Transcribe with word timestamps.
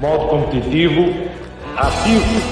Modo 0.00 0.26
competitivo 0.28 1.12
ativo. 1.76 2.47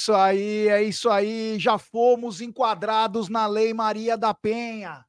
Isso 0.00 0.14
aí, 0.14 0.68
é 0.68 0.82
isso 0.82 1.10
aí. 1.10 1.58
Já 1.58 1.76
fomos 1.76 2.40
enquadrados 2.40 3.28
na 3.28 3.46
Lei 3.46 3.74
Maria 3.74 4.16
da 4.16 4.32
Penha. 4.32 5.04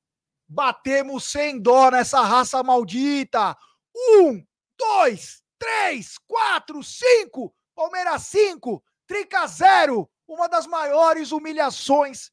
Batemos 0.46 1.24
sem 1.24 1.58
dó 1.58 1.90
nessa 1.90 2.22
raça 2.22 2.62
maldita. 2.62 3.56
Um, 3.96 4.46
dois, 4.78 5.42
três, 5.58 6.18
quatro, 6.28 6.84
cinco. 6.84 7.56
Palmeiras 7.74 8.24
cinco, 8.24 8.84
Trica 9.08 9.48
zero. 9.48 10.10
Uma 10.28 10.50
das 10.50 10.68
maiores 10.68 11.32
humilhações 11.32 12.30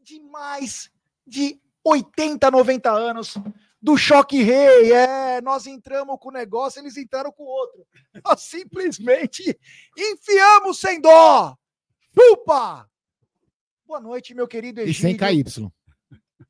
de 0.00 0.20
mais 0.20 0.90
de 1.26 1.60
80, 1.84 2.50
90 2.52 2.90
anos 2.90 3.34
do 3.82 3.96
choque 3.96 4.42
rei. 4.42 4.92
É, 4.92 5.40
nós 5.40 5.66
entramos 5.66 6.16
com 6.20 6.28
o 6.28 6.32
negócio, 6.32 6.80
eles 6.80 6.96
entraram 6.96 7.32
com 7.32 7.42
o 7.42 7.48
outro. 7.48 7.84
Nós 8.24 8.42
simplesmente 8.42 9.58
enfiamos 9.96 10.78
sem 10.78 11.00
dó. 11.00 11.56
Chupa! 12.12 12.88
Boa 13.86 14.00
noite, 14.00 14.34
meu 14.34 14.48
querido 14.48 14.80
E 14.80 14.92
sem 14.92 15.16
Egídio. 15.16 15.70
KY. 16.10 16.10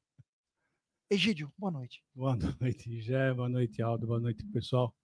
Egídio, 1.11 1.53
boa 1.59 1.71
noite. 1.71 2.03
Boa 2.15 2.37
noite, 2.37 3.01
Gé. 3.01 3.35
Boa 3.35 3.49
noite, 3.49 3.83
Aldo. 3.83 4.07
Boa 4.07 4.21
noite, 4.21 4.45
pessoal. 4.47 4.95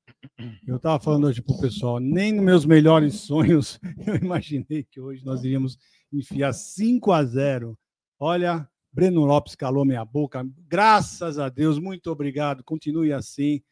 Eu 0.67 0.77
estava 0.77 1.03
falando 1.03 1.27
hoje 1.27 1.43
pro 1.43 1.59
pessoal, 1.59 1.99
nem 1.99 2.33
nos 2.33 2.45
meus 2.45 2.65
melhores 2.65 3.17
sonhos 3.17 3.79
eu 4.07 4.17
imaginei 4.17 4.85
que 4.85 5.01
hoje 5.01 5.25
nós 5.25 5.45
iríamos 5.45 5.79
enfiar 6.13 6.53
5 6.53 7.13
a 7.13 7.25
0. 7.25 7.79
Olha, 8.19 8.69
Breno 8.93 9.25
Lopes 9.25 9.55
calou 9.55 9.85
minha 9.85 10.05
boca. 10.05 10.49
Graças 10.67 11.39
a 11.39 11.49
Deus, 11.49 11.79
muito 11.79 12.11
obrigado. 12.11 12.65
Continue 12.65 13.13
assim. 13.13 13.63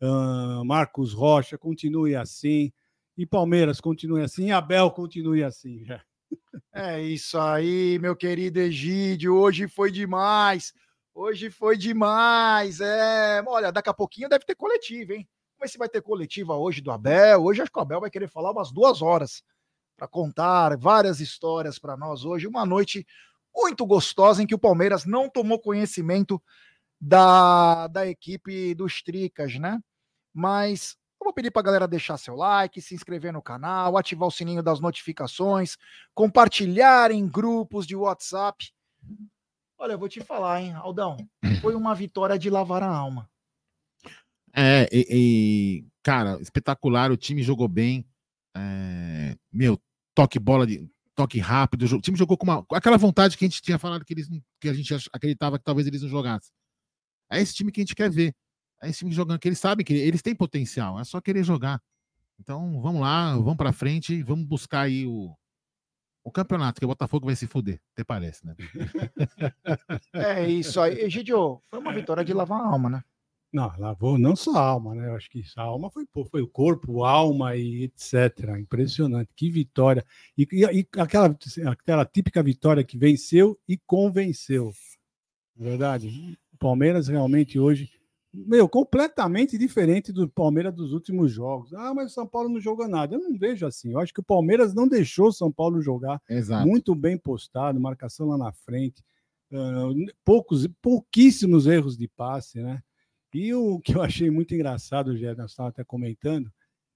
Ah, 0.00 0.62
Marcos 0.64 1.14
Rocha, 1.14 1.56
continue 1.56 2.14
assim. 2.14 2.70
E 3.16 3.24
Palmeiras, 3.24 3.80
continue 3.80 4.22
assim. 4.22 4.46
E 4.48 4.52
Abel, 4.52 4.90
continue 4.90 5.42
assim. 5.42 5.84
Gé. 5.84 6.02
É 6.72 7.00
isso 7.00 7.38
aí, 7.38 7.98
meu 8.00 8.16
querido 8.16 8.58
Egídio. 8.58 9.36
Hoje 9.36 9.68
foi 9.68 9.90
demais. 9.90 10.72
Hoje 11.14 11.50
foi 11.50 11.76
demais. 11.76 12.80
É, 12.80 13.42
olha, 13.46 13.70
daqui 13.70 13.88
a 13.88 13.94
pouquinho 13.94 14.28
deve 14.28 14.44
ter 14.44 14.54
coletiva, 14.54 15.14
hein? 15.14 15.28
Vamos 15.56 15.60
ver 15.60 15.68
se 15.68 15.78
vai 15.78 15.88
ter 15.88 16.02
coletiva 16.02 16.56
hoje 16.56 16.80
do 16.80 16.90
Abel. 16.90 17.44
Hoje 17.44 17.62
acho 17.62 17.70
que 17.70 17.78
o 17.78 17.82
Abel 17.82 18.00
vai 18.00 18.10
querer 18.10 18.28
falar 18.28 18.50
umas 18.50 18.72
duas 18.72 19.00
horas 19.00 19.42
para 19.96 20.08
contar 20.08 20.76
várias 20.76 21.20
histórias 21.20 21.78
para 21.78 21.96
nós 21.96 22.24
hoje. 22.24 22.46
Uma 22.46 22.66
noite 22.66 23.06
muito 23.54 23.86
gostosa 23.86 24.42
em 24.42 24.46
que 24.46 24.54
o 24.54 24.58
Palmeiras 24.58 25.04
não 25.04 25.30
tomou 25.30 25.60
conhecimento 25.60 26.42
da, 27.00 27.86
da 27.86 28.06
equipe 28.06 28.74
dos 28.74 29.02
Tricas, 29.02 29.56
né? 29.58 29.78
Mas 30.32 30.96
eu 31.24 31.28
vou 31.28 31.32
pedir 31.32 31.50
para 31.50 31.60
a 31.60 31.64
galera 31.64 31.88
deixar 31.88 32.18
seu 32.18 32.36
like, 32.36 32.82
se 32.82 32.94
inscrever 32.94 33.32
no 33.32 33.40
canal, 33.40 33.96
ativar 33.96 34.28
o 34.28 34.30
sininho 34.30 34.62
das 34.62 34.78
notificações, 34.78 35.78
compartilhar 36.12 37.10
em 37.10 37.26
grupos 37.26 37.86
de 37.86 37.96
WhatsApp. 37.96 38.70
Olha, 39.78 39.92
eu 39.92 39.98
vou 39.98 40.08
te 40.08 40.20
falar, 40.20 40.60
hein, 40.60 40.74
Aldão. 40.74 41.16
Foi 41.62 41.74
uma 41.74 41.94
vitória 41.94 42.38
de 42.38 42.50
lavar 42.50 42.82
a 42.82 42.94
alma. 42.94 43.26
É, 44.54 44.86
e, 44.92 45.06
e, 45.10 45.86
cara, 46.02 46.38
espetacular. 46.42 47.10
O 47.10 47.16
time 47.16 47.42
jogou 47.42 47.68
bem. 47.68 48.06
É, 48.54 49.34
meu, 49.50 49.80
toque 50.14 50.38
bola 50.38 50.66
de 50.66 50.86
toque 51.14 51.38
rápido. 51.38 51.86
O 51.86 52.02
time 52.02 52.18
jogou 52.18 52.36
com, 52.36 52.44
uma, 52.44 52.66
aquela 52.72 52.98
vontade 52.98 53.38
que 53.38 53.46
a 53.46 53.48
gente 53.48 53.62
tinha 53.62 53.78
falado 53.78 54.04
que, 54.04 54.12
eles, 54.12 54.28
que 54.60 54.68
a 54.68 54.74
gente 54.74 54.94
acreditava 55.10 55.58
que 55.58 55.64
talvez 55.64 55.86
eles 55.86 56.02
não 56.02 56.08
jogassem. 56.10 56.52
É 57.32 57.40
esse 57.40 57.54
time 57.54 57.72
que 57.72 57.80
a 57.80 57.82
gente 57.82 57.94
quer 57.94 58.10
ver. 58.10 58.36
É 58.82 58.88
esse 58.90 58.98
time 59.00 59.12
jogando 59.12 59.38
que 59.38 59.48
eles 59.48 59.58
sabem 59.58 59.84
que 59.84 59.94
eles 59.94 60.22
têm 60.22 60.34
potencial. 60.34 60.98
É 61.00 61.04
só 61.04 61.20
querer 61.20 61.42
jogar. 61.44 61.80
Então, 62.38 62.80
vamos 62.82 63.00
lá, 63.00 63.34
vamos 63.36 63.56
pra 63.56 63.72
frente 63.72 64.22
vamos 64.22 64.44
buscar 64.44 64.82
aí 64.82 65.06
o, 65.06 65.34
o 66.24 66.30
campeonato, 66.32 66.80
que 66.80 66.84
o 66.84 66.88
Botafogo 66.88 67.26
vai 67.26 67.36
se 67.36 67.46
fuder, 67.46 67.80
até 67.92 68.02
parece, 68.04 68.44
né? 68.44 68.54
É 70.14 70.48
isso 70.48 70.80
aí. 70.80 71.00
Egidio, 71.00 71.60
foi 71.70 71.78
uma 71.78 71.92
vitória 71.92 72.24
de 72.24 72.32
lavar 72.32 72.60
a 72.60 72.66
alma, 72.66 72.90
né? 72.90 73.04
Não, 73.52 73.72
lavou 73.78 74.18
não 74.18 74.34
só 74.34 74.56
a 74.56 74.60
alma, 74.66 74.96
né? 74.96 75.08
Eu 75.08 75.14
acho 75.14 75.30
que 75.30 75.38
isso, 75.38 75.58
a 75.60 75.62
alma 75.62 75.88
foi, 75.90 76.04
pô, 76.06 76.24
foi 76.24 76.42
o 76.42 76.48
corpo, 76.48 77.04
a 77.04 77.10
alma 77.12 77.54
e 77.56 77.84
etc. 77.84 78.58
Impressionante, 78.58 79.30
que 79.36 79.48
vitória. 79.48 80.04
E, 80.36 80.42
e- 80.50 80.80
e 80.80 80.88
aquela, 80.98 81.36
aquela 81.70 82.04
típica 82.04 82.42
vitória 82.42 82.82
que 82.82 82.98
venceu 82.98 83.56
e 83.68 83.78
convenceu. 83.86 84.72
Verdade, 85.56 86.36
o 86.52 86.56
Palmeiras 86.58 87.06
realmente 87.06 87.56
hoje, 87.60 87.92
meu, 88.36 88.68
completamente 88.68 89.56
diferente 89.56 90.12
do 90.12 90.28
Palmeiras 90.28 90.74
dos 90.74 90.92
últimos 90.92 91.30
jogos. 91.30 91.72
Ah, 91.72 91.94
mas 91.94 92.10
o 92.10 92.14
São 92.14 92.26
Paulo 92.26 92.48
não 92.48 92.60
jogou 92.60 92.88
nada. 92.88 93.14
Eu 93.14 93.20
não 93.20 93.38
vejo 93.38 93.64
assim. 93.66 93.92
Eu 93.92 94.00
acho 94.00 94.12
que 94.12 94.20
o 94.20 94.24
Palmeiras 94.24 94.74
não 94.74 94.88
deixou 94.88 95.28
o 95.28 95.32
São 95.32 95.52
Paulo 95.52 95.80
jogar 95.80 96.20
Exato. 96.28 96.66
muito 96.66 96.94
bem 96.94 97.16
postado, 97.16 97.78
marcação 97.80 98.26
lá 98.28 98.36
na 98.36 98.52
frente, 98.52 99.02
ah, 99.52 99.88
poucos, 100.24 100.66
pouquíssimos 100.82 101.66
erros 101.66 101.96
de 101.96 102.08
passe, 102.08 102.60
né? 102.60 102.82
E 103.32 103.52
o 103.54 103.78
que 103.80 103.94
eu 103.96 104.02
achei 104.02 104.30
muito 104.30 104.54
engraçado, 104.54 105.16
já 105.16 105.34
nós 105.34 105.50
estávamos 105.50 105.74
até 105.74 105.84
comentando, 105.84 106.50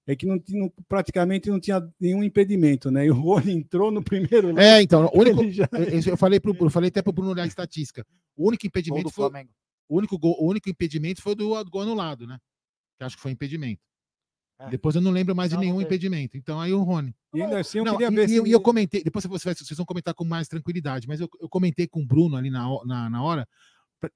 é 0.07 0.15
que 0.15 0.25
não, 0.25 0.39
tinha- 0.39 0.71
praticamente 0.87 1.49
não 1.49 1.59
tinha 1.59 1.87
nenhum 1.99 2.23
impedimento, 2.23 2.89
né? 2.89 3.05
E 3.05 3.11
o 3.11 3.13
Rony 3.13 3.51
entrou 3.51 3.91
no 3.91 4.01
primeiro 4.03 4.47
lance, 4.47 4.59
É, 4.61 4.81
então, 4.81 5.09
o 5.13 5.19
único, 5.19 5.49
já- 5.51 5.69
eu 5.73 6.11
eu 6.13 6.17
falei, 6.17 6.39
pro, 6.39 6.55
eu 6.59 6.69
falei 6.71 6.87
até 6.87 7.01
pro 7.01 7.11
Bruno 7.13 7.31
olhar 7.31 7.43
a 7.43 7.47
estatística. 7.47 8.05
O 8.35 8.47
único 8.47 8.65
impedimento 8.65 9.09
foi, 9.09 9.29
Flamengo. 9.29 9.51
O 9.89 9.97
único, 9.97 10.17
gol, 10.17 10.35
o 10.39 10.47
único 10.47 10.69
impedimento 10.69 11.21
foi 11.21 11.35
do, 11.35 11.49
gol 11.65 11.81
anulado, 11.81 12.25
né? 12.27 12.37
Que 12.97 13.03
acho 13.03 13.15
que 13.15 13.21
foi 13.21 13.31
impedimento. 13.31 13.81
É. 14.59 14.69
Depois 14.69 14.93
eu 14.95 15.01
não 15.01 15.11
lembro 15.11 15.33
mais 15.35 15.51
Não, 15.51 15.59
de 15.59 15.65
nenhum 15.65 15.81
impedimento. 15.81 16.37
Então 16.37 16.59
aí 16.59 16.71
o 16.73 16.83
Rony. 16.83 17.15
e 17.33 17.41
ainda 17.41 17.59
assim 17.59 17.77
eu 17.79 17.85
Não, 17.85 17.93
queria 17.93 18.07
e, 18.11 18.15
ver 18.15 18.25
e 18.25 18.29
se 18.29 18.35
eu, 18.35 18.45
e 18.47 18.51
eu 18.51 18.59
comentei, 18.61 19.01
depois 19.03 19.25
você 19.25 19.45
vai- 19.45 19.55
vocês 19.55 19.77
vão 19.77 19.85
comentar 19.85 20.13
com 20.13 20.25
mais 20.25 20.47
tranquilidade, 20.47 21.07
mas 21.07 21.19
eu, 21.21 21.29
eu 21.39 21.47
comentei 21.49 21.87
com 21.87 22.01
o 22.01 22.05
Bruno 22.05 22.35
ali 22.35 22.49
na, 22.49 22.67
na, 22.85 23.09
na 23.09 23.23
hora. 23.23 23.47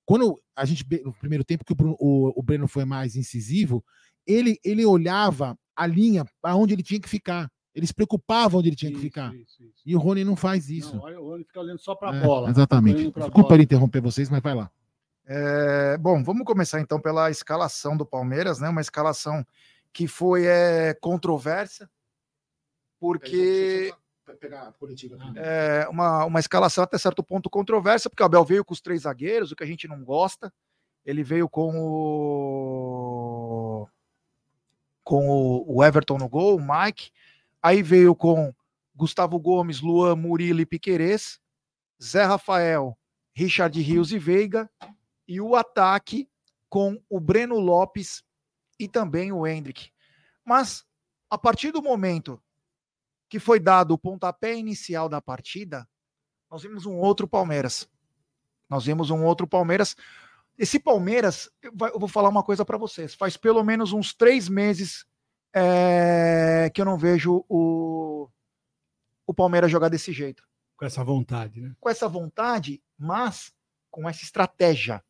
Quando 0.05 0.39
a 0.55 0.63
gente, 0.65 0.85
no 1.03 1.13
primeiro 1.13 1.43
tempo 1.43 1.65
que 1.65 1.71
o, 1.73 1.75
Bruno, 1.75 1.95
o, 1.99 2.39
o 2.39 2.43
Breno 2.43 2.67
foi 2.67 2.85
mais 2.85 3.15
incisivo, 3.15 3.83
ele, 4.27 4.57
ele 4.63 4.85
olhava 4.85 5.57
a 5.75 5.85
linha 5.87 6.25
aonde 6.41 6.73
ele 6.73 6.83
tinha 6.83 6.99
que 6.99 7.09
ficar. 7.09 7.49
Ele 7.75 7.87
se 7.87 7.93
preocupava 7.93 8.57
onde 8.57 8.69
ele 8.69 8.75
tinha 8.75 8.91
que 8.91 8.97
Isso, 8.97 9.05
ficar. 9.05 9.33
isso, 9.35 9.63
isso. 9.63 9.81
E 9.85 9.95
o 9.95 9.99
Rony 9.99 10.23
não 10.23 10.35
faz 10.35 10.69
isso. 10.69 10.95
Não, 10.95 11.03
o 11.03 11.29
Rony 11.31 11.43
fica 11.43 11.59
olhando 11.59 11.79
só 11.79 11.95
para 11.95 12.11
a 12.11 12.15
É, 12.17 12.21
bola. 12.21 12.49
Exatamente. 12.49 12.97
Desculpa 13.03 13.31
bola. 13.41 13.53
ele 13.55 13.63
interromper 13.63 13.99
vocês, 14.01 14.29
mas 14.29 14.41
vai 14.43 14.53
lá. 14.53 14.69
É, 15.25 15.97
bom, 15.97 16.21
vamos 16.23 16.45
começar 16.45 16.81
então 16.81 16.99
pela 16.99 17.31
escalação 17.31 17.95
do 17.95 18.05
Palmeiras, 18.05 18.59
né? 18.59 18.67
Uma 18.69 18.81
escalação 18.81 19.45
que 19.93 20.07
foi 20.07 20.45
é, 20.45 20.93
controversa, 20.95 21.89
porque 22.99 23.93
pegar 24.39 24.69
a 24.69 24.71
coletiva 24.71 25.17
é 25.35 25.87
uma, 25.89 26.25
uma 26.25 26.39
escalação 26.39 26.83
até 26.83 26.97
certo 26.97 27.23
ponto 27.23 27.49
controversa, 27.49 28.09
porque 28.09 28.23
o 28.23 28.25
Abel 28.25 28.43
veio 28.43 28.65
com 28.65 28.73
os 28.73 28.81
três 28.81 29.03
zagueiros, 29.03 29.51
o 29.51 29.55
que 29.55 29.63
a 29.63 29.67
gente 29.67 29.87
não 29.87 30.03
gosta. 30.03 30.51
Ele 31.05 31.23
veio 31.23 31.47
com 31.49 31.71
o 31.77 33.87
com 35.03 35.29
o, 35.29 35.77
o 35.77 35.83
Everton 35.83 36.17
no 36.17 36.29
gol, 36.29 36.57
o 36.57 36.61
Mike. 36.61 37.11
Aí 37.61 37.83
veio 37.83 38.15
com 38.15 38.53
Gustavo 38.95 39.39
Gomes, 39.39 39.81
Luan, 39.81 40.15
Murilo 40.15 40.61
e 40.61 40.65
Piquerez, 40.65 41.39
Zé 42.01 42.23
Rafael, 42.23 42.97
Richard 43.33 43.79
Rios 43.81 44.11
e 44.11 44.19
Veiga, 44.19 44.69
e 45.27 45.39
o 45.39 45.55
ataque 45.55 46.29
com 46.69 47.01
o 47.09 47.19
Breno 47.19 47.59
Lopes 47.59 48.23
e 48.79 48.87
também 48.87 49.31
o 49.31 49.45
Hendrick. 49.45 49.91
Mas 50.43 50.85
a 51.29 51.37
partir 51.37 51.71
do 51.71 51.81
momento 51.81 52.41
que 53.29 53.39
foi 53.39 53.59
dado 53.59 53.93
o 53.93 53.97
pontapé 53.97 54.55
inicial 54.55 55.09
da 55.09 55.21
partida, 55.21 55.87
nós 56.49 56.61
vimos 56.61 56.85
um 56.85 56.97
outro 56.97 57.27
Palmeiras. 57.27 57.89
Nós 58.69 58.85
vimos 58.85 59.09
um 59.09 59.23
outro 59.23 59.47
Palmeiras. 59.47 59.95
Esse 60.57 60.79
Palmeiras, 60.79 61.49
eu 61.61 61.99
vou 61.99 62.07
falar 62.07 62.29
uma 62.29 62.43
coisa 62.43 62.63
para 62.63 62.77
vocês. 62.77 63.15
Faz 63.15 63.35
pelo 63.35 63.63
menos 63.63 63.91
uns 63.91 64.13
três 64.13 64.47
meses 64.47 65.05
é, 65.53 66.69
que 66.73 66.81
eu 66.81 66.85
não 66.85 66.97
vejo 66.97 67.43
o, 67.49 68.29
o 69.25 69.33
Palmeiras 69.33 69.71
jogar 69.71 69.89
desse 69.89 70.11
jeito. 70.11 70.43
Com 70.75 70.85
essa 70.85 71.03
vontade, 71.03 71.61
né? 71.61 71.75
Com 71.79 71.89
essa 71.89 72.07
vontade, 72.07 72.83
mas 72.97 73.53
com 73.89 74.07
essa 74.09 74.23
estratégia. 74.23 75.03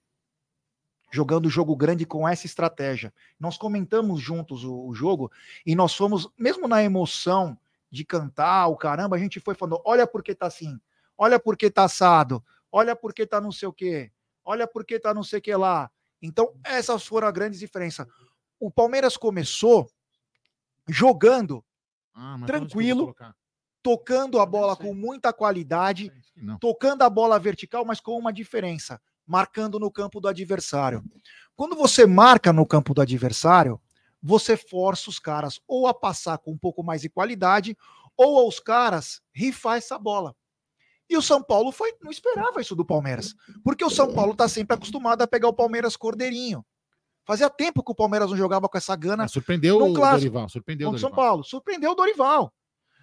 Jogando 1.13 1.45
o 1.45 1.49
jogo 1.49 1.75
grande 1.75 2.07
com 2.07 2.27
essa 2.27 2.47
estratégia. 2.47 3.13
Nós 3.39 3.55
comentamos 3.55 4.19
juntos 4.19 4.63
o, 4.63 4.87
o 4.87 4.95
jogo 4.95 5.31
e 5.63 5.75
nós 5.75 5.93
fomos, 5.93 6.27
mesmo 6.35 6.67
na 6.67 6.81
emoção 6.83 7.55
de 7.91 8.03
cantar, 8.03 8.65
o 8.69 8.75
caramba, 8.75 9.15
a 9.15 9.19
gente 9.19 9.39
foi 9.39 9.53
falando: 9.53 9.79
olha 9.85 10.07
porque 10.07 10.33
tá 10.33 10.47
assim, 10.47 10.79
olha 11.15 11.39
porque 11.39 11.69
tá 11.69 11.83
assado, 11.83 12.43
olha 12.71 12.95
porque 12.95 13.27
tá 13.27 13.39
não 13.39 13.51
sei 13.51 13.67
o 13.67 13.73
quê, 13.73 14.11
olha 14.43 14.65
porque 14.65 14.99
tá 14.99 15.13
não 15.13 15.23
sei 15.23 15.37
o 15.37 15.41
que 15.43 15.55
lá. 15.55 15.91
Então, 16.19 16.51
essas 16.63 17.05
foram 17.05 17.27
as 17.27 17.33
grandes 17.33 17.59
diferenças. 17.59 18.07
O 18.59 18.71
Palmeiras 18.71 19.15
começou 19.15 19.87
jogando 20.89 21.63
Ah, 22.15 22.37
Tranquilo. 22.47 23.15
tocando 23.83 24.39
a 24.39 24.45
bola 24.47 24.75
com 24.75 24.93
muita 24.95 25.31
qualidade, 25.31 26.11
Não. 26.35 26.57
tocando 26.57 27.03
a 27.03 27.09
bola 27.09 27.37
vertical, 27.37 27.85
mas 27.85 27.99
com 27.99 28.17
uma 28.17 28.31
diferença, 28.33 28.99
marcando 29.25 29.79
no 29.79 29.91
campo 29.91 30.19
do 30.19 30.27
adversário. 30.27 31.03
Quando 31.55 31.75
você 31.75 32.05
marca 32.05 32.51
no 32.51 32.65
campo 32.65 32.93
do 32.93 33.01
adversário, 33.01 33.79
você 34.21 34.55
força 34.55 35.09
os 35.09 35.19
caras 35.19 35.59
ou 35.67 35.87
a 35.87 35.93
passar 35.93 36.37
com 36.37 36.51
um 36.51 36.57
pouco 36.57 36.83
mais 36.83 37.01
de 37.01 37.09
qualidade, 37.09 37.77
ou 38.15 38.39
aos 38.39 38.59
caras 38.59 39.21
rifar 39.33 39.77
essa 39.77 39.97
bola. 39.97 40.35
E 41.09 41.17
o 41.17 41.21
São 41.21 41.43
Paulo 41.43 41.71
foi, 41.71 41.93
não 42.01 42.11
esperava 42.11 42.61
isso 42.61 42.75
do 42.75 42.85
Palmeiras, 42.85 43.35
porque 43.63 43.83
o 43.83 43.89
São 43.89 44.13
Paulo 44.13 44.31
está 44.31 44.47
sempre 44.47 44.75
acostumado 44.75 45.21
a 45.21 45.27
pegar 45.27 45.49
o 45.49 45.53
Palmeiras 45.53 45.95
cordeirinho. 45.95 46.65
Fazia 47.25 47.49
tempo 47.49 47.83
que 47.83 47.91
o 47.91 47.95
Palmeiras 47.95 48.29
não 48.29 48.37
jogava 48.37 48.67
com 48.67 48.77
essa 48.77 48.95
gana 48.95 49.23
Ah, 49.23 49.27
surpreendeu 49.27 49.77
o 49.77 49.93
Dorival. 49.93 50.49
Surpreendeu 50.49 50.89
o 50.89 50.97
São. 50.97 51.11
Paulo. 51.11 51.43
Surpreendeu 51.43 51.91
o 51.91 51.95
Dorival. 51.95 52.53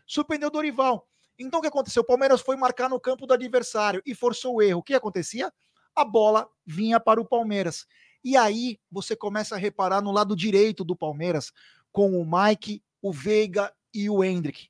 Surpreendeu 0.07 0.49
o 0.49 0.53
Dorival. 0.53 1.07
Então 1.39 1.59
o 1.59 1.63
que 1.63 1.69
aconteceu? 1.69 2.03
O 2.03 2.07
Palmeiras 2.07 2.41
foi 2.43 2.55
marcar 2.57 2.91
no 2.91 3.01
campo 3.01 3.27
do 3.27 3.33
adversário 3.33 4.03
e 4.05 4.15
forçou 4.15 4.57
o 4.57 4.63
erro. 4.63 4.81
O 4.81 4.83
que 4.83 4.95
acontecia? 4.95 5.51
A 5.95 6.05
bola 6.05 6.49
vinha 6.67 6.99
para 7.01 7.21
o 7.21 7.25
Palmeiras. 7.25 7.87
E 8.23 8.37
aí 8.37 8.79
você 8.91 9.17
começa 9.17 9.55
a 9.55 9.59
reparar 9.59 10.03
no 10.03 10.13
lado 10.13 10.37
direito 10.37 10.85
do 10.85 10.95
Palmeiras, 10.95 11.53
com 11.91 12.21
o 12.21 12.25
Mike, 12.25 12.83
o 13.01 13.13
Veiga 13.13 13.73
e 13.93 14.09
o 14.09 14.23
Hendrick, 14.23 14.69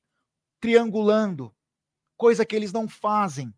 triangulando, 0.59 1.53
coisa 2.17 2.45
que 2.45 2.55
eles 2.55 2.71
não 2.71 2.87
fazem. 2.87 3.53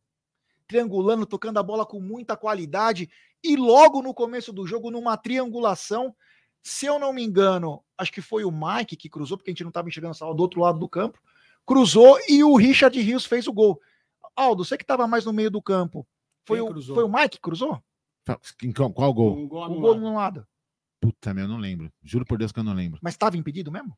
Triangulando, 0.67 1.25
tocando 1.25 1.59
a 1.59 1.63
bola 1.63 1.85
com 1.85 1.99
muita 1.99 2.35
qualidade. 2.35 3.09
E 3.43 3.55
logo 3.55 4.01
no 4.01 4.13
começo 4.13 4.51
do 4.51 4.65
jogo, 4.65 4.89
numa 4.89 5.17
triangulação, 5.17 6.15
se 6.63 6.85
eu 6.85 6.97
não 6.97 7.11
me 7.11 7.21
engano, 7.21 7.83
acho 7.97 8.11
que 8.11 8.21
foi 8.21 8.45
o 8.45 8.51
Mike 8.51 8.95
que 8.95 9.09
cruzou, 9.09 9.37
porque 9.37 9.51
a 9.51 9.53
gente 9.53 9.63
não 9.63 9.69
estava 9.69 9.89
enxergando 9.89 10.11
essa 10.11 10.25
bola 10.25 10.37
do 10.37 10.41
outro 10.41 10.61
lado 10.61 10.79
do 10.79 10.87
campo. 10.87 11.19
Cruzou 11.65 12.17
e 12.27 12.43
o 12.43 12.55
Richard 12.55 12.99
Rios 12.99 13.25
fez 13.25 13.47
o 13.47 13.53
gol. 13.53 13.79
Aldo, 14.35 14.65
você 14.65 14.77
que 14.77 14.83
estava 14.83 15.05
mais 15.05 15.25
no 15.25 15.33
meio 15.33 15.51
do 15.51 15.61
campo. 15.61 16.07
Foi, 16.45 16.57
Quem 16.59 16.67
o, 16.67 16.71
cruzou? 16.71 16.95
foi 16.95 17.03
o 17.03 17.09
Mike 17.11 17.29
que 17.29 17.39
cruzou? 17.41 17.81
Em 18.63 18.71
qual, 18.71 18.91
qual 18.93 19.13
gol? 19.13 19.37
Um 19.37 19.47
gol 19.47 19.61
O 19.61 19.63
anulado. 19.65 19.81
gol 19.81 19.95
no 19.99 20.15
lado. 20.15 20.47
Puta, 21.01 21.33
meu, 21.33 21.43
eu 21.45 21.47
não 21.49 21.57
lembro. 21.57 21.91
Juro 22.01 22.25
por 22.25 22.37
Deus 22.37 22.51
que 22.51 22.59
eu 22.59 22.63
não 22.63 22.73
lembro. 22.73 22.99
Mas 23.03 23.13
estava 23.13 23.35
impedido 23.37 23.71
mesmo? 23.71 23.97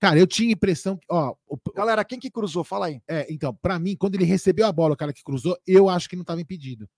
Cara, 0.00 0.18
eu 0.18 0.26
tinha 0.26 0.52
impressão 0.52 0.96
que, 0.96 1.06
ó, 1.10 1.34
o- 1.46 1.58
Galera, 1.74 2.04
quem 2.04 2.18
que 2.20 2.30
cruzou? 2.30 2.62
Fala 2.64 2.86
aí. 2.86 3.02
é, 3.08 3.26
então, 3.32 3.54
pra 3.54 3.78
mim, 3.78 3.96
quando 3.96 4.14
ele 4.14 4.24
recebeu 4.24 4.66
a 4.66 4.72
bola, 4.72 4.94
o 4.94 4.96
cara 4.96 5.12
que 5.12 5.22
cruzou, 5.24 5.58
eu 5.66 5.88
acho 5.88 6.08
que 6.08 6.16
não 6.16 6.24
tava 6.24 6.40
impedido. 6.40 6.88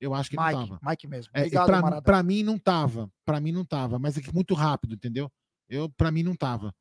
Eu 0.00 0.14
acho 0.14 0.30
que 0.30 0.36
não 0.36 0.44
Mike, 0.46 0.68
tava. 0.68 0.80
Mike 0.82 1.06
mesmo. 1.08 1.30
É, 1.34 1.40
Obrigado, 1.40 1.66
pra, 1.66 1.76
Maradona. 1.82 2.02
pra 2.02 2.22
mim 2.22 2.42
não 2.42 2.58
tava. 2.58 3.10
Pra 3.24 3.40
mim 3.40 3.52
não 3.52 3.64
tava. 3.64 3.98
Mas 3.98 4.16
é 4.16 4.20
que 4.20 4.32
muito 4.32 4.54
rápido, 4.54 4.94
entendeu? 4.94 5.30
Eu, 5.68 5.88
pra 5.90 6.10
mim 6.10 6.22
não 6.22 6.36
tava. 6.36 6.74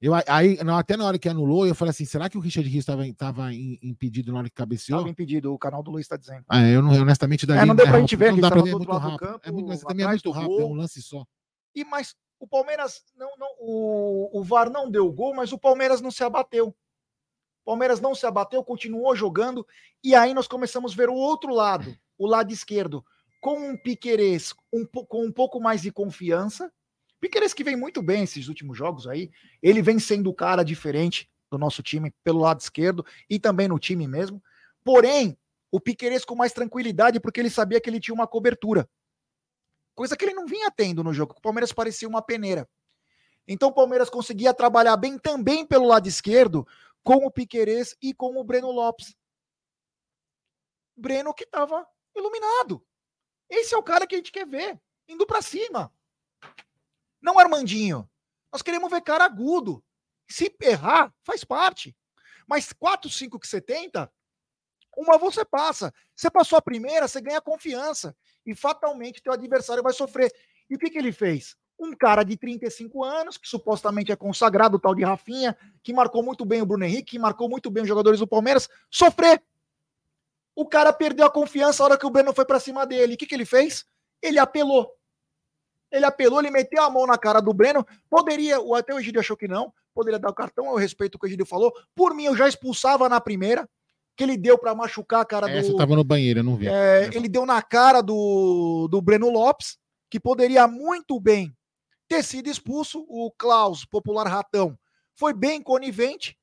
Eu, 0.00 0.12
aí, 0.26 0.62
não, 0.64 0.76
até 0.76 0.96
na 0.96 1.04
hora 1.06 1.18
que 1.18 1.28
anulou, 1.28 1.66
eu 1.66 1.74
falei 1.74 1.90
assim: 1.90 2.04
será 2.04 2.28
que 2.28 2.36
o 2.36 2.40
Richard 2.40 2.68
Rios 2.68 2.84
tava, 2.84 3.02
tava 3.14 3.52
im- 3.54 3.78
impedido 3.82 4.32
na 4.32 4.38
hora 4.38 4.48
que 4.48 4.54
cabeceou? 4.54 4.98
Estava 4.98 5.10
impedido, 5.10 5.52
o 5.52 5.58
canal 5.58 5.82
do 5.82 5.90
Luiz 5.90 6.04
está 6.04 6.16
dizendo. 6.16 6.44
Ah, 6.48 6.62
eu 6.66 6.82
não, 6.82 6.90
honestamente, 6.92 7.50
É, 7.50 7.64
não 7.64 7.74
deu 7.74 7.86
pra 7.86 7.98
é, 7.98 8.00
gente 8.00 8.16
ver, 8.16 8.32
Não 8.32 8.40
dá 8.40 8.50
pra 8.50 8.62
ver 8.62 8.72
muito 8.72 8.90
rápido. 8.90 9.18
campo, 9.18 9.40
é 9.42 9.50
muito, 9.50 9.68
mas 9.68 9.80
também 9.82 10.04
é 10.04 10.08
muito 10.08 10.22
do 10.24 10.30
rápido, 10.30 10.54
é 10.54 10.62
gol. 10.62 10.70
um 10.70 10.74
lance 10.74 11.00
só. 11.02 11.24
E 11.74 11.84
mas 11.84 12.14
o 12.38 12.46
Palmeiras 12.46 13.02
não, 13.16 13.30
não 13.38 13.48
o, 13.58 14.40
o 14.40 14.44
VAR 14.44 14.70
não 14.70 14.90
deu 14.90 15.10
gol, 15.12 15.34
mas 15.34 15.52
o 15.52 15.58
Palmeiras 15.58 16.00
não 16.00 16.10
se 16.10 16.24
abateu. 16.24 16.68
O 16.68 17.64
Palmeiras 17.64 18.00
não 18.00 18.14
se 18.14 18.26
abateu, 18.26 18.64
continuou 18.64 19.14
jogando 19.14 19.66
e 20.02 20.14
aí 20.14 20.32
nós 20.34 20.48
começamos 20.48 20.92
a 20.92 20.96
ver 20.96 21.08
o 21.10 21.14
outro 21.14 21.54
lado, 21.54 21.94
o 22.18 22.26
lado 22.26 22.52
esquerdo, 22.52 23.04
com 23.40 23.70
um 23.70 23.76
Piquerez 23.76 24.54
um, 24.72 24.84
com 24.86 25.24
um 25.26 25.30
pouco 25.32 25.60
mais 25.60 25.82
de 25.82 25.92
confiança. 25.92 26.72
Piquerez 27.20 27.52
que 27.52 27.64
vem 27.64 27.76
muito 27.76 28.02
bem 28.02 28.22
esses 28.22 28.48
últimos 28.48 28.76
jogos 28.76 29.06
aí, 29.06 29.30
ele 29.62 29.82
vem 29.82 29.98
sendo 29.98 30.30
o 30.30 30.34
cara 30.34 30.62
diferente 30.64 31.30
do 31.50 31.58
nosso 31.58 31.82
time 31.82 32.12
pelo 32.24 32.40
lado 32.40 32.60
esquerdo 32.60 33.04
e 33.28 33.38
também 33.38 33.68
no 33.68 33.78
time 33.78 34.08
mesmo. 34.08 34.42
Porém, 34.82 35.36
o 35.70 35.78
Piquerez 35.78 36.24
com 36.24 36.34
mais 36.34 36.52
tranquilidade 36.52 37.20
porque 37.20 37.40
ele 37.40 37.50
sabia 37.50 37.80
que 37.80 37.90
ele 37.90 38.00
tinha 38.00 38.14
uma 38.14 38.26
cobertura 38.26 38.88
coisa 40.00 40.16
que 40.16 40.24
ele 40.24 40.32
não 40.32 40.46
vinha 40.46 40.70
tendo 40.70 41.04
no 41.04 41.12
jogo. 41.12 41.34
O 41.36 41.42
Palmeiras 41.42 41.74
parecia 41.74 42.08
uma 42.08 42.22
peneira. 42.22 42.66
Então 43.46 43.68
o 43.68 43.74
Palmeiras 43.74 44.08
conseguia 44.08 44.54
trabalhar 44.54 44.96
bem 44.96 45.18
também 45.18 45.66
pelo 45.66 45.86
lado 45.86 46.08
esquerdo 46.08 46.66
com 47.02 47.26
o 47.26 47.30
Piquerez 47.30 47.94
e 48.00 48.14
com 48.14 48.40
o 48.40 48.42
Breno 48.42 48.70
Lopes. 48.70 49.14
Breno 50.96 51.34
que 51.34 51.44
estava 51.44 51.86
iluminado. 52.16 52.82
Esse 53.50 53.74
é 53.74 53.76
o 53.76 53.82
cara 53.82 54.06
que 54.06 54.14
a 54.14 54.18
gente 54.18 54.32
quer 54.32 54.46
ver, 54.46 54.80
indo 55.06 55.26
para 55.26 55.42
cima. 55.42 55.92
Não 57.20 57.38
Armandinho. 57.38 58.08
Nós 58.52 58.62
queremos 58.62 58.90
ver 58.90 59.02
cara 59.02 59.24
agudo. 59.24 59.82
Se 60.28 60.54
errar, 60.62 61.12
faz 61.22 61.44
parte. 61.44 61.96
Mas 62.46 62.72
4, 62.72 63.08
5 63.08 63.38
que 63.38 63.46
você 63.46 63.60
tenta, 63.60 64.10
uma 64.96 65.18
você 65.18 65.44
passa. 65.44 65.92
Você 66.14 66.30
passou 66.30 66.58
a 66.58 66.62
primeira, 66.62 67.06
você 67.06 67.20
ganha 67.20 67.40
confiança 67.40 68.16
e 68.44 68.54
fatalmente 68.54 69.22
teu 69.22 69.32
adversário 69.32 69.82
vai 69.82 69.92
sofrer. 69.92 70.32
E 70.68 70.74
o 70.74 70.78
que, 70.78 70.90
que 70.90 70.98
ele 70.98 71.12
fez? 71.12 71.56
Um 71.78 71.94
cara 71.94 72.22
de 72.22 72.36
35 72.36 73.02
anos, 73.02 73.38
que 73.38 73.48
supostamente 73.48 74.12
é 74.12 74.16
consagrado, 74.16 74.76
o 74.76 74.80
tal 74.80 74.94
de 74.94 75.02
Rafinha, 75.02 75.56
que 75.82 75.92
marcou 75.92 76.22
muito 76.22 76.44
bem 76.44 76.60
o 76.60 76.66
Bruno 76.66 76.84
Henrique, 76.84 77.12
que 77.12 77.18
marcou 77.18 77.48
muito 77.48 77.70
bem 77.70 77.82
os 77.82 77.88
jogadores 77.88 78.20
do 78.20 78.26
Palmeiras, 78.26 78.68
sofrer. 78.90 79.42
O 80.54 80.66
cara 80.66 80.92
perdeu 80.92 81.24
a 81.24 81.30
confiança 81.30 81.82
a 81.82 81.86
hora 81.86 81.98
que 81.98 82.04
o 82.04 82.10
Breno 82.10 82.34
foi 82.34 82.44
para 82.44 82.60
cima 82.60 82.86
dele. 82.86 83.14
O 83.14 83.16
que, 83.16 83.26
que 83.26 83.34
ele 83.34 83.46
fez? 83.46 83.86
Ele 84.20 84.38
apelou. 84.38 84.94
Ele 85.90 86.04
apelou, 86.04 86.40
ele 86.40 86.50
meteu 86.50 86.82
a 86.82 86.90
mão 86.90 87.06
na 87.06 87.18
cara 87.18 87.40
do 87.40 87.52
Breno. 87.52 87.84
Poderia, 88.08 88.58
até 88.76 88.94
o 88.94 88.98
Egídio 88.98 89.20
achou 89.20 89.36
que 89.36 89.48
não, 89.48 89.72
poderia 89.94 90.18
dar 90.18 90.30
o 90.30 90.34
cartão, 90.34 90.66
eu 90.66 90.76
respeito 90.76 91.16
o 91.16 91.18
que 91.18 91.26
o 91.26 91.28
Egídio 91.28 91.46
falou. 91.46 91.72
Por 91.94 92.14
mim, 92.14 92.24
eu 92.24 92.36
já 92.36 92.48
expulsava 92.48 93.08
na 93.08 93.20
primeira, 93.20 93.68
que 94.16 94.24
ele 94.24 94.36
deu 94.36 94.58
para 94.58 94.74
machucar 94.74 95.20
a 95.20 95.24
cara 95.24 95.50
Essa 95.50 95.70
do. 95.70 95.76
tava 95.76 95.96
no 95.96 96.04
banheiro, 96.04 96.40
eu 96.40 96.44
não 96.44 96.56
vi. 96.56 96.68
É, 96.68 97.08
ele 97.12 97.28
deu 97.28 97.46
na 97.46 97.62
cara 97.62 98.00
do, 98.02 98.86
do 98.88 99.00
Breno 99.00 99.30
Lopes, 99.30 99.78
que 100.10 100.20
poderia 100.20 100.66
muito 100.68 101.18
bem 101.18 101.56
ter 102.06 102.22
sido 102.22 102.48
expulso. 102.48 103.04
O 103.08 103.30
Klaus, 103.30 103.84
popular 103.84 104.26
ratão, 104.26 104.78
foi 105.16 105.32
bem 105.32 105.62
conivente 105.62 106.36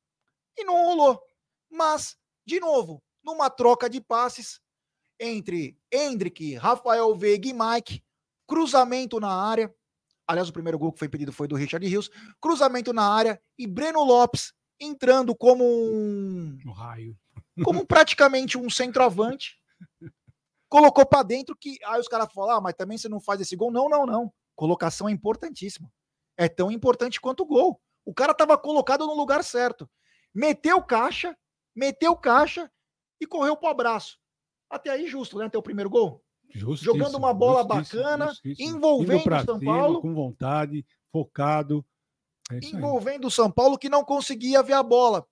e 0.58 0.63
não 0.63 0.74
rolou. 0.74 1.22
Mas, 1.70 2.18
de 2.46 2.60
novo, 2.60 3.01
numa 3.24 3.50
troca 3.50 3.89
de 3.89 4.01
passes 4.01 4.60
entre 5.20 5.77
Hendrick, 5.92 6.56
Rafael 6.56 7.13
Veiga 7.16 7.50
e 7.50 7.54
Mike, 7.54 8.04
cruzamento 8.48 9.20
na 9.20 9.30
área. 9.32 9.74
Aliás, 10.27 10.50
o 10.50 10.54
primeiro 10.54 10.77
gol 10.80 10.92
que 10.92 11.00
foi 11.00 11.10
pedido 11.10 11.32
foi 11.32 11.48
do 11.48 11.56
Richard 11.56 11.86
Rios. 11.88 12.10
Cruzamento 12.42 12.92
na 12.94 13.04
área 13.10 13.42
e 13.58 13.66
Breno 13.68 14.04
Lopes 14.04 14.54
entrando 14.80 15.36
como 15.36 15.63
um 15.66 16.58
No 16.66 16.72
raio. 16.74 17.18
como 17.63 17.86
praticamente 17.86 18.58
um 18.58 18.70
centroavante. 18.70 19.56
Colocou 20.70 21.06
para 21.06 21.24
dentro 21.24 21.56
que 21.56 21.77
aí 21.86 22.00
os 22.00 22.08
caras 22.08 22.27
falam: 22.34 22.58
"Ah, 22.58 22.62
mas 22.62 22.74
também 22.75 22.98
você 22.98 23.08
não 23.08 23.20
faz 23.22 23.39
esse 23.39 23.56
gol". 23.56 23.72
Não, 23.72 23.88
não, 23.89 24.06
não. 24.06 24.34
Colocação 24.56 25.08
é 25.08 25.12
importantíssima. 25.12 25.89
É 26.38 26.50
tão 26.50 26.70
importante 26.72 27.22
quanto 27.22 27.44
o 27.44 27.46
gol. 27.46 27.82
O 28.06 28.13
cara 28.13 28.32
estava 28.34 28.58
colocado 28.58 29.06
no 29.08 29.13
lugar 29.16 29.44
certo. 29.44 29.89
Meteu 30.34 30.82
caixa, 30.84 31.36
meteu 31.75 32.16
caixa 32.16 32.70
e 33.20 33.25
correu 33.25 33.56
pro 33.56 33.70
abraço. 33.70 34.18
Até 34.70 34.89
aí 34.89 35.08
justo, 35.08 35.38
né? 35.38 35.46
Até 35.46 35.58
o 35.58 35.63
primeiro 35.63 35.89
gol. 35.89 36.24
Justíssimo, 36.54 36.98
Jogando 36.98 37.18
uma 37.18 37.34
bola 37.34 37.62
justíssimo, 37.77 38.04
bacana, 38.04 38.27
justíssimo. 38.30 38.77
envolvendo 38.77 39.20
o 39.20 39.46
São 39.46 39.60
cima, 39.60 39.74
Paulo. 39.74 40.01
Com 40.01 40.13
vontade, 40.13 40.86
focado. 41.12 41.86
É 42.51 42.60
envolvendo 42.63 43.27
o 43.27 43.32
São 43.32 43.51
Paulo 43.51 43.77
que 43.77 43.89
não 43.89 44.04
conseguia 44.04 44.63
ver 44.63 44.74
a 44.74 44.84
bola. 44.84 45.25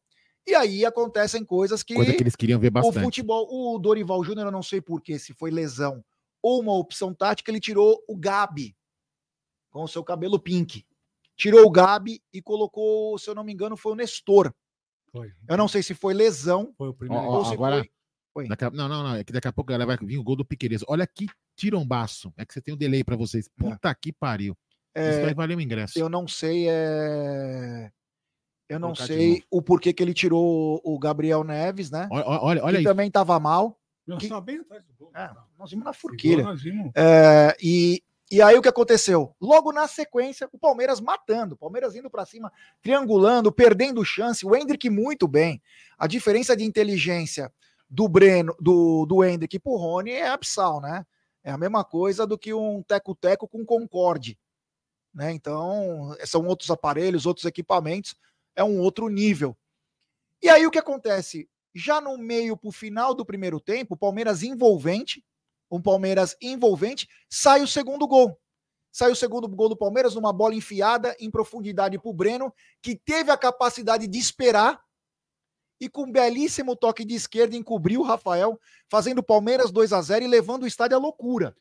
E 0.47 0.53
aí 0.53 0.85
acontecem 0.85 1.43
coisas 1.43 1.81
que 1.81 1.95
Coisa 1.95 2.13
que 2.13 2.21
eles 2.21 2.35
queriam 2.35 2.59
ver 2.59 2.67
o 2.67 2.71
bastante. 2.71 3.01
futebol, 3.03 3.47
o 3.49 3.79
Dorival 3.79 4.23
Júnior, 4.23 4.45
eu 4.47 4.51
não 4.51 4.61
sei 4.61 4.79
porquê, 4.79 5.17
se 5.17 5.33
foi 5.33 5.49
lesão 5.49 6.03
ou 6.41 6.59
uma 6.61 6.73
opção 6.73 7.13
tática, 7.13 7.49
ele 7.49 7.59
tirou 7.59 8.03
o 8.07 8.15
Gabi 8.15 8.75
com 9.71 9.83
o 9.83 9.87
seu 9.87 10.03
cabelo 10.03 10.37
pink. 10.39 10.85
Tirou 11.35 11.65
o 11.65 11.71
Gabi 11.71 12.21
e 12.31 12.41
colocou, 12.41 13.17
se 13.17 13.29
eu 13.29 13.33
não 13.35 13.43
me 13.43 13.51
engano, 13.51 13.75
foi 13.75 13.93
o 13.93 13.95
Nestor. 13.95 14.53
Foi. 15.11 15.31
Eu 15.49 15.57
não 15.57 15.67
sei 15.67 15.81
se 15.81 15.93
foi 15.95 16.13
lesão 16.13 16.73
Foi 16.77 16.89
o 16.89 16.93
primeiro. 16.93 17.23
Ó, 17.25 17.41
ó, 17.41 17.51
agora- 17.51 17.77
foi. 17.79 17.89
Foi. 18.35 18.49
Daqui 18.49 18.65
a- 18.65 18.69
não, 18.69 18.89
não, 18.89 19.01
não. 19.01 19.15
É 19.15 19.23
que 19.23 19.31
daqui 19.31 19.47
a 19.47 19.53
pouco 19.53 19.71
ela 19.71 19.85
vai 19.85 19.95
vir 20.01 20.17
o 20.17 20.23
gol 20.23 20.35
do 20.35 20.43
Piqueires. 20.43 20.83
Olha 20.89 21.07
que 21.07 21.25
tirombaço. 21.55 22.33
É 22.35 22.45
que 22.45 22.53
você 22.53 22.59
tem 22.61 22.73
um 22.73 22.77
delay 22.77 23.01
pra 23.01 23.15
vocês. 23.15 23.47
Puta 23.57 23.95
que 23.95 24.11
pariu. 24.11 24.51
Isso 24.93 25.19
É, 25.19 25.21
vai 25.23 25.33
valer 25.33 25.55
o 25.57 25.61
ingresso. 25.61 25.97
eu 25.97 26.09
não 26.09 26.27
sei. 26.27 26.67
É... 26.69 27.89
Eu 28.67 28.79
não 28.79 28.93
sei 28.95 29.43
o 29.49 29.61
porquê 29.61 29.93
que 29.93 30.01
ele 30.03 30.13
tirou 30.13 30.81
o 30.83 30.99
Gabriel 30.99 31.43
Neves, 31.43 31.89
né? 31.91 32.09
Olha, 32.11 32.25
olha, 32.25 32.63
olha 32.63 32.71
que 32.73 32.77
aí. 32.79 32.83
também 32.83 33.09
tava 33.09 33.39
mal. 33.39 33.79
Nós 34.05 34.21
Que- 34.21 34.41
bem 34.41 34.57
atrás 34.59 34.83
do 34.83 34.93
gol. 34.97 35.11
É, 35.15 35.31
nós 35.57 35.69
vimos 35.71 35.85
na 35.85 35.93
nós 36.43 36.61
vimos. 36.61 36.91
É, 36.95 37.55
e, 37.61 38.03
e 38.31 38.41
aí 38.41 38.57
o 38.57 38.61
que 38.61 38.67
aconteceu? 38.67 39.35
Logo 39.39 39.71
na 39.71 39.87
sequência, 39.87 40.49
o 40.51 40.57
Palmeiras 40.57 40.99
matando, 40.99 41.53
o 41.55 41.57
Palmeiras 41.57 41.95
indo 41.95 42.09
pra 42.09 42.25
cima, 42.25 42.51
triangulando, 42.81 43.51
perdendo 43.51 44.03
chance, 44.03 44.45
o 44.45 44.55
Hendrick 44.55 44.89
muito 44.89 45.27
bem. 45.27 45.61
A 45.97 46.07
diferença 46.07 46.55
de 46.57 46.63
inteligência 46.63 47.51
do 47.89 48.07
Breno, 48.07 48.55
do, 48.59 49.05
do 49.05 49.23
Hendrick 49.23 49.59
pro 49.59 49.75
Rony 49.75 50.11
é 50.11 50.27
abissal, 50.27 50.81
né? 50.81 51.05
É 51.43 51.51
a 51.51 51.57
mesma 51.57 51.83
coisa 51.83 52.25
do 52.25 52.37
que 52.37 52.53
um 52.53 52.81
teco-teco 52.81 53.47
com 53.47 53.65
Concorde. 53.65 54.37
Né? 55.13 55.31
Então, 55.31 56.15
são 56.25 56.45
outros 56.45 56.69
aparelhos, 56.71 57.25
outros 57.25 57.45
equipamentos, 57.45 58.15
é 58.55 58.63
um 58.63 58.79
outro 58.79 59.07
nível. 59.07 59.55
E 60.41 60.49
aí 60.49 60.65
o 60.65 60.71
que 60.71 60.79
acontece? 60.79 61.49
Já 61.73 62.01
no 62.01 62.17
meio 62.17 62.57
pro 62.57 62.71
final 62.71 63.13
do 63.13 63.25
primeiro 63.25 63.59
tempo, 63.59 63.93
o 63.93 63.97
Palmeiras 63.97 64.43
envolvente, 64.43 65.23
um 65.69 65.81
Palmeiras 65.81 66.35
envolvente, 66.41 67.07
sai 67.29 67.61
o 67.61 67.67
segundo 67.67 68.07
gol. 68.07 68.39
Sai 68.91 69.11
o 69.11 69.15
segundo 69.15 69.47
gol 69.47 69.69
do 69.69 69.77
Palmeiras 69.77 70.15
numa 70.15 70.31
bola 70.31 70.55
enfiada 70.55 71.15
em 71.19 71.29
profundidade 71.29 71.99
para 71.99 72.09
o 72.09 72.13
Breno, 72.13 72.53
que 72.81 72.95
teve 72.95 73.29
a 73.29 73.37
capacidade 73.37 74.07
de 74.07 74.17
esperar 74.17 74.81
e 75.79 75.89
com 75.89 76.03
um 76.03 76.11
belíssimo 76.11 76.75
toque 76.75 77.03
de 77.03 77.15
esquerda 77.15 77.55
encobriu 77.55 78.01
o 78.01 78.03
Rafael, 78.03 78.59
fazendo 78.89 79.19
o 79.19 79.23
Palmeiras 79.23 79.71
2 79.71 79.93
a 79.93 80.01
0 80.01 80.25
e 80.25 80.27
levando 80.27 80.63
o 80.63 80.67
estádio 80.67 80.97
à 80.97 80.99
loucura. 80.99 81.55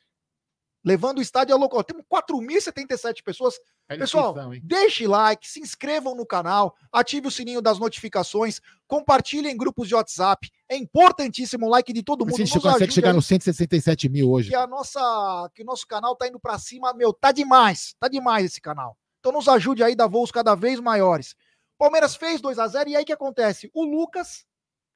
Levando 0.85 1.18
o 1.18 1.23
estádio 1.23 1.54
à 1.54 1.59
loucura. 1.59 1.83
Temos 1.83 2.04
4.077 2.04 3.23
pessoas 3.25 3.59
Pessoal, 3.87 4.30
Inscrição, 4.30 4.54
hein? 4.54 4.61
Deixe 4.64 5.06
like, 5.06 5.47
se 5.47 5.61
inscrevam 5.61 6.14
no 6.14 6.25
canal, 6.25 6.75
ative 6.90 7.28
o 7.28 7.30
sininho 7.30 7.61
das 7.61 7.78
notificações, 7.78 8.59
compartilhem 8.87 9.52
em 9.52 9.56
grupos 9.56 9.88
de 9.88 9.94
WhatsApp. 9.94 10.50
É 10.71 10.76
importantíssimo 10.76 11.66
o 11.66 11.68
like 11.68 11.92
de 11.92 12.02
todo 12.02 12.25
mundo. 12.25 12.35
Você 12.35 12.42
nos 12.42 12.62
consegue 12.62 12.92
chegar 12.92 13.12
nos 13.12 13.26
167 13.26 14.09
mil 14.09 14.30
hoje. 14.30 14.49
que 14.49 14.56
a 14.56 14.66
nossa, 14.66 15.50
que 15.54 15.62
o 15.62 15.66
nosso 15.66 15.87
canal 15.87 16.16
tá 16.16 16.26
indo 16.26 16.40
para 16.40 16.59
cima, 16.59 16.94
meu, 16.94 17.12
tá 17.12 17.30
demais, 17.30 17.94
tá 18.00 18.09
demais 18.09 18.47
esse 18.47 18.61
canal. 18.61 18.97
Então 19.21 19.33
nos 19.33 19.49
ajude 19.49 19.83
aí 19.83 19.92
a 19.92 19.97
dar 19.97 20.06
voos 20.06 20.30
cada 20.30 20.54
vez 20.54 20.80
maiores. 20.80 21.37
Palmeiras 21.78 22.16
fez 22.16 22.40
2 22.40 22.59
a 22.59 22.66
0 22.66 22.90
e 22.90 22.97
aí 22.97 23.02
o 23.02 23.07
que 23.07 23.12
acontece? 23.12 23.71
O 23.75 23.85
Lucas 23.85 24.47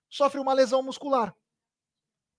sofre 0.09 0.41
uma 0.41 0.53
lesão 0.53 0.83
muscular. 0.83 1.35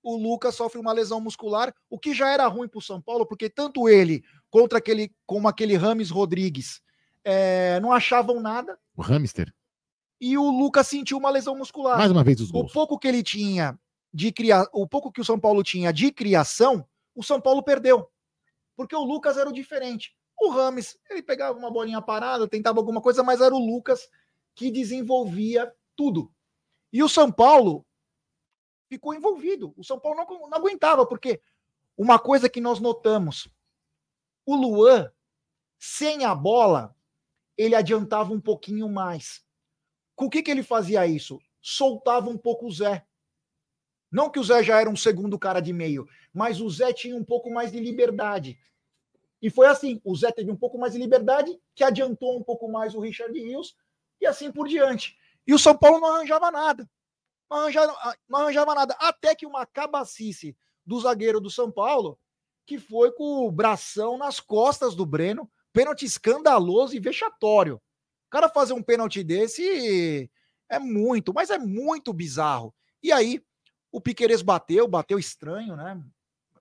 O 0.01 0.15
Lucas 0.15 0.55
sofre 0.55 0.79
uma 0.79 0.93
lesão 0.93 1.19
muscular, 1.19 1.73
o 1.89 1.99
que 1.99 2.13
já 2.13 2.29
era 2.31 2.47
ruim 2.47 2.69
para 2.69 2.77
o 2.77 2.81
São 2.81 3.01
Paulo, 3.01 3.25
porque 3.25 3.49
tanto 3.49 3.89
ele 3.89 4.23
contra 4.49 4.77
aquele, 4.77 5.13
como 5.25 5.47
aquele 5.47 5.75
Rames 5.75 6.09
Rodrigues 6.09 6.81
eh, 7.23 7.79
não 7.81 7.91
achavam 7.91 8.39
nada 8.39 8.79
O 8.95 9.01
hamster. 9.01 9.53
e 10.21 10.37
o 10.37 10.49
Lucas 10.49 10.87
sentiu 10.87 11.17
uma 11.17 11.29
lesão 11.29 11.55
muscular. 11.55 11.97
Mais 11.97 12.11
uma 12.11 12.23
vez 12.23 12.39
os 12.39 12.49
o 12.49 12.53
gols. 12.53 12.71
pouco 12.71 12.97
que 12.97 13.07
ele 13.09 13.21
tinha 13.21 13.77
de 14.13 14.31
cria... 14.31 14.65
o 14.71 14.87
pouco 14.87 15.11
que 15.11 15.19
o 15.21 15.25
São 15.25 15.37
Paulo 15.37 15.61
tinha 15.63 15.91
de 15.91 16.11
criação, 16.11 16.87
o 17.13 17.21
São 17.21 17.39
Paulo 17.41 17.61
perdeu. 17.61 18.09
Porque 18.77 18.95
o 18.95 19.03
Lucas 19.03 19.37
era 19.37 19.49
o 19.49 19.53
diferente. 19.53 20.15
O 20.39 20.49
Rames, 20.49 20.97
ele 21.09 21.21
pegava 21.21 21.59
uma 21.59 21.69
bolinha 21.69 22.01
parada, 22.01 22.47
tentava 22.47 22.79
alguma 22.79 23.01
coisa, 23.01 23.21
mas 23.21 23.41
era 23.41 23.53
o 23.53 23.59
Lucas 23.59 24.07
que 24.59 24.69
desenvolvia 24.69 25.73
tudo. 25.95 26.29
E 26.91 27.01
o 27.01 27.07
São 27.07 27.31
Paulo 27.31 27.85
ficou 28.89 29.13
envolvido. 29.13 29.73
O 29.77 29.85
São 29.85 29.97
Paulo 29.97 30.17
não, 30.17 30.49
não 30.49 30.57
aguentava, 30.57 31.05
porque 31.05 31.41
uma 31.97 32.19
coisa 32.19 32.49
que 32.49 32.59
nós 32.59 32.81
notamos, 32.81 33.47
o 34.45 34.57
Luan, 34.57 35.09
sem 35.79 36.25
a 36.25 36.35
bola, 36.35 36.93
ele 37.57 37.73
adiantava 37.73 38.33
um 38.33 38.41
pouquinho 38.41 38.89
mais. 38.89 39.45
Com 40.13 40.25
o 40.25 40.29
que, 40.29 40.43
que 40.43 40.51
ele 40.51 40.61
fazia 40.61 41.07
isso? 41.07 41.39
Soltava 41.61 42.29
um 42.29 42.37
pouco 42.37 42.67
o 42.67 42.71
Zé. 42.71 43.07
Não 44.11 44.29
que 44.29 44.41
o 44.41 44.43
Zé 44.43 44.61
já 44.61 44.81
era 44.81 44.89
um 44.89 44.95
segundo 44.97 45.39
cara 45.39 45.61
de 45.61 45.71
meio, 45.71 46.05
mas 46.33 46.59
o 46.59 46.69
Zé 46.69 46.91
tinha 46.91 47.15
um 47.15 47.23
pouco 47.23 47.49
mais 47.49 47.71
de 47.71 47.79
liberdade. 47.79 48.59
E 49.41 49.49
foi 49.49 49.67
assim: 49.67 50.01
o 50.03 50.13
Zé 50.17 50.33
teve 50.33 50.51
um 50.51 50.57
pouco 50.57 50.77
mais 50.77 50.91
de 50.91 50.99
liberdade, 50.99 51.57
que 51.73 51.81
adiantou 51.81 52.37
um 52.37 52.43
pouco 52.43 52.69
mais 52.69 52.93
o 52.93 52.99
Richard 52.99 53.39
Rios, 53.39 53.73
e 54.21 54.25
assim 54.25 54.51
por 54.51 54.67
diante. 54.67 55.17
E 55.45 55.53
o 55.53 55.59
São 55.59 55.77
Paulo 55.77 55.99
não 55.99 56.15
arranjava 56.15 56.51
nada. 56.51 56.89
Não 57.49 57.57
arranjava, 57.57 58.17
não 58.27 58.39
arranjava 58.39 58.75
nada. 58.75 58.95
Até 58.99 59.33
que 59.33 59.45
uma 59.45 59.65
cabacice 59.65 60.55
do 60.85 60.99
zagueiro 60.99 61.39
do 61.39 61.49
São 61.49 61.71
Paulo, 61.71 62.19
que 62.65 62.77
foi 62.77 63.11
com 63.11 63.47
o 63.47 63.51
bração 63.51 64.17
nas 64.17 64.39
costas 64.39 64.95
do 64.95 65.05
Breno, 65.05 65.49
pênalti 65.73 66.05
escandaloso 66.05 66.95
e 66.95 66.99
vexatório. 66.99 67.75
O 67.75 68.29
cara 68.29 68.47
fazer 68.47 68.73
um 68.73 68.83
pênalti 68.83 69.23
desse 69.23 70.29
é 70.69 70.77
muito, 70.77 71.33
mas 71.33 71.49
é 71.49 71.57
muito 71.57 72.13
bizarro. 72.13 72.73
E 73.01 73.11
aí, 73.11 73.41
o 73.91 73.99
Piqueires 73.99 74.43
bateu, 74.43 74.87
bateu 74.87 75.17
estranho, 75.17 75.75
né? 75.75 75.99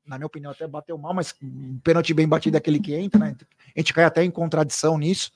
Na 0.07 0.17
minha 0.17 0.27
opinião, 0.27 0.53
até 0.53 0.67
bateu 0.67 0.97
mal, 0.97 1.13
mas 1.13 1.35
um 1.43 1.79
pênalti 1.81 2.15
bem 2.15 2.27
batido 2.27 2.57
é 2.57 2.59
aquele 2.59 2.81
que 2.81 2.95
entra, 2.95 3.21
né? 3.21 3.37
A 3.77 3.81
gente 3.81 3.93
cai 3.93 4.05
até 4.05 4.25
em 4.25 4.31
contradição 4.31 4.97
nisso. 4.97 5.31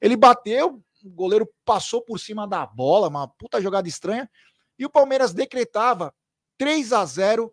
Ele 0.00 0.16
bateu, 0.16 0.80
o 1.02 1.10
goleiro 1.10 1.48
passou 1.64 2.02
por 2.02 2.18
cima 2.18 2.46
da 2.46 2.64
bola, 2.66 3.08
uma 3.08 3.26
puta 3.28 3.60
jogada 3.60 3.88
estranha, 3.88 4.30
e 4.78 4.84
o 4.86 4.90
Palmeiras 4.90 5.32
decretava 5.32 6.14
3 6.58 6.92
a 6.92 7.04
0 7.04 7.52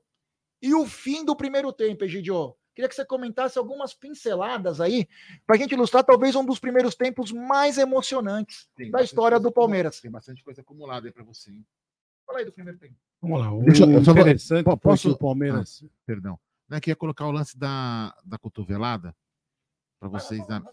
e 0.61 0.73
o 0.73 0.85
fim 0.85 1.23
do 1.25 1.35
primeiro 1.35 1.71
tempo, 1.73 2.03
Egidio. 2.03 2.55
Queria 2.75 2.87
que 2.87 2.95
você 2.95 3.03
comentasse 3.05 3.57
algumas 3.57 3.93
pinceladas 3.93 4.79
aí, 4.79 5.07
para 5.45 5.55
a 5.55 5.59
gente 5.59 5.73
ilustrar 5.73 6.03
talvez 6.03 6.35
um 6.35 6.45
dos 6.45 6.59
primeiros 6.59 6.95
tempos 6.95 7.31
mais 7.31 7.77
emocionantes 7.77 8.69
Tem 8.75 8.89
da 8.89 9.01
história 9.01 9.39
do 9.39 9.51
Palmeiras. 9.51 9.99
Tem 9.99 10.09
bastante 10.09 10.43
coisa 10.43 10.61
acumulada 10.61 11.07
aí 11.07 11.11
pra 11.11 11.23
você, 11.23 11.51
hein? 11.51 11.65
Fala 12.25 12.39
aí 12.39 12.45
do 12.45 12.51
primeiro 12.53 12.77
tempo. 12.79 12.95
Vamos 13.21 13.39
lá. 13.39 13.51
O 13.51 13.63
Deixa 13.63 13.83
eu- 13.83 13.87
vou- 14.01 14.13
interessante 14.13 14.63
posso- 14.81 15.09
que 15.09 15.15
o 15.15 15.17
Palmeiras. 15.17 15.83
Perdão. 16.05 16.39
Não 16.69 16.77
é 16.77 16.79
que 16.81 16.89
ia 16.89 16.95
colocar 16.95 17.25
o 17.27 17.31
lance 17.31 17.57
da, 17.57 18.15
da 18.23 18.37
cotovelada 18.37 19.13
pra 19.99 20.09
vocês. 20.09 20.45
dar- 20.47 20.63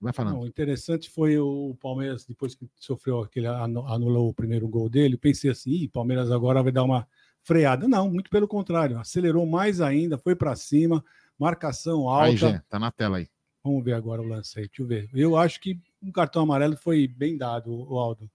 Vai 0.00 0.12
falando. 0.12 0.34
Não, 0.34 0.40
o 0.42 0.46
interessante 0.46 1.10
foi 1.10 1.38
o 1.38 1.74
Palmeiras, 1.80 2.24
depois 2.26 2.54
que 2.54 2.68
sofreu 2.76 3.20
aquele, 3.20 3.46
anu- 3.46 3.86
anulou 3.86 4.28
o 4.28 4.34
primeiro 4.34 4.68
gol 4.68 4.88
dele, 4.88 5.16
pensei 5.16 5.50
assim, 5.50 5.70
Ih, 5.70 5.88
Palmeiras 5.88 6.30
agora 6.30 6.62
vai 6.62 6.70
dar 6.70 6.84
uma 6.84 7.08
freada. 7.42 7.88
Não, 7.88 8.10
muito 8.10 8.28
pelo 8.30 8.46
contrário, 8.46 8.98
acelerou 8.98 9.46
mais 9.46 9.80
ainda, 9.80 10.18
foi 10.18 10.36
para 10.36 10.54
cima, 10.54 11.04
marcação 11.38 12.08
alta. 12.08 12.24
Aí, 12.26 12.36
Gé, 12.36 12.62
tá 12.68 12.78
na 12.78 12.90
tela 12.92 13.16
aí. 13.18 13.28
Vamos 13.64 13.82
ver 13.84 13.94
agora 13.94 14.20
o 14.22 14.24
lance 14.26 14.58
aí, 14.60 14.66
deixa 14.68 14.82
eu 14.82 14.86
ver. 14.86 15.10
Eu 15.14 15.36
acho 15.36 15.60
que 15.60 15.80
um 16.02 16.12
cartão 16.12 16.42
amarelo 16.42 16.76
foi 16.76 17.08
bem 17.08 17.36
dado, 17.36 17.72
o 17.72 17.98
Aldo. 17.98 18.30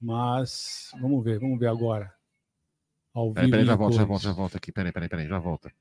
Mas 0.00 0.90
vamos 1.00 1.24
ver, 1.24 1.38
vamos 1.40 1.58
ver 1.58 1.68
agora. 1.68 2.12
Ao 3.12 3.32
Peraí, 3.32 3.50
peraí, 3.50 3.64
já 3.64 3.74
volta, 3.76 3.96
já 3.96 4.04
volta, 4.04 4.24
já 4.24 4.32
volta 4.32 4.56
aqui. 4.58 4.70
Peraí, 4.72 4.92
peraí, 4.92 5.08
peraí, 5.08 5.26
já 5.26 5.38
volta. 5.38 5.72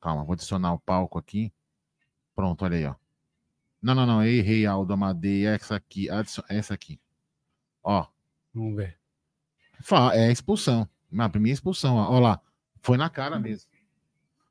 Calma, 0.00 0.24
vou 0.24 0.32
adicionar 0.32 0.72
o 0.74 0.78
palco 0.80 1.18
aqui. 1.18 1.52
Pronto, 2.34 2.64
olha 2.64 2.76
aí, 2.76 2.84
ó. 2.86 2.94
Não, 3.80 3.94
não, 3.94 4.04
não, 4.06 4.24
errei, 4.24 4.66
Aldo 4.66 4.92
Amadei, 4.92 5.46
essa 5.46 5.76
aqui, 5.76 6.10
adicion- 6.10 6.44
essa 6.48 6.74
aqui. 6.74 7.00
Ó, 7.82 8.06
Vamos 8.52 8.74
ver. 8.76 8.98
fa- 9.80 10.14
é 10.16 10.30
expulsão. 10.32 10.88
Na 11.10 11.28
primeira 11.28 11.54
expulsão, 11.54 11.96
ó, 11.96 12.10
ó 12.12 12.18
lá. 12.18 12.40
Foi 12.82 12.96
na 12.96 13.08
cara 13.08 13.38
mesmo. 13.38 13.70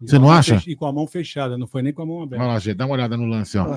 E 0.01 0.07
Você 0.10 0.17
não 0.19 0.31
acha? 0.31 0.55
fech- 0.60 0.72
E 0.72 0.75
com 0.75 0.86
a 0.86 0.93
mão 0.93 1.05
fechada, 1.07 1.57
não 1.57 1.67
foi 1.67 1.81
nem 1.81 1.91
com 1.93 2.01
a 2.01 2.05
mão 2.05 2.22
aberta. 2.24 2.43
Olha 2.43 2.53
lá, 2.53 2.60
Gê, 2.60 2.74
dá 2.74 2.86
uma 2.86 2.93
olhada 2.93 3.17
no 3.17 3.25
lance, 3.25 3.57
ó. 3.57 3.75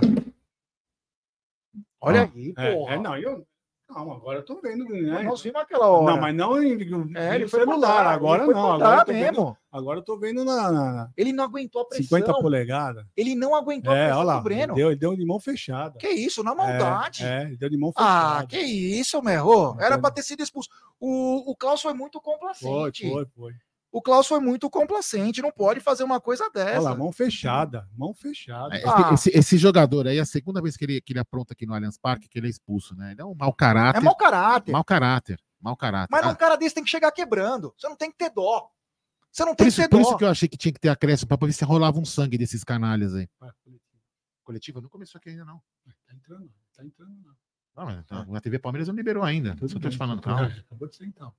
Olha 2.00 2.23
Ó. 2.25 2.37
aí, 2.37 2.54
É, 2.57 2.73
porra. 2.75 2.95
é, 2.95 2.99
não, 2.99 3.16
eu. 3.16 3.47
Calma, 3.92 4.14
agora 4.14 4.38
eu 4.38 4.44
tô 4.44 4.61
vendo. 4.61 4.85
Né? 4.85 5.23
Nós 5.23 5.42
vimos 5.42 5.61
aquela 5.61 5.88
hora. 5.88 6.12
Não, 6.14 6.20
mas 6.20 6.35
não 6.35 6.62
em, 6.62 6.73
É, 7.16 7.35
ele 7.35 7.49
foi 7.49 7.61
celular. 7.61 7.76
mandar, 7.88 8.06
agora 8.06 8.44
ele 8.44 8.52
foi 8.52 8.54
não. 8.54 8.73
Agora 8.73 9.00
eu, 9.00 9.04
tô 9.04 9.12
vendo, 9.12 9.23
mesmo. 9.32 9.56
agora 9.73 9.99
eu 9.99 10.02
tô 10.04 10.18
vendo 10.18 10.44
na, 10.44 10.70
na- 10.73 11.11
Ele 11.16 11.32
não 11.32 11.44
aguentou 11.44 11.82
a 11.82 11.85
pressão. 11.87 12.18
50 12.18 12.35
polegadas. 12.40 13.04
Ele 13.16 13.35
não 13.35 13.54
aguentou 13.54 13.92
a 13.92 13.97
É, 13.97 14.04
pressão 14.04 14.18
olha 14.20 14.26
lá. 14.26 14.37
do 14.37 14.42
Breno. 14.42 14.73
Ele 14.73 14.75
deu, 14.75 14.87
ele 14.90 14.97
deu 15.00 15.16
de 15.16 15.25
mão 15.26 15.40
fechada. 15.40 15.99
Que 15.99 16.09
isso, 16.09 16.42
na 16.44 16.54
maldade. 16.54 17.25
É, 17.25 17.42
é, 17.42 17.42
ele 17.47 17.56
deu 17.56 17.68
de 17.68 17.76
mão 17.76 17.92
Ah, 17.97 18.35
fechada. 18.44 18.47
que 18.47 18.61
isso, 18.61 19.20
meu. 19.23 19.76
Era 19.80 19.99
pra 19.99 20.11
ter 20.11 20.23
sido 20.23 20.42
expulso. 20.42 20.68
O, 21.00 21.50
o 21.50 21.56
Klaus 21.56 21.82
foi 21.82 21.92
muito 21.94 22.20
Foi, 22.23 22.32
complacente. 22.32 23.11
foi, 23.11 23.26
foi. 23.37 23.52
O 23.92 24.00
Klaus 24.00 24.26
foi 24.28 24.38
muito 24.38 24.70
complacente. 24.70 25.42
Não 25.42 25.50
pode 25.50 25.80
fazer 25.80 26.04
uma 26.04 26.20
coisa 26.20 26.44
Olha 26.44 26.52
dessa. 26.52 26.80
lá, 26.80 26.94
mão 26.97 27.11
fechada. 27.12 27.88
Mão 27.97 28.14
fechada. 28.14 28.75
É, 28.75 28.78
Esse, 28.78 28.88
Ah. 28.88 29.11
esse- 29.14 29.30
esse 29.37 29.59
jogador 29.59 30.06
aí, 30.06 30.18
é 30.18 30.20
a 30.20 30.26
segunda 30.26 30.62
vez 30.62 30.76
que 30.76 30.85
ele, 30.85 31.00
que 31.00 31.12
ele 31.12 31.18
apronta 31.18 31.52
aqui 31.54 31.66
no 31.66 31.75
Allianz 31.75 31.99
Parque, 31.99 32.28
que 32.28 32.38
ele 32.38 32.47
é 32.47 32.50
expulso, 32.50 32.94
né? 32.94 33.12
Ele 33.12 33.20
é 33.20 33.25
um 33.25 33.35
mau 33.35 33.50
é 33.50 33.54
caráter. 33.56 34.00
mau 34.00 34.16
caráter. 34.16 34.70
Mau 34.73 34.85
caráter. 34.85 35.40
Mau 35.61 35.76
caráter. 35.76 36.09
Mas 36.12 36.25
Ah, 36.25 36.30
um 36.30 36.35
cara 36.37 36.56
desse 36.56 36.75
tem 36.75 36.85
que 36.85 36.90
chegar 36.90 37.11
quebrando. 37.11 37.75
Você 37.76 37.88
não 37.88 37.97
tem 37.97 38.11
que 38.12 38.16
ter 38.16 38.30
dó. 38.30 38.70
Você 39.32 39.44
não 39.44 39.52
por, 39.52 39.59
tem 39.59 39.68
isso, 39.68 39.76
que 39.82 39.88
ter 39.88 39.90
por 39.90 40.02
dó. 40.02 40.09
isso 40.09 40.16
que 40.18 40.25
eu 40.25 40.28
achei 40.28 40.49
que 40.49 40.56
tinha 40.56 40.73
que 40.73 40.80
ter 40.80 40.88
acréscimo 40.88 41.28
pra 41.37 41.47
ver 41.47 41.52
se 41.52 41.64
rolava 41.64 41.99
um 41.99 42.04
sangue 42.04 42.38
desses 42.38 42.62
canalhas 42.64 43.14
aí. 43.14 43.28
Coletiva 44.44 44.80
não 44.80 44.88
começou 44.88 45.18
aqui 45.18 45.30
ainda, 45.30 45.44
não. 45.44 45.61
Tá 46.06 46.14
entrando, 46.14 46.50
tá 46.76 46.85
entrando. 46.85 47.12
Não. 47.25 47.35
Não, 47.76 47.85
mas 47.87 48.06
tá- 48.06 48.26
a 48.35 48.40
TV 48.40 48.59
Palmeiras 48.59 48.88
não 48.88 48.94
liberou 48.94 49.23
ainda. 49.23 49.54
Por 49.56 49.64
isso 49.66 49.75
que 49.75 49.78
eu 49.78 49.82
tô 49.82 49.88
te 49.90 49.97
falando. 49.97 50.20
Calma. 50.23 50.47
Acabou 50.47 50.88
de 50.88 50.97
ser 50.97 51.06
então. 51.06 51.32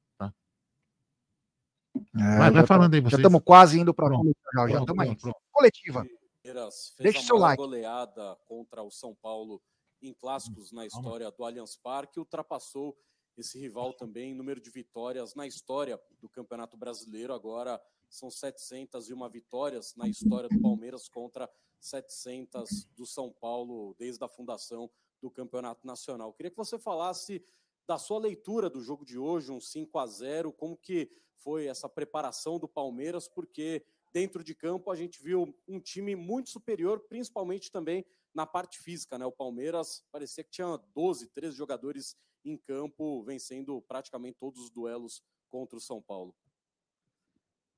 É, 1.96 2.38
Vai, 2.38 2.52
vai 2.52 2.62
já 2.62 2.68
falando 2.68 2.94
aí, 2.94 3.02
Já 3.02 3.10
vocês. 3.10 3.20
estamos 3.20 3.42
quase 3.44 3.80
indo 3.80 3.94
para 3.94 4.08
Pronto, 4.08 4.26
já 4.28 4.62
Pronto, 4.66 4.80
estamos 4.92 5.26
aí. 5.26 5.34
Coletiva. 5.52 6.06
Fez 6.44 6.96
Deixa 7.00 7.20
a 7.20 7.22
o 7.22 7.26
seu 7.26 7.38
like. 7.38 7.62
goleada 7.62 8.36
contra 8.48 8.82
o 8.84 8.90
São 8.90 9.14
Paulo 9.16 9.62
em 10.02 10.14
clássicos 10.14 10.72
na 10.72 10.86
história 10.86 11.30
do 11.30 11.44
Allianz 11.44 11.76
Parque, 11.78 12.20
ultrapassou 12.20 12.98
esse 13.38 13.60
rival 13.60 13.94
também, 13.94 14.34
número 14.34 14.60
de 14.60 14.70
vitórias 14.72 15.36
na 15.36 15.46
história 15.46 16.00
do 16.20 16.28
Campeonato 16.28 16.76
Brasileiro. 16.76 17.34
Agora 17.34 17.80
são 18.10 18.30
701 18.32 19.30
vitórias 19.30 19.94
na 19.96 20.08
história 20.08 20.50
do 20.50 20.60
Palmeiras 20.60 21.08
contra 21.08 21.50
700 21.80 22.86
do 22.96 23.06
São 23.06 23.32
Paulo 23.32 23.96
desde 23.98 24.24
a 24.24 24.28
fundação 24.28 24.90
do 25.22 25.30
Campeonato 25.30 25.86
Nacional. 25.86 26.34
Queria 26.34 26.50
que 26.50 26.58
você 26.58 26.80
falasse 26.80 27.44
da 27.92 27.98
sua 27.98 28.20
leitura 28.20 28.70
do 28.70 28.80
jogo 28.80 29.04
de 29.04 29.18
hoje, 29.18 29.52
um 29.52 29.60
5 29.60 30.00
a 30.00 30.08
0, 30.08 30.54
como 30.54 30.78
que 30.78 31.12
foi 31.36 31.66
essa 31.66 31.90
preparação 31.90 32.58
do 32.58 32.66
Palmeiras, 32.66 33.28
porque 33.28 33.86
dentro 34.14 34.46
de 34.46 34.56
campo 34.56 34.90
a 34.90 34.96
gente 34.96 35.22
viu 35.22 35.54
um 35.68 35.78
time 35.78 36.16
muito 36.16 36.50
superior, 36.50 37.02
principalmente 37.02 37.70
também 37.70 38.06
na 38.34 38.46
parte 38.46 38.80
física, 38.80 39.18
né? 39.18 39.26
O 39.26 39.32
Palmeiras 39.34 40.06
parecia 40.10 40.42
que 40.42 40.52
tinha 40.52 40.78
12, 40.96 41.28
13 41.32 41.54
jogadores 41.54 42.16
em 42.46 42.56
campo, 42.56 43.22
vencendo 43.24 43.82
praticamente 43.82 44.38
todos 44.40 44.62
os 44.62 44.70
duelos 44.70 45.22
contra 45.50 45.78
o 45.78 45.82
São 45.82 46.02
Paulo. 46.02 46.34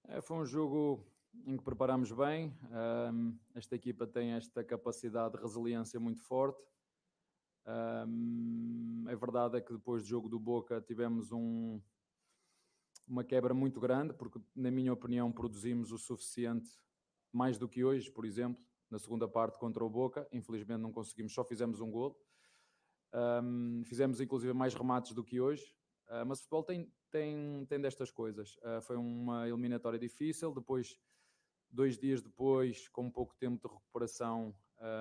É, 0.03 0.21
foi 0.21 0.37
um 0.37 0.45
jogo 0.45 1.03
em 1.47 1.57
que 1.57 1.63
preparamos 1.63 2.11
bem. 2.11 2.55
Um, 3.11 3.35
esta 3.55 3.75
equipa 3.75 4.05
tem 4.05 4.33
esta 4.33 4.63
capacidade 4.63 5.35
de 5.35 5.41
resiliência 5.41 5.99
muito 5.99 6.21
forte. 6.21 6.61
Um, 7.65 9.05
a 9.07 9.15
verdade 9.15 9.57
é 9.57 9.61
que 9.61 9.73
depois 9.73 10.03
do 10.03 10.07
jogo 10.09 10.27
do 10.27 10.39
Boca 10.39 10.81
tivemos 10.81 11.31
um, 11.31 11.81
uma 13.07 13.23
quebra 13.23 13.53
muito 13.53 13.79
grande, 13.79 14.13
porque, 14.13 14.39
na 14.55 14.71
minha 14.71 14.91
opinião, 14.91 15.31
produzimos 15.31 15.91
o 15.91 15.97
suficiente, 15.97 16.69
mais 17.31 17.57
do 17.57 17.67
que 17.67 17.83
hoje, 17.83 18.11
por 18.11 18.25
exemplo, 18.25 18.63
na 18.89 18.99
segunda 18.99 19.27
parte 19.27 19.57
contra 19.57 19.83
o 19.83 19.89
Boca. 19.89 20.27
Infelizmente 20.31 20.79
não 20.79 20.91
conseguimos, 20.91 21.33
só 21.33 21.43
fizemos 21.43 21.81
um 21.81 21.89
gol. 21.89 22.19
Um, 23.13 23.83
fizemos 23.85 24.19
inclusive 24.19 24.53
mais 24.53 24.73
remates 24.73 25.13
do 25.13 25.23
que 25.23 25.39
hoje, 25.39 25.63
uh, 26.07 26.25
mas 26.25 26.39
o 26.39 26.41
futebol 26.41 26.63
tem, 26.63 26.91
tem, 27.11 27.65
tem 27.67 27.79
destas 27.79 28.11
coisas. 28.11 28.55
Uh, 28.57 28.81
foi 28.81 28.97
uma 28.97 29.47
eliminatória 29.47 29.99
difícil, 29.99 30.51
depois, 30.53 30.97
dois 31.69 31.97
dias 31.97 32.21
depois, 32.21 32.87
com 32.89 33.09
pouco 33.11 33.35
tempo 33.35 33.67
de 33.67 33.73
recuperação, 33.73 34.55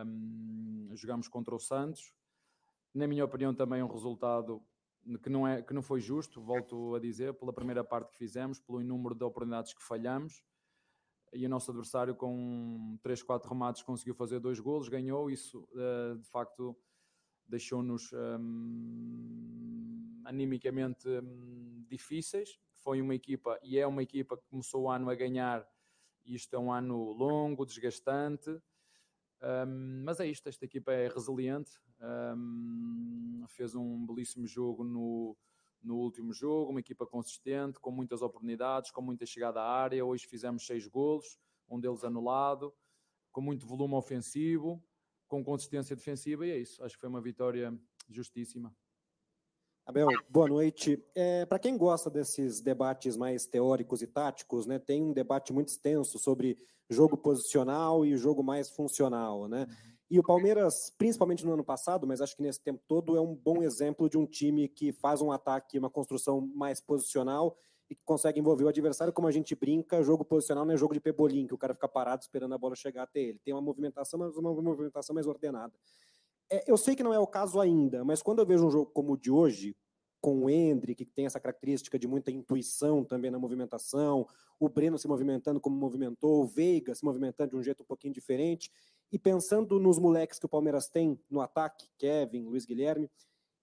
um, 0.06 0.90
jogamos 0.94 1.26
contra 1.26 1.54
o 1.54 1.58
Santos. 1.58 2.14
Na 2.94 3.06
minha 3.06 3.24
opinião, 3.24 3.54
também 3.54 3.82
um 3.82 3.86
resultado 3.86 4.62
que 5.22 5.28
não, 5.28 5.46
é, 5.46 5.62
que 5.62 5.72
não 5.72 5.82
foi 5.82 6.00
justo, 6.00 6.40
volto 6.40 6.94
a 6.94 7.00
dizer, 7.00 7.34
pela 7.34 7.52
primeira 7.52 7.82
parte 7.82 8.10
que 8.10 8.16
fizemos, 8.16 8.60
pelo 8.60 8.82
número 8.82 9.14
de 9.14 9.24
oportunidades 9.24 9.74
que 9.74 9.82
falhamos. 9.82 10.44
E 11.32 11.46
o 11.46 11.48
nosso 11.48 11.70
adversário, 11.70 12.14
com 12.14 12.98
3, 13.02 13.22
4 13.22 13.48
remates, 13.48 13.82
conseguiu 13.82 14.14
fazer 14.14 14.38
dois 14.38 14.60
golos, 14.60 14.88
ganhou. 14.88 15.30
Isso, 15.30 15.66
uh, 15.72 16.18
de 16.18 16.28
facto, 16.28 16.76
deixou-nos 17.46 18.12
um, 18.12 20.22
animicamente 20.24 21.08
um, 21.08 21.84
difíceis. 21.88 22.58
Foi 22.74 23.00
uma 23.00 23.14
equipa, 23.14 23.58
e 23.62 23.78
é 23.78 23.86
uma 23.86 24.02
equipa 24.02 24.36
que 24.36 24.44
começou 24.50 24.82
o 24.82 24.90
ano 24.90 25.08
a 25.08 25.14
ganhar, 25.14 25.66
isto 26.24 26.54
é 26.54 26.58
um 26.58 26.70
ano 26.70 27.12
longo, 27.12 27.64
desgastante. 27.64 28.50
Um, 28.50 30.02
mas 30.04 30.20
é 30.20 30.26
isto, 30.26 30.48
esta 30.48 30.64
equipa 30.64 30.92
é 30.92 31.08
resiliente, 31.08 31.72
fez 33.48 33.74
um 33.74 34.06
belíssimo 34.06 34.46
jogo 34.46 34.84
no, 34.84 35.36
no 35.82 35.96
último 35.96 36.32
jogo, 36.32 36.70
uma 36.70 36.80
equipa 36.80 37.06
consistente, 37.06 37.78
com 37.78 37.90
muitas 37.90 38.22
oportunidades, 38.22 38.90
com 38.90 39.02
muita 39.02 39.26
chegada 39.26 39.60
à 39.60 39.70
área. 39.70 40.04
Hoje 40.04 40.26
fizemos 40.26 40.66
seis 40.66 40.86
golos, 40.86 41.38
um 41.68 41.78
deles 41.78 42.04
anulado, 42.04 42.74
com 43.30 43.40
muito 43.40 43.66
volume 43.66 43.94
ofensivo 43.94 44.82
com 45.32 45.42
consistência 45.42 45.96
defensiva, 45.96 46.46
e 46.46 46.50
é 46.50 46.58
isso. 46.58 46.84
Acho 46.84 46.94
que 46.94 47.00
foi 47.00 47.08
uma 47.08 47.22
vitória 47.22 47.74
justíssima. 48.06 48.70
Abel, 49.86 50.08
boa 50.28 50.46
noite. 50.46 51.02
É, 51.14 51.46
Para 51.46 51.58
quem 51.58 51.74
gosta 51.74 52.10
desses 52.10 52.60
debates 52.60 53.16
mais 53.16 53.46
teóricos 53.46 54.02
e 54.02 54.06
táticos, 54.06 54.66
né, 54.66 54.78
tem 54.78 55.02
um 55.02 55.14
debate 55.14 55.50
muito 55.50 55.68
extenso 55.68 56.18
sobre 56.18 56.58
jogo 56.90 57.16
posicional 57.16 58.04
e 58.04 58.14
jogo 58.14 58.42
mais 58.42 58.68
funcional, 58.68 59.48
né? 59.48 59.66
E 60.12 60.18
o 60.18 60.22
Palmeiras, 60.22 60.92
principalmente 60.98 61.42
no 61.42 61.54
ano 61.54 61.64
passado, 61.64 62.06
mas 62.06 62.20
acho 62.20 62.36
que 62.36 62.42
nesse 62.42 62.60
tempo 62.60 62.82
todo, 62.86 63.16
é 63.16 63.20
um 63.22 63.34
bom 63.34 63.62
exemplo 63.62 64.10
de 64.10 64.18
um 64.18 64.26
time 64.26 64.68
que 64.68 64.92
faz 64.92 65.22
um 65.22 65.32
ataque, 65.32 65.78
uma 65.78 65.88
construção 65.88 66.38
mais 66.54 66.82
posicional 66.82 67.56
e 67.88 67.94
que 67.94 68.02
consegue 68.04 68.38
envolver 68.38 68.64
o 68.64 68.68
adversário, 68.68 69.10
como 69.10 69.26
a 69.26 69.30
gente 69.30 69.54
brinca, 69.54 70.02
jogo 70.02 70.22
posicional 70.22 70.66
não 70.66 70.74
é 70.74 70.76
jogo 70.76 70.92
de 70.92 71.00
pebolim, 71.00 71.46
que 71.46 71.54
o 71.54 71.56
cara 71.56 71.72
fica 71.72 71.88
parado 71.88 72.20
esperando 72.20 72.54
a 72.54 72.58
bola 72.58 72.76
chegar 72.76 73.04
até 73.04 73.20
ele. 73.20 73.40
Tem 73.42 73.54
uma 73.54 73.62
movimentação, 73.62 74.20
mas 74.20 74.36
uma 74.36 74.52
movimentação 74.52 75.14
mais 75.14 75.26
ordenada. 75.26 75.72
É, 76.50 76.70
eu 76.70 76.76
sei 76.76 76.94
que 76.94 77.02
não 77.02 77.14
é 77.14 77.18
o 77.18 77.26
caso 77.26 77.58
ainda, 77.58 78.04
mas 78.04 78.20
quando 78.20 78.40
eu 78.40 78.44
vejo 78.44 78.66
um 78.66 78.70
jogo 78.70 78.90
como 78.92 79.14
o 79.14 79.16
de 79.16 79.30
hoje, 79.30 79.74
com 80.20 80.44
o 80.44 80.50
Hendrick, 80.50 81.06
que 81.06 81.10
tem 81.10 81.24
essa 81.24 81.40
característica 81.40 81.98
de 81.98 82.06
muita 82.06 82.30
intuição 82.30 83.02
também 83.02 83.30
na 83.30 83.38
movimentação, 83.38 84.28
o 84.60 84.68
Breno 84.68 84.96
se 84.96 85.08
movimentando 85.08 85.58
como 85.58 85.74
movimentou, 85.74 86.42
o 86.42 86.46
Veiga 86.46 86.94
se 86.94 87.02
movimentando 87.02 87.50
de 87.50 87.56
um 87.56 87.62
jeito 87.62 87.82
um 87.82 87.86
pouquinho 87.86 88.14
diferente, 88.14 88.70
e 89.12 89.18
pensando 89.18 89.78
nos 89.78 89.98
moleques 89.98 90.38
que 90.38 90.46
o 90.46 90.48
Palmeiras 90.48 90.88
tem 90.88 91.20
no 91.30 91.42
ataque, 91.42 91.86
Kevin, 91.98 92.44
Luiz 92.44 92.64
Guilherme, 92.64 93.10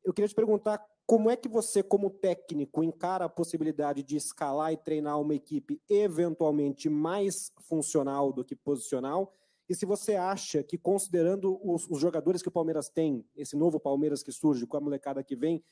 eu 0.04 0.14
queria 0.14 0.30
te 0.30 0.36
perguntar 0.36 0.80
como 1.08 1.28
é 1.28 1.36
que 1.36 1.50
você, 1.50 1.82
como 1.82 2.12
técnico, 2.12 2.84
encara 2.84 3.26
a 3.26 3.30
possibilidade 3.30 4.04
de 4.04 4.16
escalar 4.16 4.72
e 4.72 4.78
treinar 4.78 5.20
uma 5.20 5.34
equipe 5.34 5.82
eventualmente 5.90 6.88
mais 6.88 7.52
funcional 7.62 8.32
do 8.32 8.46
que 8.46 8.56
posicional? 8.56 9.34
E 9.68 9.74
se 9.74 9.88
você 9.88 10.16
acha 10.16 10.64
que, 10.64 10.78
considerando 10.78 11.60
os, 11.64 11.90
os 11.90 12.00
jogadores 12.00 12.44
que 12.44 12.48
o 12.48 12.52
Palmeiras 12.52 12.90
tem, 12.90 13.26
esse 13.36 13.56
novo 13.56 13.80
Palmeiras 13.80 14.22
que 14.22 14.32
surge 14.32 14.68
com 14.68 14.78
a 14.78 14.82
molecada 14.82 15.24
que 15.24 15.36
vem, 15.36 15.64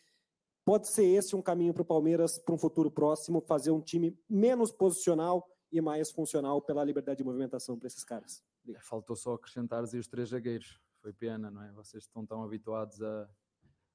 pode 0.65 0.87
ser 0.87 1.05
esse 1.05 1.35
um 1.35 1.41
caminho 1.41 1.73
para 1.73 1.83
o 1.83 1.85
Palmeiras 1.85 2.39
para 2.39 2.55
um 2.55 2.57
futuro 2.57 2.89
próximo, 2.89 3.39
fazer 3.39 3.69
um 3.69 3.79
time 3.79 4.17
menos 4.27 4.71
posicional 4.71 5.47
e 5.71 5.79
mais 5.79 6.09
funcional 6.09 6.61
pela 6.63 6.83
liberdade 6.83 7.19
de 7.19 7.23
movimentação 7.23 7.77
para 7.77 7.87
esses 7.87 8.03
caras? 8.03 8.43
Obrigado. 8.67 8.83
Faltou 8.83 9.15
só 9.15 9.33
acrescentar 9.33 9.81
os 9.83 10.07
três 10.07 10.29
zagueiros. 10.29 10.77
Foi 11.01 11.13
pena, 11.13 11.49
não 11.49 11.63
é? 11.63 11.71
Vocês 11.71 12.03
estão 12.03 12.25
tão 12.25 12.43
habituados 12.43 13.01
a 13.01 13.29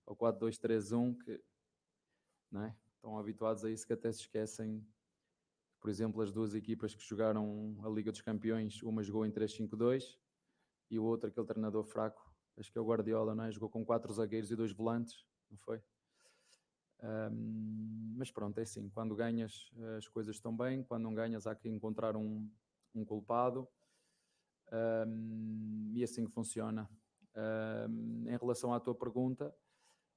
ao 0.06 0.16
4-2-3-1 0.16 1.16
que 1.22 1.40
não 2.50 2.64
é? 2.64 2.76
estão 2.96 3.18
habituados 3.18 3.64
a 3.64 3.70
isso 3.70 3.86
que 3.86 3.92
até 3.92 4.10
se 4.10 4.20
esquecem. 4.20 4.84
Por 5.80 5.90
exemplo, 5.90 6.22
as 6.22 6.32
duas 6.32 6.54
equipas 6.54 6.94
que 6.94 7.02
jogaram 7.02 7.76
a 7.84 7.88
Liga 7.88 8.10
dos 8.10 8.20
Campeões, 8.20 8.82
uma 8.82 9.02
jogou 9.02 9.26
em 9.26 9.30
3-5-2 9.30 10.18
e 10.90 10.98
o 10.98 11.04
outro, 11.04 11.28
aquele 11.28 11.46
treinador 11.46 11.84
fraco, 11.84 12.34
acho 12.56 12.70
que 12.70 12.78
é 12.78 12.80
o 12.80 12.86
Guardiola, 12.86 13.34
não 13.34 13.44
é? 13.44 13.52
jogou 13.52 13.68
com 13.68 13.84
quatro 13.84 14.12
zagueiros 14.12 14.50
e 14.50 14.56
dois 14.56 14.72
volantes, 14.72 15.24
não 15.50 15.58
foi? 15.58 15.82
Um, 17.02 18.14
mas 18.16 18.30
pronto, 18.30 18.58
é 18.58 18.62
assim, 18.62 18.88
quando 18.90 19.14
ganhas 19.14 19.72
as 19.96 20.06
coisas 20.08 20.36
estão 20.36 20.56
bem, 20.56 20.84
quando 20.84 21.02
não 21.02 21.14
ganhas 21.14 21.46
há 21.46 21.54
que 21.54 21.68
encontrar 21.68 22.16
um, 22.16 22.48
um 22.94 23.04
culpado 23.04 23.68
um, 24.72 25.92
e 25.94 26.02
assim 26.02 26.26
funciona. 26.26 26.88
em 28.26 28.36
relação 28.36 28.72
à 28.72 28.80
tua 28.80 28.94
pergunta, 28.94 29.54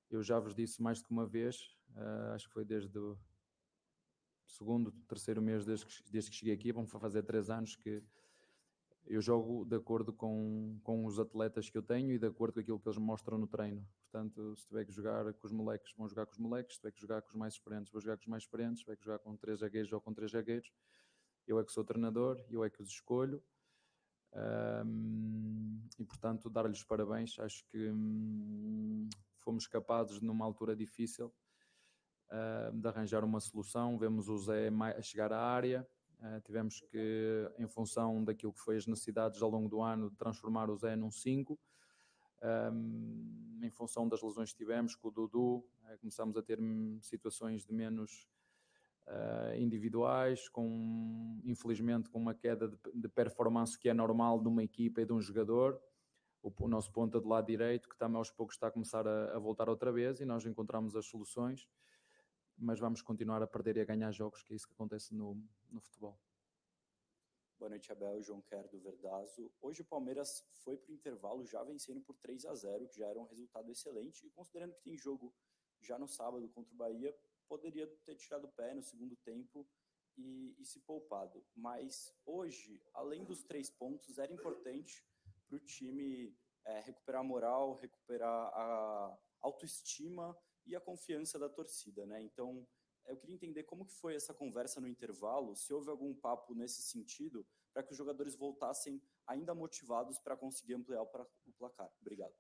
eu 0.10 0.24
já 0.24 0.40
vos 0.40 0.56
disse 0.56 0.82
mais 0.82 1.00
do 1.00 1.06
que 1.06 1.12
uma 1.12 1.26
vez, 1.26 1.78
uh, 1.92 2.34
acho 2.34 2.48
que 2.48 2.54
foi 2.54 2.66
desde 2.66 2.98
o 2.98 3.18
segundo, 4.48 4.92
terceiro 5.08 5.42
mês 5.42 5.66
desde 5.66 5.86
que, 5.86 6.12
desde 6.12 6.30
que 6.30 6.38
cheguei 6.38 6.54
aqui, 6.54 6.72
vão 6.72 6.86
fazer 6.86 7.24
três 7.24 7.50
anos 7.50 7.76
que 7.76 8.04
eu 9.08 9.22
jogo 9.22 9.66
de 9.66 9.76
acordo 9.76 10.12
com, 10.12 10.80
com 10.84 11.06
os 11.06 11.20
atletas 11.20 11.70
que 11.70 11.78
eu 11.78 11.84
tenho 11.84 12.12
e 12.12 12.18
de 12.18 12.26
acordo 12.26 12.56
com 12.56 12.60
aquilo 12.60 12.80
que 12.80 12.88
eles 12.88 12.98
mostram 12.98 13.38
no 13.38 13.48
treino. 13.48 13.86
Portanto, 14.04 14.56
se 14.56 14.66
tiver 14.66 14.86
que 14.86 14.92
jogar 14.92 15.32
com 15.34 15.46
os 15.46 15.52
moleques, 15.52 15.94
vão 15.96 16.08
jogar 16.08 16.26
com 16.26 16.32
os 16.32 16.40
moleques, 16.40 16.76
se 16.76 16.82
tiver 16.82 16.92
que 16.92 17.02
jogar 17.02 17.22
com 17.22 17.30
os 17.30 17.36
mais 17.36 17.54
experientes, 17.54 17.92
vou 17.92 18.02
jogar 18.02 18.18
com 18.18 18.24
os 18.24 18.28
mais 18.28 18.44
experientes, 18.44 18.80
se 18.80 18.86
tiver 18.86 18.96
que 18.98 19.06
jogar 19.06 19.20
com 19.20 19.36
três 19.36 19.60
zagueiros 19.60 19.92
ou 19.92 20.02
com 20.02 20.14
três 20.14 20.32
zagueiros. 20.32 20.72
Eu 21.46 21.60
é 21.60 21.64
que 21.64 21.72
sou 21.72 21.84
treinador, 21.84 22.44
eu 22.50 22.64
é 22.64 22.70
que 22.70 22.82
os 22.82 22.90
escolho. 22.90 23.44
E 25.98 26.04
portanto, 26.04 26.50
dar-lhes 26.50 26.84
parabéns. 26.84 27.40
Acho 27.40 27.66
que 27.68 27.90
hum, 27.90 29.10
fomos 29.38 29.68
capazes, 29.68 30.22
numa 30.22 30.46
altura 30.46 30.76
difícil, 30.76 31.34
de 32.74 32.88
arranjar 32.88 33.24
uma 33.24 33.40
solução. 33.40 33.98
Vemos 33.98 34.28
o 34.28 34.38
Zé 34.38 34.70
a 34.70 35.02
chegar 35.02 35.32
à 35.32 35.40
área, 35.40 35.88
uh, 36.20 36.42
tivemos 36.42 36.82
que, 36.82 37.52
em 37.58 37.68
função 37.68 38.24
daquilo 38.24 38.54
que 38.54 38.60
foi 38.60 38.78
as 38.78 38.88
necessidades 38.88 39.42
ao 39.42 39.50
longo 39.50 39.70
do 39.70 39.82
ano, 39.82 40.12
transformar 40.12 40.70
o 40.70 40.76
Zé 40.76 40.96
num 40.96 41.12
5. 41.12 41.60
Um, 42.44 43.60
em 43.64 43.70
função 43.72 44.08
das 44.08 44.22
lesões 44.22 44.52
que 44.52 44.58
tivemos 44.58 44.96
com 44.96 45.08
o 45.08 45.12
Dudu, 45.12 45.66
começámos 46.00 46.38
a 46.38 46.44
ter 46.44 46.60
situações 47.02 47.66
de 47.66 47.74
menos 47.74 48.28
uh, 49.08 49.56
individuais, 49.58 50.48
com 50.50 51.40
infelizmente 51.44 52.10
com 52.10 52.20
uma 52.20 52.34
queda 52.34 52.68
de, 52.68 52.78
de, 52.94 53.08
performance 53.08 53.78
que 53.78 53.90
é 53.90 53.94
normal 53.94 54.42
de 54.42 54.48
uma 54.48 54.64
equipa 54.64 55.02
e 55.02 55.06
de 55.06 55.14
um 55.14 55.22
jogador 55.22 55.82
o, 56.42 56.54
o 56.60 56.68
nosso 56.68 56.92
ponta 56.92 57.20
do 57.20 57.28
lado 57.28 57.48
direito, 57.48 57.90
que 57.90 57.98
também 57.98 58.18
aos 58.18 58.32
poucos 58.32 58.56
está 58.56 58.68
a 58.68 58.72
começar 58.72 59.08
a, 59.08 59.36
a 59.36 59.40
voltar 59.40 59.68
outra 59.68 59.92
vez 59.92 60.20
e 60.20 60.26
nós 60.26 60.46
encontramos 60.46 60.96
as 60.96 61.06
soluções, 61.06 61.68
mas 62.58 62.80
vamos 62.80 63.02
continuar 63.02 63.42
a 63.42 63.48
perder 63.48 63.78
e 63.78 63.82
a 63.82 63.86
ganhar 63.86 64.12
jogos, 64.12 64.44
que 64.44 64.54
é 64.54 64.56
isso 64.56 64.68
que 64.68 64.74
acontece 64.74 65.14
no, 65.14 65.42
no 65.72 65.82
futebol. 65.82 66.18
Boa 67.58 67.70
noite, 67.70 67.90
Abel. 67.92 68.22
João 68.22 68.42
Quer 68.42 68.68
do 68.68 68.78
Verdazo. 68.80 69.50
Hoje 69.62 69.82
o 69.82 69.86
Palmeiras 69.86 70.46
foi 70.52 70.78
para 70.78 70.92
o 70.92 70.94
intervalo 70.94 71.46
já 71.46 71.64
vencendo 71.64 72.02
por 72.02 72.16
3 72.18 72.46
a 72.46 72.54
0 72.54 72.88
que 72.88 72.98
já 72.98 73.08
era 73.08 73.18
um 73.18 73.26
resultado 73.26 73.72
excelente. 73.72 74.28
E 74.28 74.30
considerando 74.30 74.74
que 74.74 74.82
tem 74.82 74.98
jogo 74.98 75.34
já 75.82 75.98
no 75.98 76.08
sábado 76.08 76.48
contra 76.50 76.74
o 76.74 76.78
Bahia, 76.78 77.16
poderia 77.48 77.88
ter 78.06 78.16
tirado 78.16 78.46
o 78.46 78.52
pé 78.52 78.74
no 78.74 78.82
segundo 78.84 79.16
tempo 79.18 79.68
e, 80.18 80.56
e 80.58 80.66
se 80.66 80.80
poupado. 80.82 81.46
Mas 81.56 82.14
hoje, 82.26 82.82
além 82.94 83.24
dos 83.24 83.44
três 83.44 83.70
pontos, 83.70 84.18
era 84.18 84.32
importante 84.32 85.06
para 85.48 85.58
o 85.58 85.60
time 85.60 86.36
é, 86.66 86.80
recuperar 86.80 87.22
a 87.22 87.24
moral, 87.24 87.76
recuperar 87.76 88.48
a 88.54 89.18
autoestima 89.42 90.38
e 90.66 90.76
a 90.76 90.82
confiança 90.82 91.38
da 91.38 91.48
torcida, 91.48 92.06
né? 92.06 92.22
Então, 92.22 92.68
eu 93.06 93.18
queria 93.18 93.36
entender 93.36 93.64
como 93.64 93.86
que 93.86 93.94
foi 93.94 94.16
essa 94.16 94.34
conversa 94.34 94.82
no 94.82 94.88
intervalo, 94.88 95.56
se 95.56 95.72
houve 95.72 95.90
algum 95.90 96.14
papo 96.14 96.56
nesse 96.56 96.82
sentido, 96.82 97.46
para 97.72 97.84
que 97.84 97.92
os 97.92 97.98
jogadores 97.98 98.36
voltassem 98.36 99.02
ainda 99.28 99.54
motivados 99.54 100.18
para 100.18 100.36
conseguir 100.36 100.74
ampliar 100.74 101.02
o 101.04 101.54
placar. 101.58 101.92
Obrigado. 102.02 102.34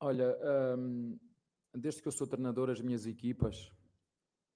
Olha, 0.00 0.36
hum, 0.76 1.18
desde 1.72 2.02
que 2.02 2.08
eu 2.08 2.12
sou 2.12 2.26
treinador, 2.26 2.68
as 2.68 2.80
minhas 2.80 3.06
equipas 3.06 3.72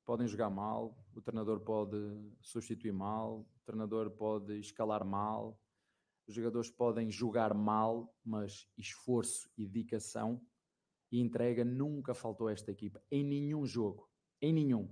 podem 0.09 0.27
jogar 0.27 0.49
mal, 0.49 0.97
o 1.15 1.21
treinador 1.21 1.61
pode 1.61 1.99
substituir 2.41 2.95
mal, 2.95 3.41
o 3.41 3.67
treinador 3.67 4.11
pode 4.11 4.59
escalar 4.59 5.05
mal, 5.05 5.61
os 6.27 6.35
jogadores 6.35 6.71
podem 6.71 7.11
jogar 7.11 7.53
mal, 7.53 8.11
mas 8.25 8.67
esforço 8.79 9.51
e 9.55 9.67
dedicação 9.67 10.41
e 11.13 11.21
entrega 11.21 11.63
nunca 11.63 12.15
faltou 12.15 12.49
a 12.49 12.53
esta 12.53 12.71
equipa, 12.71 13.03
em 13.11 13.23
nenhum 13.23 13.67
jogo, 13.67 14.09
em 14.41 14.51
nenhum. 14.51 14.89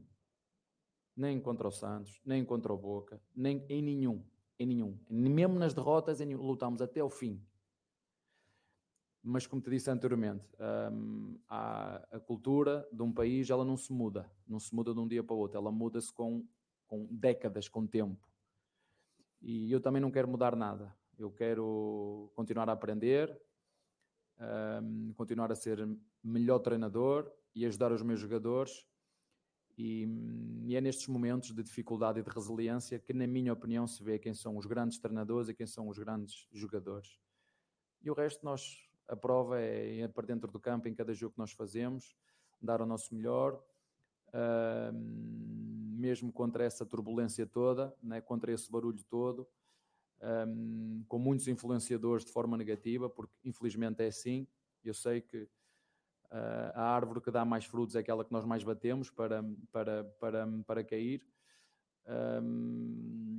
Nem 1.17 1.41
contra 1.41 1.67
o 1.67 1.73
Santos, 1.73 2.21
nem 2.23 2.45
contra 2.45 2.71
o 2.71 2.77
Boca, 2.77 3.19
nem 3.35 3.65
em 3.71 3.81
nenhum, 3.81 4.23
em 4.59 4.67
nenhum. 4.67 5.01
Mesmo 5.09 5.59
nas 5.59 5.73
derrotas, 5.73 6.21
em, 6.21 6.35
lutamos 6.35 6.83
até 6.83 7.03
o 7.03 7.09
fim 7.09 7.43
mas 9.29 9.45
como 9.45 9.61
te 9.61 9.69
disse 9.71 9.91
anteriormente, 9.91 10.45
um, 10.93 11.37
a, 11.49 11.97
a, 12.13 12.21
cultura 12.21 12.89
de 12.93 13.03
um 13.03 13.13
país 13.13 13.51
ela 13.51 13.65
não 13.65 13.77
se 13.77 13.93
muda, 13.93 14.31
não 14.47 14.61
se 14.61 14.73
muda 14.73 14.95
de 14.95 15.01
um 15.01 15.09
dia 15.09 15.23
para 15.23 15.35
o 15.35 15.39
outro, 15.39 15.59
ela 15.59 15.73
muda-se 15.73 16.13
com, 16.13 16.47
com 16.87 17.09
décadas, 17.11 17.69
com 17.69 17.85
tempo. 17.89 18.25
E 19.43 19.71
eu 19.73 19.81
também 19.81 20.01
não 20.01 20.13
quero 20.13 20.29
mudar 20.29 20.55
nada. 20.55 20.95
Eu 21.19 21.33
quero 21.33 22.31
continuar 22.37 22.71
a 22.71 22.73
aprender, 22.73 23.37
um, 24.81 25.13
continuar 25.15 25.51
a 25.51 25.57
ser 25.57 25.85
melhor 26.23 26.61
treinador 26.61 27.29
e 27.53 27.67
ajudar 27.67 27.91
os 27.91 28.03
meus 28.03 28.21
jogadores. 28.21 28.87
E, 29.77 30.07
e, 30.67 30.77
é 30.77 30.81
nestes 30.81 31.09
momentos 31.09 31.53
de 31.53 31.65
dificuldade 31.65 32.21
e 32.21 32.23
de 32.23 32.31
resiliência 32.31 33.01
que, 33.01 33.13
na 33.13 33.27
minha 33.27 33.53
opinião, 33.53 33.89
se 33.89 34.03
vê 34.05 34.21
quem 34.21 34.33
são 34.33 34.57
os 34.57 34.67
grandes 34.67 34.99
treinadores 35.01 35.49
e 35.49 35.55
quem 35.55 35.67
são 35.67 35.89
os 35.89 35.99
grandes 35.99 36.47
jogadores. 36.53 37.19
E 38.01 38.11
o 38.11 38.15
resto 38.15 38.45
nós 38.45 38.86
a 39.09 39.17
prova 39.17 39.61
é 39.61 40.07
para 40.09 40.27
dentro 40.27 40.51
do 40.51 40.59
campo 40.59 40.89
em 40.89 40.95
cada 40.95 41.15
jogo 41.15 41.35
que 41.35 41.39
nós 41.39 41.53
fazemos, 41.53 42.17
dar 42.61 42.81
o 42.81 42.87
nosso 42.87 43.15
melhor, 43.15 43.63
uh, 44.29 44.93
mesmo 44.93 46.33
contra 46.33 46.65
essa 46.65 46.85
turbulência 46.85 47.47
toda, 47.47 47.95
né, 48.03 48.21
contra 48.21 48.53
esse 48.53 48.71
barulho 48.71 49.03
todo, 49.05 49.47
um, 50.49 51.05
com 51.09 51.19
muitos 51.19 51.47
influenciadores 51.49 52.25
de 52.25 52.33
forma 52.33 52.57
negativa, 52.57 53.09
porque 53.09 53.35
infelizmente 53.45 54.03
é 54.03 54.07
assim. 54.07 54.47
Eu 54.83 54.95
sei 54.95 55.21
que 55.21 55.43
uh, 55.43 56.73
a 56.75 56.83
árvore 56.83 57.21
que 57.21 57.31
dá 57.31 57.45
mais 57.45 57.65
frutos 57.65 57.97
é 57.97 58.01
aquela 58.01 58.25
que 58.25 58.33
nós 58.33 58.45
mais 58.45 58.63
batemos 58.63 59.11
para, 59.11 59.45
para, 59.71 60.05
para, 60.21 60.47
para 60.67 60.85
cair. 60.85 61.27
Um, 62.09 63.36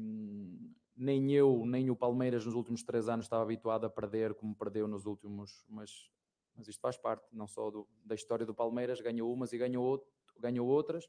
nem 0.98 1.32
eu, 1.32 1.64
nem 1.66 1.90
o 1.92 1.96
Palmeiras 1.96 2.46
nos 2.46 2.56
últimos 2.56 2.84
três 2.84 3.08
anos 3.08 3.26
estava 3.26 3.44
habituado 3.44 3.86
a 3.86 3.90
perder 3.90 4.34
como 4.34 4.56
perdeu 4.56 4.88
nos 4.88 5.06
últimos, 5.06 5.64
mas, 5.70 6.12
mas 6.56 6.68
isto 6.68 6.82
faz 6.82 6.98
parte 6.98 7.24
não 7.32 7.48
só 7.48 7.70
do, 7.70 7.88
da 8.04 8.16
história 8.16 8.46
do 8.46 8.54
Palmeiras, 8.54 9.00
ganhou 9.00 9.32
umas 9.32 9.54
e 9.54 9.58
ganhou, 9.58 9.86
outro, 9.86 10.10
ganhou 10.40 10.68
outras, 10.68 11.08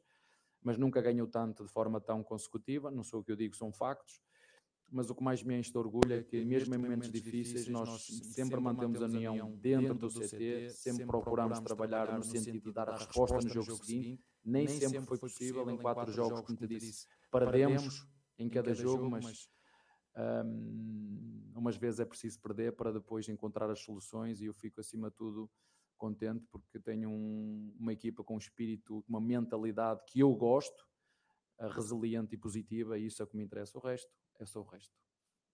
mas 0.62 0.76
nunca 0.76 1.00
ganhou 1.00 1.26
tanto 1.26 1.64
de 1.64 1.72
forma 1.72 2.00
tão 2.00 2.22
consecutiva, 2.22 2.90
não 2.90 3.02
sou 3.02 3.20
o 3.20 3.24
que 3.24 3.32
eu 3.32 3.36
digo, 3.36 3.56
são 3.56 3.72
factos, 3.72 4.20
mas 4.90 5.08
o 5.10 5.14
que 5.14 5.22
mais 5.22 5.42
me 5.42 5.58
enche 5.58 5.70
de 5.70 5.78
orgulho 5.78 6.12
é 6.12 6.22
que 6.22 6.44
mesmo 6.44 6.74
em 6.74 6.78
momentos 6.78 7.10
difíceis 7.10 7.68
nós 7.68 8.06
sempre 8.34 8.60
mantemos 8.60 9.02
a 9.02 9.06
união 9.06 9.56
dentro 9.56 9.94
do 9.94 10.08
CT, 10.08 10.70
sempre 10.70 11.06
procuramos 11.06 11.60
trabalhar 11.60 12.14
no 12.14 12.24
sentido 12.24 12.68
de 12.68 12.72
dar 12.72 12.90
a 12.90 12.96
resposta 12.96 13.36
no 13.36 13.48
jogo 13.48 13.84
seguinte, 13.84 14.22
nem 14.44 14.68
sempre 14.68 15.00
foi 15.06 15.18
possível 15.18 15.68
em 15.70 15.78
quatro 15.78 16.12
jogos, 16.12 16.42
como 16.42 16.58
te 16.58 16.66
disse, 16.66 17.06
perdemos 17.30 18.06
em 18.38 18.48
cada 18.48 18.74
jogo, 18.74 19.10
mas 19.10 19.48
um, 20.18 21.52
umas 21.54 21.76
vezes 21.76 22.00
é 22.00 22.04
preciso 22.04 22.40
perder 22.40 22.72
para 22.72 22.92
depois 22.92 23.28
encontrar 23.28 23.70
as 23.70 23.80
soluções 23.80 24.40
e 24.40 24.46
eu 24.46 24.54
fico 24.54 24.80
acima 24.80 25.10
de 25.10 25.16
tudo 25.16 25.50
contente 25.96 26.46
porque 26.50 26.78
tenho 26.78 27.10
um, 27.10 27.74
uma 27.78 27.92
equipa 27.92 28.22
com 28.22 28.34
um 28.34 28.38
espírito, 28.38 29.04
uma 29.08 29.20
mentalidade 29.20 30.02
que 30.06 30.20
eu 30.20 30.32
gosto, 30.34 30.86
resiliente 31.74 32.34
e 32.34 32.38
positiva, 32.38 32.98
e 32.98 33.06
isso 33.06 33.20
é 33.20 33.24
o 33.24 33.28
que 33.28 33.36
me 33.36 33.42
interessa. 33.42 33.76
O 33.76 33.80
resto 33.80 34.10
é 34.38 34.46
só 34.46 34.60
o 34.60 34.64
resto. 34.64 34.94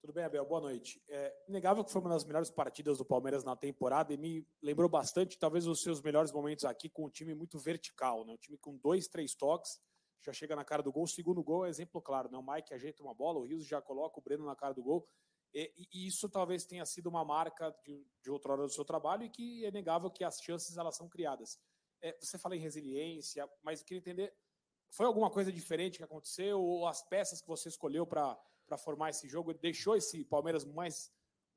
Tudo 0.03 0.13
bem, 0.13 0.25
Abel? 0.25 0.45
Boa 0.45 0.61
noite. 0.61 1.03
É 1.09 1.35
inegável 1.49 1.83
que 1.83 1.91
foi 1.91 2.03
uma 2.03 2.11
das 2.11 2.27
melhores 2.27 2.51
partidas 2.51 2.99
do 2.99 3.07
Palmeiras 3.07 3.43
na 3.43 3.57
temporada 3.57 4.13
e 4.13 4.19
me 4.19 4.47
lembrou 4.63 4.87
bastante, 4.87 5.39
talvez, 5.39 5.67
os 5.67 5.81
seus 5.81 6.03
melhores 6.03 6.31
momentos 6.31 6.67
aqui 6.67 6.91
com 6.91 7.07
um 7.07 7.11
time 7.11 7.35
muito 7.35 7.59
vertical, 7.59 8.23
né? 8.27 8.35
um 8.35 8.37
time 8.37 8.59
com 8.59 8.77
dois, 8.77 9.09
três 9.09 9.35
toques 9.35 9.81
já 10.25 10.33
chega 10.33 10.57
na 10.57 10.65
cara 10.65 10.83
do 10.83 10.93
gol. 10.93 11.05
O 11.05 11.09
segundo 11.09 11.43
gol 11.43 11.67
é 11.67 11.69
exemplo 11.69 12.01
claro, 12.01 12.31
né? 12.31 12.39
O 12.39 12.43
Mike 12.43 12.73
ajeita 12.73 13.03
uma 13.03 13.15
bola, 13.15 13.39
o 13.39 13.45
Rios 13.45 13.67
já 13.67 13.81
coloca 13.81 14.19
o 14.19 14.23
Breno 14.23 14.45
na 14.45 14.57
cara 14.57 14.73
do 14.73 14.83
gol. 14.83 15.07
E, 15.53 15.89
e 15.93 16.07
isso 16.07 16.29
talvez 16.29 16.65
tenha 16.65 16.85
sido 16.85 17.09
uma 17.09 17.25
marca 17.25 17.71
de, 17.85 18.05
de 18.21 18.31
hora 18.31 18.63
do 18.63 18.73
seu 18.73 18.85
trabalho 18.85 19.25
e 19.25 19.31
que 19.31 19.65
é 19.65 19.71
negável 19.71 20.11
que 20.11 20.25
as 20.25 20.41
chances 20.41 20.77
elas 20.77 20.97
são 20.97 21.09
criadas. 21.09 21.61
É, 22.03 22.17
você 22.21 22.37
fala 22.37 22.57
em 22.57 22.61
resiliência, 22.61 23.49
mas 23.63 23.81
eu 23.81 23.87
queria 23.87 24.01
entender, 24.01 24.35
foi 24.91 25.07
alguma 25.07 25.31
coisa 25.31 25.53
diferente 25.53 25.99
que 25.99 26.05
aconteceu 26.05 26.61
ou 26.61 26.87
as 26.89 27.03
peças 27.03 27.41
que 27.41 27.47
você 27.47 27.69
escolheu 27.69 28.07
para 28.07 28.37
formar 28.79 29.11
esse 29.11 29.29
jogo 29.29 29.55
deixou 29.55 29.97
esse 29.97 30.25
Palmeiras 30.25 30.65
mais 30.65 31.13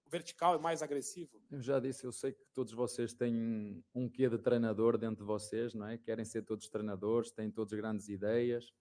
vertical 0.09 0.55
e 0.55 0.59
mais 0.59 0.81
agressivo? 0.81 1.41
Eu 1.49 1.61
já 1.61 1.79
disse, 1.79 2.05
eu 2.05 2.11
sei 2.11 2.31
que 2.33 2.45
todos 2.53 2.73
vocês 2.73 3.13
têm 3.13 3.83
um 3.93 4.09
quê 4.09 4.29
de 4.29 4.37
treinador 4.37 4.97
dentro 4.97 5.17
de 5.17 5.23
vocês, 5.23 5.73
não 5.73 5.87
é? 5.87 5.97
Querem 5.97 6.25
ser 6.25 6.43
todos 6.43 6.67
treinadores, 6.67 7.31
têm 7.31 7.51
todas 7.51 7.73
grandes 7.73 8.09
ideias, 8.09 8.73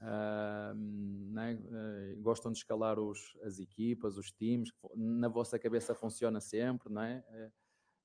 uh, 0.00 0.74
uh, 0.74 2.20
gostam 2.20 2.52
de 2.52 2.58
escalar 2.58 2.98
os, 2.98 3.36
as 3.42 3.58
equipas, 3.58 4.16
os 4.16 4.32
times, 4.32 4.72
na 4.94 5.28
vossa 5.28 5.58
cabeça 5.58 5.94
funciona 5.94 6.40
sempre, 6.40 6.92
não 6.92 7.02
é? 7.02 7.24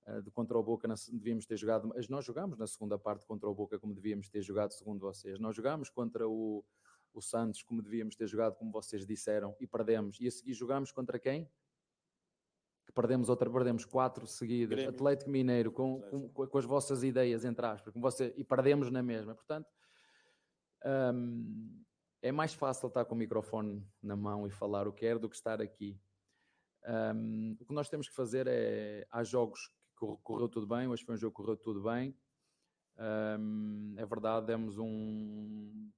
Uh, 0.07 0.21
de 0.21 0.29
contra 0.29 0.57
o 0.57 0.63
Boca 0.63 0.87
devíamos 1.11 1.45
ter 1.47 1.57
jogado, 1.57 1.87
mas 1.87 2.07
nós 2.07 2.23
jogámos 2.23 2.57
na 2.59 2.67
segunda 2.67 2.97
parte 2.97 3.25
contra 3.25 3.49
o 3.49 3.55
Boca 3.55 3.79
como 3.79 3.93
devíamos 3.93 4.29
ter 4.29 4.41
jogado, 4.41 4.71
segundo 4.71 4.99
vocês. 4.99 5.39
Nós 5.39 5.55
jogámos 5.55 5.89
contra 5.89 6.27
o, 6.27 6.63
o 7.11 7.21
Santos 7.21 7.63
como 7.63 7.81
devíamos 7.81 8.15
ter 8.15 8.27
jogado, 8.27 8.55
como 8.55 8.71
vocês 8.71 9.05
disseram, 9.05 9.55
e 9.59 9.65
perdemos. 9.65 10.19
E 10.19 10.27
a 10.27 10.31
seguir 10.31 10.53
jogámos 10.53 10.91
contra 10.91 11.17
quem? 11.17 11.49
Perdemos 12.95 13.29
outra, 13.29 13.49
perdemos 13.49 13.83
quatro 13.83 14.25
seguidas, 14.25 14.77
Grêmio. 14.77 14.89
Atlético 14.89 15.29
Mineiro, 15.29 15.71
com, 15.71 16.01
com, 16.33 16.47
com, 16.47 16.57
as 16.57 16.65
vossas 16.65 17.03
ideias, 17.03 17.43
entre 17.43 17.65
aspas, 17.65 17.93
com 17.93 17.99
você, 17.99 18.33
e 18.37 18.43
perdemos 18.43 18.89
na 18.89 19.03
mesma. 19.03 19.35
Portanto, 19.35 19.67
um, 21.13 21.83
é 22.21 22.31
mais 22.31 22.53
fácil 22.53 22.87
estar 22.87 23.05
com 23.05 23.13
o 23.13 23.17
microfone 23.17 23.85
na 24.01 24.15
mão 24.15 24.47
e 24.47 24.49
falar 24.49 24.87
o 24.87 24.93
que 24.93 25.01
quer 25.01 25.19
do 25.19 25.29
que 25.29 25.35
estar 25.35 25.61
aqui. 25.61 25.99
Um, 26.87 27.57
o 27.59 27.65
que 27.65 27.73
nós 27.73 27.89
temos 27.89 28.07
que 28.07 28.15
fazer 28.15 28.47
é, 28.47 29.05
há 29.11 29.23
jogos 29.23 29.69
que 29.99 30.05
correu 30.23 30.47
tudo 30.47 30.65
bem, 30.65 30.87
hoje 30.87 31.03
foi 31.03 31.15
um 31.15 31.17
jogo 31.17 31.35
que 31.35 31.41
correu 31.41 31.57
tudo 31.57 31.83
bem. 31.83 32.17
Um, 32.97 33.95
é 33.97 34.05
verdade, 34.05 34.45
demos 34.45 34.77
um, 34.77 35.91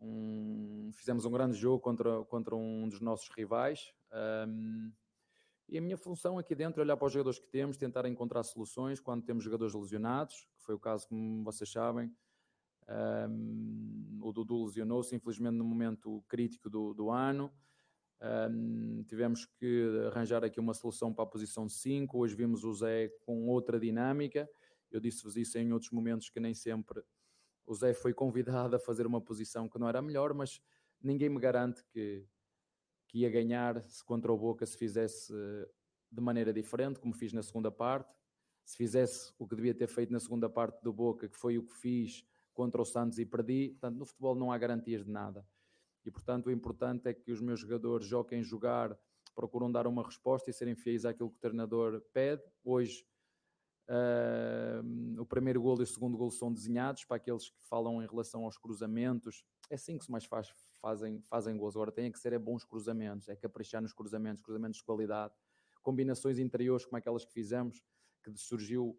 um, 0.00 0.90
fizemos 0.92 1.24
um 1.24 1.30
grande 1.30 1.56
jogo 1.56 1.80
contra, 1.80 2.24
contra 2.26 2.54
um 2.54 2.88
dos 2.88 3.00
nossos 3.00 3.28
rivais. 3.30 3.92
Um, 4.46 4.92
e 5.74 5.78
a 5.78 5.80
minha 5.80 5.96
função 5.96 6.38
aqui 6.38 6.54
dentro 6.54 6.80
é 6.80 6.84
olhar 6.84 6.96
para 6.96 7.06
os 7.06 7.12
jogadores 7.12 7.40
que 7.40 7.48
temos, 7.48 7.76
tentar 7.76 8.06
encontrar 8.06 8.44
soluções 8.44 9.00
quando 9.00 9.24
temos 9.24 9.42
jogadores 9.42 9.74
lesionados, 9.74 10.46
que 10.56 10.62
foi 10.62 10.76
o 10.76 10.78
caso, 10.78 11.08
como 11.08 11.42
vocês 11.42 11.68
sabem. 11.68 12.14
Um, 12.88 14.20
o 14.22 14.32
Dudu 14.32 14.66
lesionou-se, 14.66 15.16
infelizmente, 15.16 15.56
no 15.56 15.64
momento 15.64 16.22
crítico 16.28 16.70
do, 16.70 16.94
do 16.94 17.10
ano. 17.10 17.52
Um, 18.22 19.02
tivemos 19.02 19.46
que 19.46 20.06
arranjar 20.06 20.44
aqui 20.44 20.60
uma 20.60 20.74
solução 20.74 21.12
para 21.12 21.24
a 21.24 21.26
posição 21.26 21.66
de 21.66 21.72
5. 21.72 22.16
Hoje 22.16 22.36
vimos 22.36 22.62
o 22.62 22.72
Zé 22.72 23.08
com 23.22 23.48
outra 23.48 23.80
dinâmica. 23.80 24.48
Eu 24.92 25.00
disse-vos 25.00 25.36
isso 25.36 25.58
em 25.58 25.72
outros 25.72 25.90
momentos 25.90 26.30
que 26.30 26.38
nem 26.38 26.54
sempre 26.54 27.02
o 27.66 27.74
Zé 27.74 27.92
foi 27.92 28.14
convidado 28.14 28.76
a 28.76 28.78
fazer 28.78 29.08
uma 29.08 29.20
posição 29.20 29.68
que 29.68 29.76
não 29.76 29.88
era 29.88 30.00
melhor, 30.00 30.32
mas 30.34 30.62
ninguém 31.02 31.28
me 31.28 31.40
garante 31.40 31.82
que, 31.86 32.24
que 33.14 33.20
ia 33.20 33.30
ganhar 33.30 33.80
se 33.84 34.04
contra 34.04 34.32
o 34.32 34.36
Boca 34.36 34.66
se 34.66 34.76
fizesse 34.76 35.32
de 36.10 36.20
maneira 36.20 36.52
diferente, 36.52 36.98
como 36.98 37.14
fiz 37.14 37.32
na 37.32 37.44
segunda 37.44 37.70
parte. 37.70 38.12
Se 38.64 38.76
fizesse 38.76 39.32
o 39.38 39.46
que 39.46 39.54
devia 39.54 39.72
ter 39.72 39.86
feito 39.86 40.12
na 40.12 40.18
segunda 40.18 40.50
parte 40.50 40.82
do 40.82 40.92
Boca, 40.92 41.28
que 41.28 41.36
foi 41.36 41.56
o 41.56 41.62
que 41.62 41.72
fiz 41.74 42.26
contra 42.52 42.82
o 42.82 42.84
Santos 42.84 43.20
e 43.20 43.24
perdi. 43.24 43.68
Portanto, 43.68 43.98
no 43.98 44.04
futebol 44.04 44.34
não 44.34 44.50
há 44.50 44.58
garantias 44.58 45.04
de 45.04 45.10
nada. 45.12 45.46
E, 46.04 46.10
portanto, 46.10 46.46
o 46.48 46.50
importante 46.50 47.08
é 47.08 47.14
que 47.14 47.30
os 47.30 47.40
meus 47.40 47.60
jogadores 47.60 48.04
joguem 48.04 48.42
jogar, 48.42 48.98
procuram 49.32 49.70
dar 49.70 49.86
uma 49.86 50.02
resposta 50.02 50.50
e 50.50 50.52
serem 50.52 50.74
fiéis 50.74 51.04
àquilo 51.04 51.30
que 51.30 51.36
o 51.36 51.40
treinador 51.40 52.00
pede. 52.12 52.42
Hoje 52.64 53.06
Uh, 53.86 55.20
o 55.20 55.26
primeiro 55.26 55.60
gol 55.60 55.78
e 55.78 55.82
o 55.82 55.86
segundo 55.86 56.16
gol 56.16 56.30
são 56.30 56.50
desenhados 56.50 57.04
para 57.04 57.18
aqueles 57.18 57.50
que 57.50 57.62
falam 57.68 58.02
em 58.02 58.06
relação 58.06 58.44
aos 58.44 58.56
cruzamentos. 58.56 59.44
É 59.70 59.74
assim 59.74 59.98
que 59.98 60.04
se 60.04 60.10
mais 60.10 60.24
faz, 60.24 60.52
fazem, 60.80 61.20
fazem 61.22 61.56
gols. 61.56 61.74
Agora 61.74 61.90
tem 61.90 62.10
que 62.10 62.18
ser 62.18 62.32
é 62.32 62.38
bons 62.38 62.64
cruzamentos, 62.64 63.28
é 63.28 63.36
caprichar 63.36 63.80
nos 63.80 63.92
cruzamentos, 63.92 64.42
cruzamentos 64.42 64.78
de 64.78 64.84
qualidade, 64.84 65.34
combinações 65.82 66.38
interiores 66.38 66.84
como 66.84 66.96
aquelas 66.96 67.24
que 67.24 67.32
fizemos, 67.32 67.82
que 68.22 68.32
surgiu, 68.36 68.98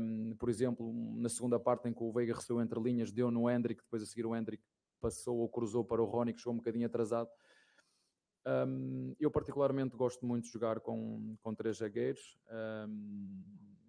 um, 0.00 0.34
por 0.36 0.48
exemplo, 0.48 0.92
na 1.16 1.28
segunda 1.28 1.58
parte 1.58 1.88
em 1.88 1.92
que 1.92 2.02
o 2.02 2.12
Veiga 2.12 2.34
recebeu 2.34 2.62
entre 2.62 2.80
linhas, 2.80 3.10
deu 3.10 3.30
no 3.30 3.50
Hendrick, 3.50 3.82
depois 3.82 4.02
a 4.02 4.06
seguir 4.06 4.26
o 4.26 4.34
Hendrick 4.34 4.62
passou 5.00 5.38
ou 5.38 5.48
cruzou 5.48 5.84
para 5.84 6.02
o 6.02 6.04
Rony, 6.04 6.32
que 6.32 6.40
chegou 6.40 6.54
um 6.54 6.58
bocadinho 6.58 6.86
atrasado. 6.86 7.30
Um, 8.46 9.14
eu 9.20 9.30
particularmente 9.30 9.96
gosto 9.96 10.24
muito 10.24 10.44
de 10.44 10.52
jogar 10.52 10.80
com, 10.80 11.36
com 11.40 11.54
três 11.54 11.78
zagueiros. 11.78 12.38
Um, 12.88 13.42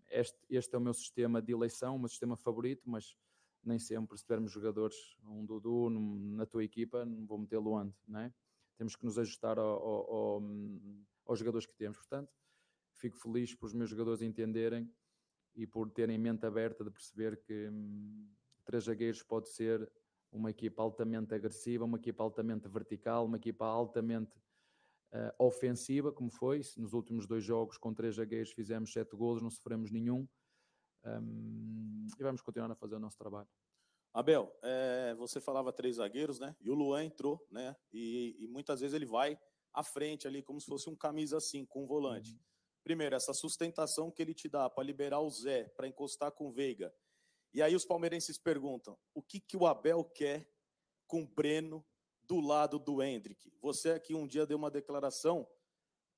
este, 0.09 0.37
este, 0.49 0.75
é 0.75 0.77
o 0.77 0.81
meu 0.81 0.93
sistema 0.93 1.41
de 1.41 1.53
eleição, 1.53 1.95
o 1.95 1.99
meu 1.99 2.09
sistema 2.09 2.35
favorito, 2.35 2.83
mas 2.85 3.15
nem 3.63 3.79
sempre, 3.79 4.17
se 4.17 4.23
tivermos 4.23 4.51
jogadores, 4.51 4.95
um 5.23 5.45
Dudu 5.45 5.89
na 5.89 6.45
tua 6.45 6.63
equipa, 6.63 7.05
não 7.05 7.25
vou 7.25 7.37
metê-lo 7.37 7.71
onde, 7.71 7.93
não 8.07 8.21
é? 8.21 8.33
Temos 8.77 8.95
que 8.95 9.05
nos 9.05 9.17
ajustar 9.19 9.59
ao, 9.59 9.65
ao, 9.65 10.13
ao, 10.13 10.43
aos 11.25 11.39
jogadores 11.39 11.67
que 11.67 11.75
temos. 11.75 11.97
Portanto, 11.97 12.31
fico 12.93 13.17
feliz 13.17 13.53
por 13.53 13.67
os 13.67 13.73
meus 13.73 13.89
jogadores 13.89 14.21
entenderem 14.21 14.89
e 15.55 15.67
por 15.67 15.89
terem 15.89 16.17
mente 16.17 16.45
aberta 16.45 16.83
de 16.83 16.91
perceber 16.91 17.41
que 17.41 17.69
hum, 17.69 18.29
três 18.63 18.85
zagueiros 18.85 19.21
pode 19.23 19.49
ser 19.49 19.91
uma 20.31 20.49
equipa 20.49 20.81
altamente 20.81 21.33
agressiva, 21.33 21.85
uma 21.85 21.97
equipa 21.97 22.23
altamente 22.23 22.67
vertical, 22.67 23.25
uma 23.25 23.37
equipa 23.37 23.65
altamente 23.65 24.37
uh, 25.11 25.33
ofensiva, 25.43 26.11
como 26.11 26.29
foi. 26.29 26.61
Nos 26.77 26.93
últimos 26.93 27.25
dois 27.25 27.43
jogos, 27.43 27.77
com 27.77 27.93
três 27.93 28.15
zagueiros, 28.15 28.51
fizemos 28.51 28.93
sete 28.93 29.15
golos, 29.15 29.41
não 29.41 29.49
sofremos 29.49 29.91
nenhum. 29.91 30.27
Um, 31.05 32.07
e 32.17 32.23
vamos 32.23 32.41
continuar 32.41 32.71
a 32.71 32.75
fazer 32.75 32.95
o 32.95 32.99
nosso 32.99 33.17
trabalho. 33.17 33.47
Abel, 34.13 34.51
é, 34.63 35.13
você 35.15 35.39
falava 35.39 35.71
três 35.71 35.97
zagueiros, 35.97 36.39
né? 36.39 36.55
E 36.59 36.69
o 36.69 36.73
Luan 36.73 37.03
entrou, 37.03 37.45
né? 37.51 37.75
E, 37.91 38.35
e, 38.39 38.47
muitas 38.47 38.81
vezes 38.81 38.93
ele 38.93 39.05
vai 39.05 39.39
à 39.73 39.83
frente 39.83 40.27
ali, 40.27 40.41
como 40.41 40.59
se 40.59 40.65
fosse 40.65 40.89
um 40.89 40.95
camisa 40.95 41.37
assim, 41.37 41.65
com 41.65 41.83
um 41.83 41.87
volante. 41.87 42.33
Uhum. 42.33 42.39
Primeiro, 42.83 43.15
essa 43.15 43.33
sustentação 43.33 44.09
que 44.09 44.21
ele 44.21 44.33
te 44.33 44.49
dá 44.49 44.69
para 44.69 44.83
liberar 44.83 45.19
o 45.19 45.29
Zé, 45.29 45.69
para 45.69 45.87
encostar 45.87 46.31
com 46.31 46.47
o 46.47 46.51
Veiga. 46.51 46.93
E 47.53 47.61
aí 47.61 47.75
os 47.75 47.85
palmeirenses 47.85 48.37
perguntam: 48.37 48.97
o 49.13 49.21
que, 49.21 49.39
que 49.39 49.55
o 49.55 49.67
Abel 49.67 50.03
quer 50.03 50.49
com 51.09 51.23
o 51.23 51.27
Breno 51.27 51.85
do 52.29 52.39
lado 52.39 52.77
do 52.77 53.01
Hendrick. 53.01 53.51
Você 53.59 53.89
aqui 53.89 54.13
um 54.13 54.27
dia 54.27 54.45
deu 54.45 54.57
uma 54.57 54.69
declaração, 54.69 55.47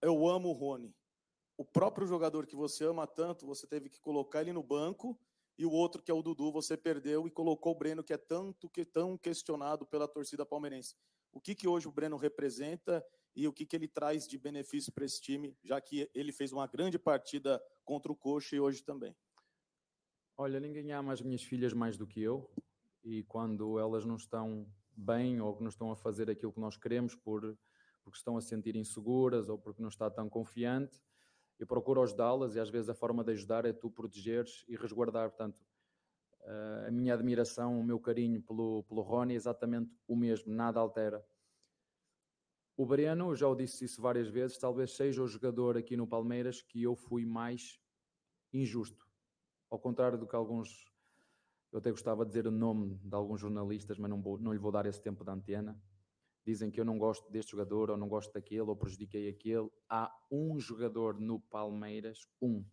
eu 0.01 0.27
amo 0.27 0.49
o 0.49 0.53
Rony. 0.53 0.93
O 1.61 1.63
próprio 1.63 2.07
jogador 2.07 2.47
que 2.47 2.55
você 2.55 2.85
ama 2.85 3.05
tanto, 3.05 3.45
você 3.45 3.67
teve 3.67 3.87
que 3.87 4.01
colocar 4.01 4.41
ele 4.41 4.51
no 4.51 4.63
banco, 4.63 5.15
e 5.59 5.63
o 5.63 5.69
outro 5.69 6.01
que 6.01 6.09
é 6.09 6.13
o 6.13 6.23
Dudu, 6.23 6.51
você 6.51 6.75
perdeu 6.75 7.27
e 7.27 7.29
colocou 7.29 7.73
o 7.73 7.77
Breno, 7.77 8.03
que 8.03 8.11
é 8.11 8.17
tanto 8.17 8.67
que 8.67 8.83
tão 8.83 9.15
questionado 9.15 9.85
pela 9.85 10.07
torcida 10.07 10.43
palmeirense. 10.43 10.95
O 11.31 11.39
que, 11.39 11.53
que 11.53 11.67
hoje 11.67 11.87
o 11.87 11.91
Breno 11.91 12.17
representa 12.17 13.05
e 13.35 13.47
o 13.47 13.53
que, 13.53 13.63
que 13.63 13.75
ele 13.75 13.87
traz 13.87 14.27
de 14.27 14.39
benefício 14.39 14.91
para 14.91 15.05
esse 15.05 15.21
time, 15.21 15.55
já 15.63 15.79
que 15.79 16.09
ele 16.15 16.31
fez 16.31 16.51
uma 16.51 16.65
grande 16.65 16.97
partida 16.97 17.63
contra 17.85 18.11
o 18.11 18.15
Coxa 18.15 18.55
e 18.55 18.59
hoje 18.59 18.81
também? 18.81 19.15
Olha, 20.35 20.59
ninguém 20.59 20.91
ama 20.91 21.13
as 21.13 21.21
minhas 21.21 21.43
filhas 21.43 21.73
mais 21.73 21.95
do 21.95 22.07
que 22.07 22.23
eu, 22.23 22.49
e 23.03 23.21
quando 23.25 23.77
elas 23.77 24.03
não 24.03 24.15
estão 24.15 24.67
bem 24.97 25.39
ou 25.39 25.55
que 25.55 25.61
não 25.61 25.69
estão 25.69 25.91
a 25.91 25.95
fazer 25.95 26.27
aquilo 26.27 26.51
que 26.51 26.59
nós 26.59 26.75
queremos 26.75 27.13
por, 27.13 27.55
porque 28.03 28.17
estão 28.17 28.35
a 28.35 28.41
sentir 28.41 28.75
inseguras 28.75 29.47
ou 29.47 29.59
porque 29.59 29.79
não 29.79 29.89
está 29.89 30.09
tão 30.09 30.27
confiante. 30.27 30.99
Eu 31.61 31.67
procuro 31.67 32.01
ajudá-las 32.01 32.55
e 32.55 32.59
às 32.59 32.71
vezes 32.71 32.89
a 32.89 32.95
forma 32.95 33.23
de 33.23 33.33
ajudar 33.33 33.65
é 33.65 33.71
tu 33.71 33.87
protegeres 33.87 34.65
e 34.67 34.75
resguardar. 34.75 35.29
Portanto, 35.29 35.63
eh, 36.41 36.85
a 36.87 36.91
minha 36.91 37.13
admiração, 37.13 37.79
o 37.79 37.83
meu 37.83 37.99
carinho 37.99 38.41
pelo, 38.41 38.83
pelo 38.85 39.01
Rony 39.03 39.33
é 39.33 39.35
exatamente 39.35 39.95
o 40.07 40.15
mesmo, 40.15 40.51
nada 40.51 40.79
altera. 40.79 41.23
O 42.75 42.83
Breno, 42.83 43.35
já 43.35 43.47
o 43.47 43.53
disse 43.53 43.85
isso 43.85 44.01
várias 44.01 44.27
vezes, 44.27 44.57
talvez 44.57 44.95
seja 44.95 45.21
o 45.21 45.27
jogador 45.27 45.77
aqui 45.77 45.95
no 45.95 46.07
Palmeiras 46.07 46.63
que 46.63 46.81
eu 46.81 46.95
fui 46.95 47.27
mais 47.27 47.79
injusto. 48.51 49.07
Ao 49.69 49.77
contrário 49.77 50.17
do 50.17 50.25
que 50.25 50.35
alguns 50.35 50.91
eu 51.71 51.77
até 51.77 51.91
gostava 51.91 52.25
de 52.25 52.31
dizer 52.31 52.47
o 52.47 52.51
nome 52.51 52.99
de 53.03 53.13
alguns 53.13 53.39
jornalistas, 53.39 53.99
mas 53.99 54.09
não, 54.09 54.19
vou, 54.19 54.39
não 54.39 54.51
lhe 54.51 54.57
vou 54.57 54.71
dar 54.71 54.87
esse 54.87 54.99
tempo 54.99 55.23
de 55.23 55.29
antena. 55.29 55.79
Dizem 56.45 56.71
que 56.71 56.79
eu 56.79 56.85
não 56.85 56.97
gosto 56.97 57.31
deste 57.31 57.51
jogador, 57.51 57.91
ou 57.91 57.97
não 57.97 58.07
gosto 58.07 58.33
daquele, 58.33 58.61
ou 58.61 58.75
prejudiquei 58.75 59.29
aquele. 59.29 59.69
Há 59.89 60.11
um 60.31 60.59
jogador 60.59 61.19
no 61.19 61.39
Palmeiras, 61.39 62.27
um, 62.41 62.63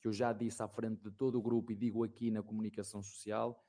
que 0.00 0.06
eu 0.06 0.12
já 0.12 0.32
disse 0.32 0.62
à 0.62 0.68
frente 0.68 1.02
de 1.02 1.10
todo 1.10 1.38
o 1.38 1.42
grupo 1.42 1.72
e 1.72 1.76
digo 1.76 2.04
aqui 2.04 2.30
na 2.30 2.42
comunicação 2.42 3.02
social, 3.02 3.64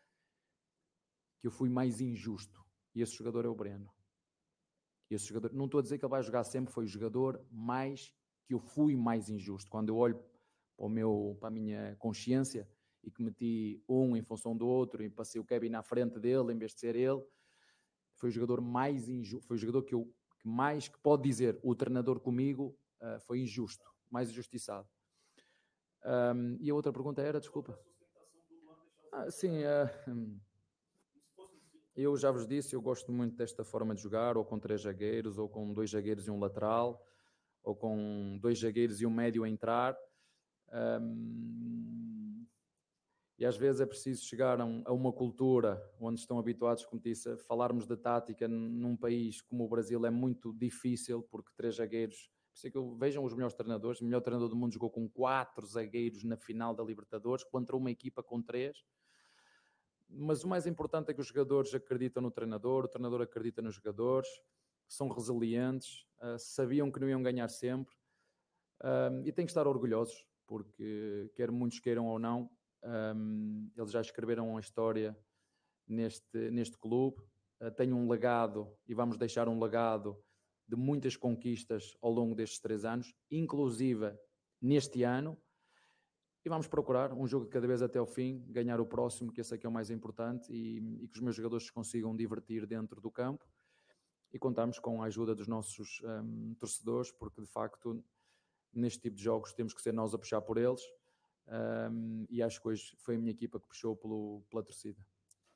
que 1.40 1.48
eu 1.48 1.52
fui 1.52 1.70
mais 1.70 2.00
injusto. 2.00 2.64
E 2.94 3.02
esse 3.02 3.16
jogador 3.16 3.46
é 3.46 3.50
o 3.50 3.56
Breno. 3.56 3.92
Esse 5.10 5.26
jogador, 5.26 5.54
não 5.54 5.66
estou 5.66 5.80
a 5.80 5.82
dizer 5.82 5.98
que 5.98 6.06
ele 6.06 6.12
vai 6.12 6.22
jogar 6.22 6.44
sempre, 6.44 6.72
foi 6.72 6.86
o 6.86 6.88
jogador 6.88 7.44
mais 7.50 8.14
que 8.46 8.54
eu 8.54 8.60
fui 8.60 8.96
mais 8.96 9.30
injusto. 9.30 9.72
Quando 9.72 9.90
eu 9.90 9.98
olho 9.98 10.24
para, 10.78 10.86
o 10.86 10.90
meu, 10.90 11.38
para 11.40 11.48
a 11.48 11.52
minha 11.52 11.96
consciência, 11.96 12.70
e 13.04 13.12
que 13.12 13.24
meti 13.24 13.84
um 13.88 14.16
em 14.16 14.22
função 14.22 14.56
do 14.56 14.68
outro 14.68 15.04
e 15.04 15.10
passei 15.10 15.40
o 15.40 15.46
Kevin 15.46 15.70
na 15.70 15.82
frente 15.82 16.20
dele 16.20 16.54
em 16.54 16.58
vez 16.58 16.74
de 16.74 16.80
ser 16.80 16.96
ele. 16.96 17.24
Foi 18.20 18.30
o 18.30 18.32
jogador 18.32 18.62
mais 18.62 19.08
injusto, 19.08 19.48
foi 19.48 19.56
o 19.56 19.60
jogador 19.60 19.84
que 19.84 19.96
eu 19.96 20.14
que 20.40 20.48
mais 20.48 20.88
que 20.88 20.98
pode 21.00 21.24
dizer 21.24 21.60
o 21.62 21.76
treinador 21.76 22.20
comigo 22.20 22.78
uh, 23.02 23.20
foi 23.22 23.40
injusto, 23.42 23.86
mais 24.10 24.30
injustiçado. 24.30 24.88
Um, 26.06 26.58
e 26.62 26.70
a 26.70 26.76
outra 26.76 26.94
pergunta 26.94 27.22
era, 27.22 27.40
desculpa. 27.40 27.78
Ah, 29.12 29.30
sim, 29.30 29.64
uh, 29.64 30.40
eu 31.96 32.16
já 32.16 32.32
vos 32.32 32.48
disse, 32.48 32.74
eu 32.74 32.82
gosto 32.82 33.12
muito 33.12 33.36
desta 33.36 33.66
forma 33.66 33.94
de 33.94 34.02
jogar, 34.02 34.38
ou 34.38 34.46
com 34.46 34.58
três 34.58 34.82
zagueiros, 34.82 35.38
ou 35.38 35.50
com 35.50 35.74
dois 35.74 35.90
zagueiros 35.90 36.28
e 36.28 36.32
um 36.32 36.40
lateral, 36.40 37.06
ou 37.62 37.76
com 37.76 38.38
dois 38.42 38.60
zagueiros 38.60 39.02
e 39.02 39.06
um 39.06 39.12
médio 39.12 39.44
a 39.44 39.50
entrar. 39.50 39.98
Um, 40.72 41.99
e 43.40 43.46
às 43.46 43.56
vezes 43.56 43.80
é 43.80 43.86
preciso 43.86 44.26
chegar 44.26 44.60
a, 44.60 44.66
um, 44.66 44.84
uma 44.90 45.14
cultura 45.14 45.82
onde 45.98 46.20
estão 46.20 46.38
habituados, 46.38 46.86
como 46.86 47.02
disse, 47.02 47.30
a 47.30 47.38
falarmos 47.38 47.88
de 47.88 47.96
tática 47.96 48.50
num 48.50 48.98
país 48.98 49.42
como 49.42 49.64
o 49.64 49.68
Brasil 49.70 50.06
é 50.06 50.10
muito 50.10 50.54
difícil, 50.54 51.24
porque 51.32 51.50
três 51.56 51.78
zagueiros. 51.78 52.30
Por 52.52 52.58
isso 52.58 52.68
é 52.68 52.70
que 52.72 52.78
eu, 52.78 52.94
vejam 52.98 53.24
os 53.24 53.34
melhores 53.34 53.56
treinadores. 53.56 54.02
O 54.02 54.04
melhor 54.04 54.20
treinador 54.20 54.50
do 54.50 54.58
mundo 54.58 54.74
jogou 54.74 54.90
com 54.90 55.08
quatro 55.08 55.66
zagueiros 55.66 56.22
na 56.26 56.36
final 56.36 56.76
da 56.76 56.84
Libertadores, 56.84 57.46
contra 57.46 57.78
uma 57.78 57.90
equipa 57.90 58.22
com 58.22 58.42
três. 58.42 58.84
Mas 60.10 60.44
o 60.44 60.48
mais 60.50 60.68
importante 60.68 61.12
é 61.12 61.14
que 61.14 61.22
os 61.22 61.28
jogadores 61.28 61.74
acreditam 61.74 62.22
no 62.22 62.32
treinador, 62.32 62.84
o 62.84 62.88
treinador 62.90 63.22
acredita 63.22 63.62
nos 63.62 63.76
jogadores, 63.76 64.28
são 64.86 65.08
resilientes, 65.08 66.06
uh, 66.22 66.38
sabiam 66.38 66.92
que 66.92 67.00
não 67.00 67.08
iam 67.08 67.24
ganhar 67.24 67.48
sempre 67.48 67.96
uh, 68.82 69.24
e 69.24 69.32
têm 69.32 69.46
que 69.46 69.52
estar 69.52 69.66
orgulhosos, 69.66 70.28
porque 70.46 71.32
quer 71.36 71.52
muitos 71.52 71.80
queiram 71.80 72.08
ou 72.08 72.20
não, 72.20 72.50
um, 72.84 73.70
eles 73.76 73.92
já 73.92 74.02
escreveram 74.02 74.50
uma 74.50 74.60
história 74.60 75.18
neste, 75.88 76.52
neste 76.52 76.78
clube. 76.78 77.18
Uh, 77.60 77.94
um 77.94 78.10
legado 78.10 78.74
e 78.88 78.94
vamos 78.94 79.18
deixar 79.18 79.50
um 79.50 79.60
legado 79.60 80.18
de 80.66 80.76
muitas 80.76 81.18
conquistas 81.18 81.98
ao 82.02 82.12
longo 82.12 82.36
destes 82.36 82.60
três 82.60 82.86
anos, 82.86 83.14
inclusive 83.30 84.18
neste 84.62 85.04
ano. 85.04 85.38
E 86.46 86.48
vamos 86.48 86.68
procurar 86.68 87.12
um 87.12 87.28
jogo 87.28 87.48
cada 87.48 87.68
vez 87.68 87.82
até 87.82 88.00
o 88.00 88.06
fim, 88.06 88.46
ganhar 88.48 88.80
o 88.80 88.86
próximo, 88.86 89.34
que 89.34 89.42
esse 89.42 89.54
aqui 89.54 89.66
é 89.66 89.70
o 89.70 89.72
mais 89.72 89.90
importante, 89.90 90.54
e, 90.54 91.04
e 91.04 91.08
que 91.10 91.18
os 91.18 91.22
meus 91.22 91.36
jogadores 91.36 91.66
se 91.66 91.72
consigam 91.74 92.16
divertir 92.16 92.66
dentro 92.66 93.02
do 93.02 93.12
campo. 93.12 93.46
E 94.32 94.40
contamos 94.40 94.80
com 94.80 95.04
a 95.04 95.08
ajuda 95.08 95.36
dos 95.36 95.48
nossos 95.48 96.02
um, 96.04 96.54
torcedores, 96.54 97.12
porque 97.12 97.42
de 97.42 97.48
facto, 97.48 98.02
neste 98.72 99.02
tipo 99.02 99.18
de 99.18 99.24
jogos, 99.24 99.52
temos 99.52 99.74
que 99.74 99.82
ser 99.82 99.92
nós 99.92 100.14
a 100.14 100.18
puxar 100.18 100.40
por 100.40 100.58
eles 100.58 100.82
um, 101.50 102.26
e 102.30 102.42
acho 102.42 102.62
que 102.62 102.68
hoje 102.68 102.96
foi 102.98 103.16
a 103.16 103.18
minha 103.18 103.32
equipa 103.32 103.60
que 103.60 103.68
puxou 103.68 103.96
pelo, 103.96 104.44
pela 104.50 104.64
torcida. 104.64 105.00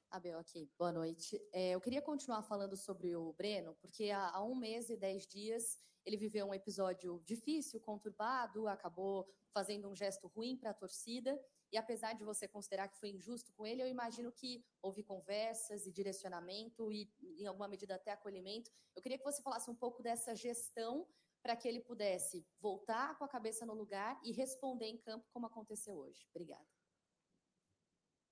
Abel 0.10 0.38
aqui, 0.38 0.70
boa 0.78 0.92
noite. 0.92 1.42
É, 1.52 1.72
eu 1.72 1.82
queria 1.82 2.02
continuar 2.02 2.44
falando 2.44 2.78
sobre 2.78 3.16
o 3.16 3.34
Breno, 3.34 3.76
porque 3.82 4.12
há, 4.12 4.30
há, 4.30 4.44
um 4.44 4.56
mês 4.56 4.90
e 4.90 4.96
dez 4.96 5.26
dias 5.26 5.80
ele 6.06 6.18
viveu 6.18 6.46
um 6.46 6.54
episódio 6.54 7.22
difícil, 7.26 7.80
conturbado, 7.80 8.68
acabou 8.68 9.28
fazendo 9.54 9.90
um 9.90 9.96
gesto 9.96 10.28
ruim 10.28 10.58
para 10.58 10.72
a 10.72 10.74
torcida. 10.74 11.40
E 11.72 11.78
apesar 11.78 12.14
de 12.14 12.24
você 12.24 12.48
considerar 12.48 12.88
que 12.90 13.00
foi 13.00 13.10
injusto 13.10 13.52
com 13.54 13.66
ele, 13.66 13.82
eu 13.82 13.88
imagino 13.88 14.32
que 14.32 14.64
houve 14.82 15.02
conversas 15.02 15.88
e 15.88 15.92
direcionamento 15.92 16.92
e, 16.92 17.10
em 17.40 17.48
alguma 17.48 17.68
medida, 17.68 17.96
até 17.96 18.12
acolhimento. 18.12 18.70
Eu 18.96 19.02
queria 19.02 19.18
que 19.18 19.24
você 19.24 19.42
falasse 19.42 19.72
um 19.72 19.76
pouco 19.76 20.04
dessa 20.04 20.36
gestão 20.36 21.08
para 21.44 21.56
que 21.58 21.68
ele 21.68 21.82
pudesse 21.82 22.46
voltar 22.62 23.18
com 23.18 23.26
a 23.26 23.28
cabeça 23.28 23.66
no 23.66 23.74
lugar 23.74 24.20
e 24.24 24.32
responder 24.32 24.86
em 24.86 24.98
campo 24.98 25.28
como 25.34 25.46
aconteceu 25.46 25.96
hoje. 25.98 26.26
Obrigada. 26.34 26.66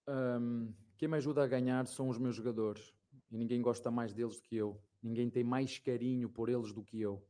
Um, 0.07 0.73
quem 0.97 1.07
me 1.09 1.17
ajuda 1.17 1.43
a 1.43 1.47
ganhar 1.47 1.85
são 1.87 2.09
os 2.09 2.17
meus 2.17 2.35
jogadores 2.35 2.93
e 3.29 3.37
ninguém 3.37 3.61
gosta 3.61 3.91
mais 3.91 4.13
deles 4.13 4.37
do 4.37 4.41
que 4.41 4.55
eu. 4.55 4.81
Ninguém 5.03 5.29
tem 5.29 5.43
mais 5.43 5.77
carinho 5.77 6.29
por 6.29 6.49
eles 6.49 6.73
do 6.73 6.83
que 6.83 6.99
eu. 7.01 7.21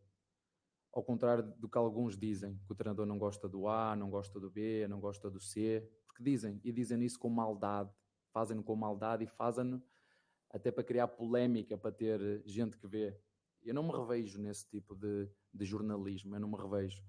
ao 0.93 1.03
contrário 1.03 1.43
do 1.57 1.69
que 1.69 1.77
alguns 1.77 2.17
dizem, 2.17 2.59
que 2.65 2.71
o 2.71 2.75
treinador 2.75 3.05
não 3.05 3.17
gosta 3.17 3.47
do 3.47 3.67
A, 3.67 3.95
não 3.95 4.09
gosta 4.09 4.39
do 4.39 4.49
B, 4.51 4.87
não 4.89 4.99
gosta 4.99 5.29
do 5.29 5.39
C, 5.39 5.89
porque 6.05 6.21
dizem, 6.23 6.59
e 6.63 6.71
dizem 6.71 7.01
isso 7.03 7.17
com 7.17 7.29
maldade, 7.29 7.89
fazem-no 8.33 8.63
com 8.63 8.75
maldade 8.75 9.23
e 9.23 9.27
fazem-no 9.27 9.81
até 10.49 10.69
para 10.69 10.83
criar 10.83 11.07
polémica, 11.07 11.77
para 11.77 11.91
ter 11.91 12.43
gente 12.45 12.77
que 12.77 12.87
vê. 12.87 13.17
Eu 13.63 13.73
não 13.73 13.83
me 13.83 13.91
revejo 13.91 14.39
nesse 14.39 14.67
tipo 14.67 14.95
de, 14.95 15.29
de 15.53 15.65
jornalismo, 15.65 16.35
eu 16.35 16.39
não 16.39 16.49
me 16.49 16.57
revejo. 16.57 17.03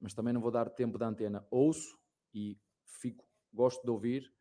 Mas 0.00 0.14
também 0.14 0.32
não 0.34 0.40
vou 0.40 0.50
dar 0.50 0.68
tempo 0.70 0.98
de 0.98 1.04
antena. 1.04 1.46
Ouço 1.50 1.98
e 2.34 2.58
fico, 2.84 3.24
gosto 3.52 3.82
de 3.82 3.90
ouvir, 3.90 4.32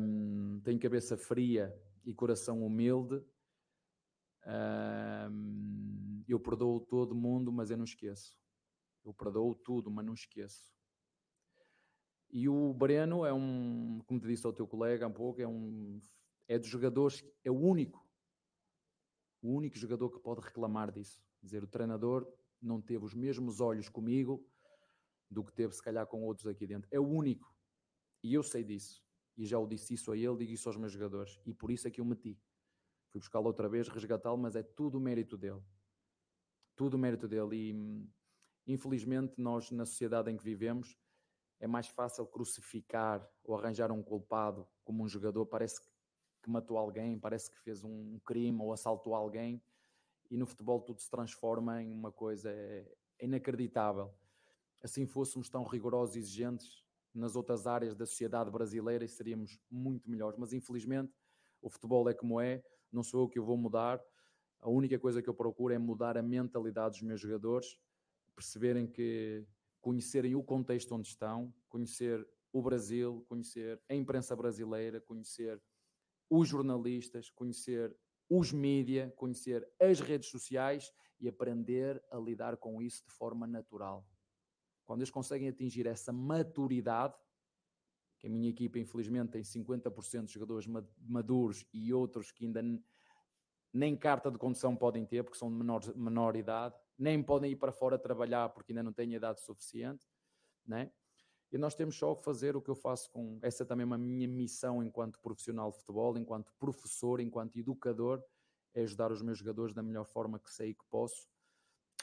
um, 0.00 0.60
tenho 0.64 0.80
cabeça 0.80 1.16
fria 1.16 1.72
e 2.04 2.12
coração 2.12 2.64
humilde. 2.64 3.22
Um, 4.46 6.24
eu 6.26 6.40
perdoo 6.40 6.80
todo 6.80 7.14
mundo, 7.14 7.52
mas 7.52 7.70
eu 7.70 7.76
não 7.76 7.84
esqueço. 7.84 8.36
Eu 9.04 9.14
perdoo 9.14 9.54
tudo, 9.54 9.90
mas 9.90 10.04
não 10.04 10.14
esqueço. 10.14 10.72
E 12.30 12.48
o 12.48 12.72
Breno 12.72 13.26
é 13.26 13.32
um, 13.32 14.00
como 14.06 14.18
te 14.18 14.26
disse 14.26 14.46
ao 14.46 14.52
teu 14.52 14.66
colega 14.66 15.04
há 15.04 15.08
um 15.08 15.12
pouco, 15.12 15.40
é 15.40 15.46
um 15.46 16.00
é 16.48 16.58
dos 16.58 16.68
jogadores, 16.68 17.22
é 17.44 17.50
o 17.50 17.58
único, 17.58 18.04
o 19.42 19.52
único 19.52 19.76
jogador 19.76 20.08
que 20.10 20.20
pode 20.20 20.40
reclamar 20.40 20.90
disso. 20.92 21.22
Dizer, 21.42 21.62
o 21.64 21.66
treinador 21.66 22.26
não 22.60 22.80
teve 22.80 23.04
os 23.04 23.12
mesmos 23.12 23.60
olhos 23.60 23.88
comigo 23.88 24.46
do 25.28 25.42
que 25.42 25.52
teve 25.52 25.74
se 25.74 25.82
calhar 25.82 26.06
com 26.06 26.22
outros 26.22 26.46
aqui 26.46 26.66
dentro. 26.66 26.88
É 26.92 27.00
o 27.00 27.06
único. 27.06 27.52
E 28.22 28.32
eu 28.32 28.42
sei 28.42 28.62
disso. 28.62 29.02
E 29.36 29.44
já 29.44 29.58
o 29.58 29.66
disse 29.66 29.94
isso 29.94 30.12
a 30.12 30.16
ele, 30.16 30.36
digo 30.36 30.52
isso 30.52 30.68
aos 30.68 30.76
meus 30.76 30.92
jogadores. 30.92 31.40
E 31.44 31.52
por 31.52 31.70
isso 31.70 31.88
é 31.88 31.90
que 31.90 32.00
eu 32.00 32.04
meti. 32.04 32.38
Fui 33.08 33.18
buscá-lo 33.18 33.46
outra 33.46 33.68
vez, 33.68 33.88
resgatá-lo, 33.88 34.38
mas 34.38 34.54
é 34.54 34.62
tudo 34.62 34.98
o 34.98 35.00
mérito 35.00 35.36
dele. 35.36 35.62
Tudo 36.76 36.96
mérito 36.96 37.26
dele. 37.26 37.56
E 37.56 38.72
infelizmente 38.72 39.34
nós, 39.38 39.70
na 39.70 39.84
sociedade 39.84 40.30
em 40.30 40.36
que 40.36 40.44
vivemos, 40.44 40.96
é 41.58 41.66
mais 41.66 41.88
fácil 41.88 42.26
crucificar 42.26 43.26
ou 43.42 43.56
arranjar 43.56 43.90
um 43.90 44.02
culpado 44.02 44.68
como 44.84 45.02
um 45.02 45.08
jogador. 45.08 45.46
Parece 45.46 45.80
que 45.80 45.91
matou 46.50 46.76
alguém, 46.76 47.18
parece 47.18 47.50
que 47.50 47.58
fez 47.58 47.82
um 47.84 48.18
crime 48.24 48.60
ou 48.60 48.72
assaltou 48.72 49.14
alguém. 49.14 49.62
E 50.30 50.36
no 50.36 50.46
futebol 50.46 50.80
tudo 50.80 51.00
se 51.00 51.10
transforma 51.10 51.82
em 51.82 51.92
uma 51.92 52.10
coisa 52.10 52.50
é, 52.50 52.90
é 53.18 53.24
inacreditável. 53.24 54.12
Assim 54.82 55.06
fôssemos 55.06 55.48
tão 55.48 55.64
rigorosos 55.64 56.16
e 56.16 56.18
exigentes 56.18 56.84
nas 57.14 57.36
outras 57.36 57.66
áreas 57.66 57.94
da 57.94 58.06
sociedade 58.06 58.50
brasileira, 58.50 59.06
seríamos 59.06 59.58
muito 59.70 60.10
melhores. 60.10 60.38
Mas 60.38 60.52
infelizmente 60.52 61.12
o 61.60 61.68
futebol 61.68 62.08
é 62.08 62.14
como 62.14 62.40
é, 62.40 62.64
não 62.90 63.02
sou 63.02 63.22
eu 63.22 63.28
que 63.28 63.38
eu 63.38 63.44
vou 63.44 63.56
mudar. 63.56 64.02
A 64.60 64.68
única 64.68 64.98
coisa 64.98 65.22
que 65.22 65.28
eu 65.28 65.34
procuro 65.34 65.74
é 65.74 65.78
mudar 65.78 66.16
a 66.16 66.22
mentalidade 66.22 66.98
dos 66.98 67.02
meus 67.02 67.20
jogadores, 67.20 67.78
perceberem 68.34 68.86
que 68.86 69.44
conhecerem 69.80 70.34
o 70.34 70.42
contexto 70.42 70.94
onde 70.94 71.08
estão, 71.08 71.52
conhecer 71.68 72.26
o 72.52 72.62
Brasil, 72.62 73.24
conhecer 73.28 73.80
a 73.88 73.94
imprensa 73.94 74.36
brasileira, 74.36 75.00
conhecer 75.00 75.60
os 76.34 76.48
jornalistas, 76.48 77.28
conhecer 77.28 77.94
os 78.26 78.52
mídia, 78.52 79.12
conhecer 79.16 79.68
as 79.78 80.00
redes 80.00 80.30
sociais 80.30 80.90
e 81.20 81.28
aprender 81.28 82.02
a 82.10 82.16
lidar 82.16 82.56
com 82.56 82.80
isso 82.80 83.04
de 83.04 83.12
forma 83.12 83.46
natural. 83.46 84.08
Quando 84.86 85.00
eles 85.00 85.10
conseguem 85.10 85.50
atingir 85.50 85.86
essa 85.86 86.10
maturidade, 86.10 87.14
que 88.18 88.26
a 88.28 88.30
minha 88.30 88.48
equipa 88.48 88.78
infelizmente 88.78 89.32
tem 89.32 89.42
50% 89.42 90.24
de 90.24 90.32
jogadores 90.32 90.66
maduros 90.98 91.66
e 91.70 91.92
outros 91.92 92.32
que 92.32 92.46
ainda 92.46 92.62
nem 93.70 93.94
carta 93.94 94.30
de 94.30 94.38
condução 94.38 94.74
podem 94.74 95.04
ter 95.04 95.22
porque 95.22 95.38
são 95.38 95.50
de 95.50 95.56
menor, 95.56 95.82
menor 95.94 96.34
idade, 96.34 96.74
nem 96.96 97.22
podem 97.22 97.52
ir 97.52 97.56
para 97.56 97.72
fora 97.72 97.98
trabalhar 97.98 98.48
porque 98.48 98.72
ainda 98.72 98.82
não 98.82 98.92
têm 98.92 99.12
idade 99.12 99.42
suficiente, 99.42 100.06
né? 100.64 100.90
E 101.52 101.58
nós 101.58 101.74
temos 101.74 101.96
só 101.96 102.14
que 102.14 102.24
fazer 102.24 102.56
o 102.56 102.62
que 102.62 102.70
eu 102.70 102.74
faço 102.74 103.10
com. 103.10 103.38
Essa 103.42 103.64
também 103.64 103.82
é 103.82 103.86
uma 103.86 103.98
minha 103.98 104.26
missão 104.26 104.82
enquanto 104.82 105.20
profissional 105.20 105.70
de 105.70 105.76
futebol, 105.76 106.16
enquanto 106.16 106.50
professor, 106.58 107.20
enquanto 107.20 107.58
educador, 107.58 108.24
é 108.74 108.82
ajudar 108.82 109.12
os 109.12 109.20
meus 109.20 109.36
jogadores 109.36 109.74
da 109.74 109.82
melhor 109.82 110.06
forma 110.06 110.38
que 110.38 110.50
sei 110.50 110.72
que 110.72 110.84
posso, 110.86 111.28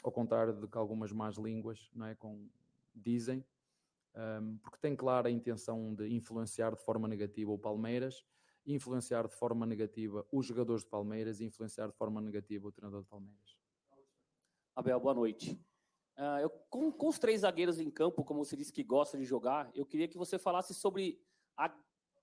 ao 0.04 0.12
contrário 0.12 0.54
do 0.54 0.68
que 0.68 0.78
algumas 0.78 1.10
más 1.10 1.36
línguas 1.36 1.90
não 1.92 2.06
é, 2.06 2.14
com, 2.14 2.48
dizem, 2.94 3.44
um, 4.14 4.56
porque 4.58 4.78
tem 4.78 4.94
clara 4.94 5.28
a 5.28 5.32
intenção 5.32 5.94
de 5.94 6.08
influenciar 6.14 6.74
de 6.74 6.82
forma 6.82 7.08
negativa 7.08 7.50
o 7.50 7.58
Palmeiras, 7.58 8.24
influenciar 8.64 9.26
de 9.26 9.34
forma 9.34 9.66
negativa 9.66 10.24
os 10.30 10.46
jogadores 10.46 10.84
de 10.84 10.90
Palmeiras 10.90 11.40
e 11.40 11.44
influenciar 11.44 11.88
de 11.88 11.94
forma 11.94 12.20
negativa 12.20 12.68
o 12.68 12.72
treinador 12.72 13.02
de 13.02 13.08
Palmeiras. 13.08 13.58
Abel, 14.76 15.00
boa 15.00 15.14
noite. 15.14 15.60
Uh, 16.16 16.40
eu, 16.42 16.50
com, 16.68 16.92
com, 16.92 17.08
os 17.08 17.18
três 17.18 17.40
zagueiros 17.40 17.80
em 17.80 17.90
campo, 17.90 18.24
como 18.24 18.44
você 18.44 18.56
disse 18.56 18.72
que 18.72 18.84
gosta 18.84 19.16
de 19.16 19.24
jogar, 19.24 19.70
eu 19.74 19.86
queria 19.86 20.06
que 20.06 20.18
você 20.18 20.38
falasse 20.38 20.74
sobre 20.74 21.18
a 21.56 21.72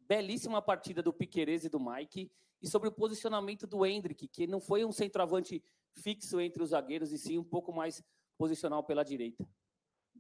belíssima 0.02 0.62
partida 0.62 1.02
do 1.02 1.12
Piquerez 1.12 1.66
e 1.66 1.70
do 1.70 1.80
Mike 1.80 2.32
e 2.62 2.68
sobre 2.68 2.90
o 2.90 2.92
posicionamento 2.92 3.66
do 3.66 3.86
Hendrick, 3.86 4.28
que 4.28 4.48
não 4.48 4.60
foi 4.60 4.86
um 4.86 4.92
centroavante 4.92 5.64
fixo 5.94 6.40
entre 6.40 6.62
os 6.62 6.70
zagueiros 6.70 7.12
e 7.12 7.18
sim 7.18 7.38
um 7.38 7.44
pouco 7.44 7.74
mais 7.74 8.04
posicional 8.38 8.84
pela 8.84 9.04
direita. 9.04 9.48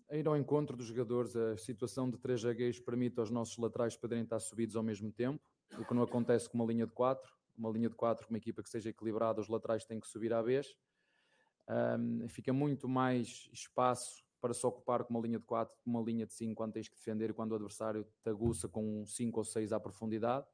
A 0.10 0.16
ir 0.16 0.28
ao 0.28 0.38
encontro 0.38 0.76
dos 0.76 0.88
jogadores, 0.88 1.36
a 1.36 1.58
situação 1.58 2.10
de 2.10 2.18
três 2.18 2.42
zagueiros 2.42 2.80
permite 2.80 3.20
aos 3.20 3.30
nossos 3.30 3.58
laterais 3.58 3.96
poderem 3.96 4.24
estar 4.24 4.40
subidos 4.40 4.76
ao 4.76 4.84
mesmo 4.84 5.12
tempo, 5.12 5.44
o 5.78 5.86
que 5.86 5.94
não 5.94 6.02
acontece 6.02 6.50
com 6.50 6.58
uma 6.58 6.66
linha 6.66 6.86
de 6.86 6.94
quatro. 6.94 7.36
Uma 7.58 7.72
linha 7.72 7.90
de 7.90 7.96
quatro, 7.96 8.28
uma 8.30 8.38
equipa 8.38 8.62
que 8.62 8.70
seja 8.70 8.92
equilibrada, 8.92 9.42
os 9.42 9.48
laterais 9.48 9.84
têm 9.84 10.00
que 10.00 10.08
subir 10.08 10.32
à 10.32 10.44
vez 10.44 10.76
um, 11.70 12.28
fica 12.30 12.54
muito 12.54 12.88
mais 12.88 13.50
espaço 13.52 14.24
para 14.40 14.54
se 14.54 14.66
ocupar 14.66 15.04
com 15.04 15.14
uma 15.14 15.20
linha 15.20 15.40
de 15.40 15.46
4, 15.46 15.76
com 15.84 15.90
uma 15.90 16.02
linha 16.02 16.26
de 16.26 16.34
5 16.34 16.56
quando 16.56 16.74
tens 16.74 16.88
que 16.88 16.96
defender, 16.96 17.34
quando 17.34 17.52
o 17.52 17.56
adversário 17.56 18.06
te 18.24 18.30
aguça 18.30 18.68
com 18.68 19.06
5 19.06 19.38
ou 19.38 19.44
6 19.44 19.74
à 19.74 19.80
profundidade. 19.80 20.46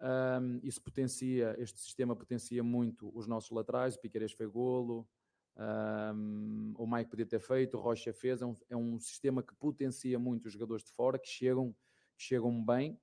Um, 0.00 0.60
isso 0.62 0.82
potencia, 0.82 1.56
este 1.58 1.80
sistema 1.80 2.14
potencia 2.14 2.62
muito 2.62 3.10
os 3.16 3.26
nossos 3.26 3.50
laterais, 3.50 3.94
o 3.94 4.00
Piqueires 4.00 4.32
foi 4.32 4.46
golo, 4.46 5.08
um, 5.56 6.74
o 6.76 6.86
Mike 6.86 7.10
podia 7.10 7.26
ter 7.26 7.40
feito, 7.40 7.76
o 7.76 7.80
Rocha 7.80 8.12
fez, 8.12 8.42
é 8.42 8.46
um, 8.46 8.56
é 8.70 8.76
um 8.76 8.98
sistema 8.98 9.42
que 9.42 9.54
potencia 9.54 10.18
muito 10.18 10.46
os 10.46 10.52
jogadores 10.52 10.84
de 10.84 10.90
fora, 10.90 11.18
que 11.18 11.28
chegam, 11.28 11.74
que 12.16 12.22
chegam 12.22 12.64
bem, 12.64 13.00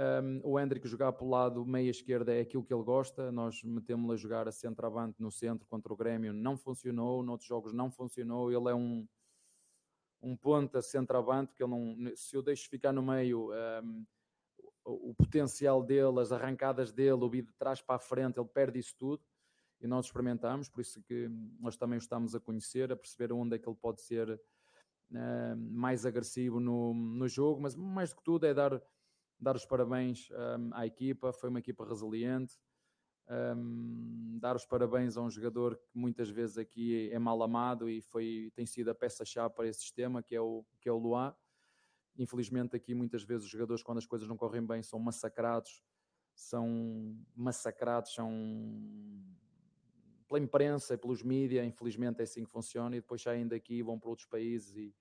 um, 0.00 0.40
o 0.42 0.58
Hendrick 0.58 0.88
jogar 0.88 1.12
pelo 1.12 1.28
lado 1.28 1.66
meia 1.66 1.90
esquerda 1.90 2.34
é 2.34 2.40
aquilo 2.40 2.64
que 2.64 2.72
ele 2.72 2.82
gosta. 2.82 3.30
Nós 3.30 3.62
metemos-lo 3.62 4.12
a 4.12 4.16
jogar 4.16 4.48
a 4.48 4.52
centroavante 4.52 5.20
no 5.20 5.30
centro 5.30 5.66
contra 5.66 5.92
o 5.92 5.96
Grêmio, 5.96 6.32
não 6.32 6.56
funcionou. 6.56 7.22
Noutros 7.22 7.46
jogos 7.46 7.74
não 7.74 7.90
funcionou. 7.90 8.50
Ele 8.50 8.70
é 8.70 8.74
um, 8.74 9.06
um 10.22 10.34
ponta 10.34 10.80
centroavante 10.80 11.52
que 11.52 11.62
ele 11.62 11.70
não, 11.70 12.16
se 12.16 12.34
eu 12.34 12.42
deixo 12.42 12.66
ficar 12.70 12.92
no 12.92 13.02
meio, 13.02 13.50
um, 13.52 14.06
o, 14.86 15.10
o, 15.10 15.14
potencial 15.14 15.82
dele, 15.82 16.18
as 16.18 16.32
arrancadas 16.32 16.92
dele, 16.92 17.22
o 17.22 17.28
vir 17.28 17.44
de 17.44 17.52
trás 17.52 17.82
para 17.82 17.96
a 17.96 17.98
frente, 17.98 18.40
ele 18.40 18.48
perde 18.48 18.78
isso 18.78 18.94
tudo. 18.96 19.22
E 19.82 19.86
nós 19.86 20.06
experimentamos, 20.06 20.68
por 20.68 20.80
isso 20.80 21.02
que 21.02 21.28
nós 21.58 21.76
também 21.76 21.98
o 21.98 22.00
estamos 22.00 22.34
a 22.34 22.40
conhecer, 22.40 22.90
a 22.90 22.96
perceber 22.96 23.34
onde 23.34 23.56
é 23.56 23.58
que 23.58 23.68
ele 23.68 23.76
pode 23.76 24.00
ser 24.00 24.30
uh, 24.30 25.56
mais 25.56 26.06
agressivo 26.06 26.58
no, 26.58 26.94
no 26.94 27.28
jogo, 27.28 27.60
mas 27.60 27.76
mais 27.76 28.10
do 28.10 28.16
que 28.16 28.22
tudo 28.22 28.46
é 28.46 28.54
dar 28.54 28.80
dar 29.40 29.56
os 29.56 29.64
parabéns 29.64 30.28
um, 30.30 30.70
à 30.74 30.86
equipa, 30.86 31.32
foi 31.32 31.48
uma 31.48 31.58
equipa 31.58 31.84
resiliente. 31.84 32.58
Um, 33.28 34.38
dar 34.40 34.56
os 34.56 34.66
parabéns 34.66 35.16
a 35.16 35.22
um 35.22 35.30
jogador 35.30 35.76
que 35.76 35.96
muitas 35.96 36.28
vezes 36.28 36.58
aqui 36.58 37.08
é 37.12 37.18
mal 37.18 37.40
amado 37.42 37.88
e 37.88 38.00
foi, 38.00 38.52
tem 38.54 38.66
sido 38.66 38.90
a 38.90 38.94
peça-chave 38.94 39.54
para 39.54 39.68
esse 39.68 39.80
sistema, 39.80 40.22
que 40.22 40.34
é 40.34 40.40
o, 40.40 40.64
que 40.80 40.88
é 40.88 40.92
o 40.92 40.98
Luan. 40.98 41.34
Infelizmente, 42.18 42.74
aqui 42.74 42.92
muitas 42.92 43.22
vezes 43.22 43.44
os 43.44 43.50
jogadores, 43.50 43.82
quando 43.82 43.98
as 43.98 44.06
coisas 44.06 44.28
não 44.28 44.36
correm 44.36 44.66
bem, 44.66 44.82
são 44.82 44.98
massacrados, 44.98 45.82
são 46.34 47.16
massacrados, 47.34 48.12
são 48.12 48.30
pela 50.26 50.40
imprensa 50.40 50.94
e 50.94 50.96
pelos 50.98 51.22
mídias. 51.22 51.66
Infelizmente, 51.66 52.20
é 52.20 52.24
assim 52.24 52.44
que 52.44 52.50
funciona. 52.50 52.96
E 52.96 53.00
depois 53.00 53.22
saem 53.22 53.46
daqui, 53.46 53.82
vão 53.82 53.98
para 53.98 54.10
outros 54.10 54.26
países 54.26 54.76
e, 54.76 54.94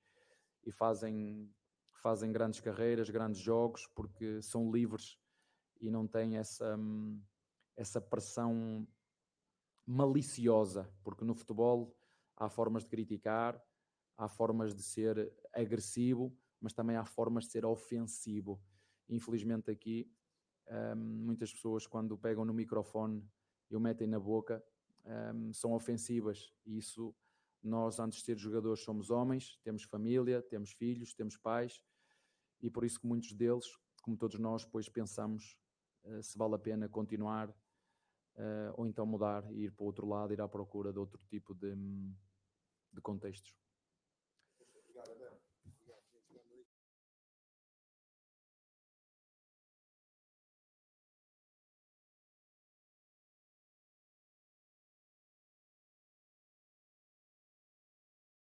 e 0.66 0.72
fazem 0.72 1.52
fazem 2.00 2.32
grandes 2.32 2.60
carreiras, 2.60 3.10
grandes 3.10 3.42
jogos, 3.42 3.86
porque 3.88 4.42
são 4.42 4.72
livres 4.72 5.18
e 5.82 5.92
não 5.92 6.08
têm 6.08 6.38
essa, 6.38 6.76
hum, 6.78 7.22
essa 7.76 8.02
pressão 8.02 8.88
maliciosa, 9.86 10.90
porque 11.04 11.26
no 11.26 11.34
futebol 11.34 11.96
há 12.38 12.50
formas 12.50 12.84
de 12.84 12.90
criticar, 12.90 13.62
há 14.18 14.28
formas 14.28 14.74
de 14.74 14.84
ser 14.84 15.34
agressivo, 15.54 16.36
mas 16.60 16.74
também 16.74 16.96
há 16.96 17.06
formas 17.06 17.46
de 17.46 17.52
ser 17.52 17.66
ofensivo. 17.66 18.62
Infelizmente 19.08 19.72
aqui, 19.72 20.12
um, 20.68 20.96
muitas 20.96 21.52
pessoas 21.52 21.88
quando 21.88 22.18
pegam 22.18 22.46
no 22.46 22.54
microfone 22.54 23.28
e 23.70 23.76
o 23.76 23.80
metem 23.80 24.08
na 24.08 24.20
boca, 24.20 24.64
um, 25.34 25.54
são 25.54 25.74
ofensivas, 25.74 26.54
e 26.66 26.78
isso 26.78 27.16
nós, 27.62 28.00
antes 28.00 28.20
de 28.20 28.26
ser 28.26 28.38
jogadores, 28.38 28.84
somos 28.84 29.10
homens, 29.10 29.60
temos 29.64 29.84
família, 29.84 30.42
temos 30.42 30.72
filhos, 30.72 31.14
temos 31.14 31.38
pais, 31.38 31.82
e 32.62 32.70
por 32.70 32.84
isso 32.84 33.00
que 33.00 33.08
muitos 33.08 33.34
deles, 33.34 33.66
como 34.02 34.18
todos 34.18 34.40
nós, 34.40 34.64
depois 34.64 34.88
pensamos 34.88 35.58
uh, 36.04 36.24
se 36.24 36.38
vale 36.38 36.56
a 36.56 36.60
pena 36.60 36.88
continuar 36.88 37.50
uh, 37.50 38.74
ou 38.78 38.88
então 38.88 39.06
mudar 39.06 39.46
e 39.52 39.66
ir 39.66 39.72
para 39.72 39.84
o 39.84 39.88
outro 39.88 40.08
lado, 40.08 40.34
ir 40.34 40.42
à 40.42 40.48
procura 40.48 40.92
de 40.92 41.00
outro 41.00 41.22
tipo 41.28 41.54
de, 41.54 41.76
de 41.76 43.02
contextos. 43.02 43.59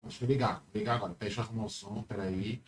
Deixa 0.07 0.23
eu 0.23 0.27
ligar. 0.27 0.63
Ligar 0.73 0.95
agora. 0.95 1.15
Deixa 1.19 1.41
eu 1.41 1.43
arrumar 1.43 1.65
o 1.65 1.69
som. 1.69 2.01
Peraí. 2.03 2.61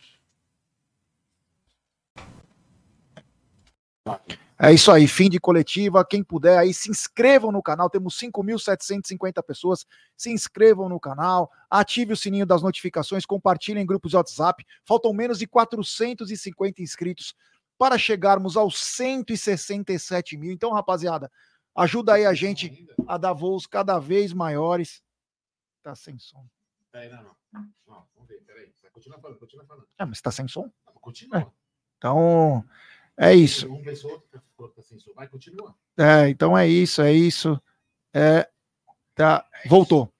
É 4.58 4.72
isso 4.74 4.92
aí, 4.92 5.08
fim 5.08 5.30
de 5.30 5.40
coletiva. 5.40 6.04
Quem 6.04 6.22
puder 6.22 6.58
aí, 6.58 6.74
se 6.74 6.90
inscrevam 6.90 7.50
no 7.50 7.62
canal. 7.62 7.88
Temos 7.88 8.14
5.750 8.18 9.42
pessoas. 9.42 9.86
Se 10.14 10.30
inscrevam 10.30 10.86
no 10.86 11.00
canal, 11.00 11.50
ative 11.70 12.12
o 12.12 12.16
sininho 12.16 12.44
das 12.44 12.62
notificações, 12.62 13.24
compartilhem 13.24 13.82
em 13.82 13.86
grupos 13.86 14.10
de 14.10 14.18
WhatsApp. 14.18 14.66
Faltam 14.84 15.14
menos 15.14 15.38
de 15.38 15.46
450 15.46 16.82
inscritos 16.82 17.34
para 17.78 17.96
chegarmos 17.96 18.54
aos 18.54 18.78
167 18.84 20.36
mil. 20.36 20.52
Então, 20.52 20.72
rapaziada, 20.72 21.32
ajuda 21.74 22.14
aí 22.14 22.26
a 22.26 22.34
gente 22.34 22.86
a 23.06 23.16
dar 23.16 23.32
voos 23.32 23.66
cada 23.66 23.98
vez 23.98 24.34
maiores. 24.34 25.02
Tá 25.82 25.94
sem 25.94 26.18
som. 26.18 26.44
Peraí, 26.92 27.08
não, 27.08 27.22
não. 27.22 27.36
Não, 27.86 28.06
vamos 28.14 28.28
ver. 28.28 28.40
Peraí. 28.42 28.72
Vai 28.82 28.90
continuar 28.90 29.18
falando, 29.20 29.38
continua 29.38 29.64
falando. 29.64 29.86
Ah, 29.98 30.06
mas 30.06 30.20
tá 30.20 30.30
sem 30.30 30.46
som? 30.48 30.70
Continua. 31.00 31.52
Então, 31.98 32.64
é 33.16 33.34
isso. 33.34 33.70
Um 33.72 33.82
vez 33.82 34.04
ou 34.04 34.12
outro, 34.12 34.28
tá- 34.30 34.42
tá 34.76 34.82
sem 34.82 34.98
som. 34.98 35.12
Vai, 35.14 35.28
continua. 35.28 35.74
É, 35.96 36.28
então 36.28 36.56
é 36.56 36.66
isso, 36.68 37.00
é 37.02 37.12
isso. 37.12 37.60
É, 38.12 38.48
tá, 39.14 39.46
voltou. 39.66 40.12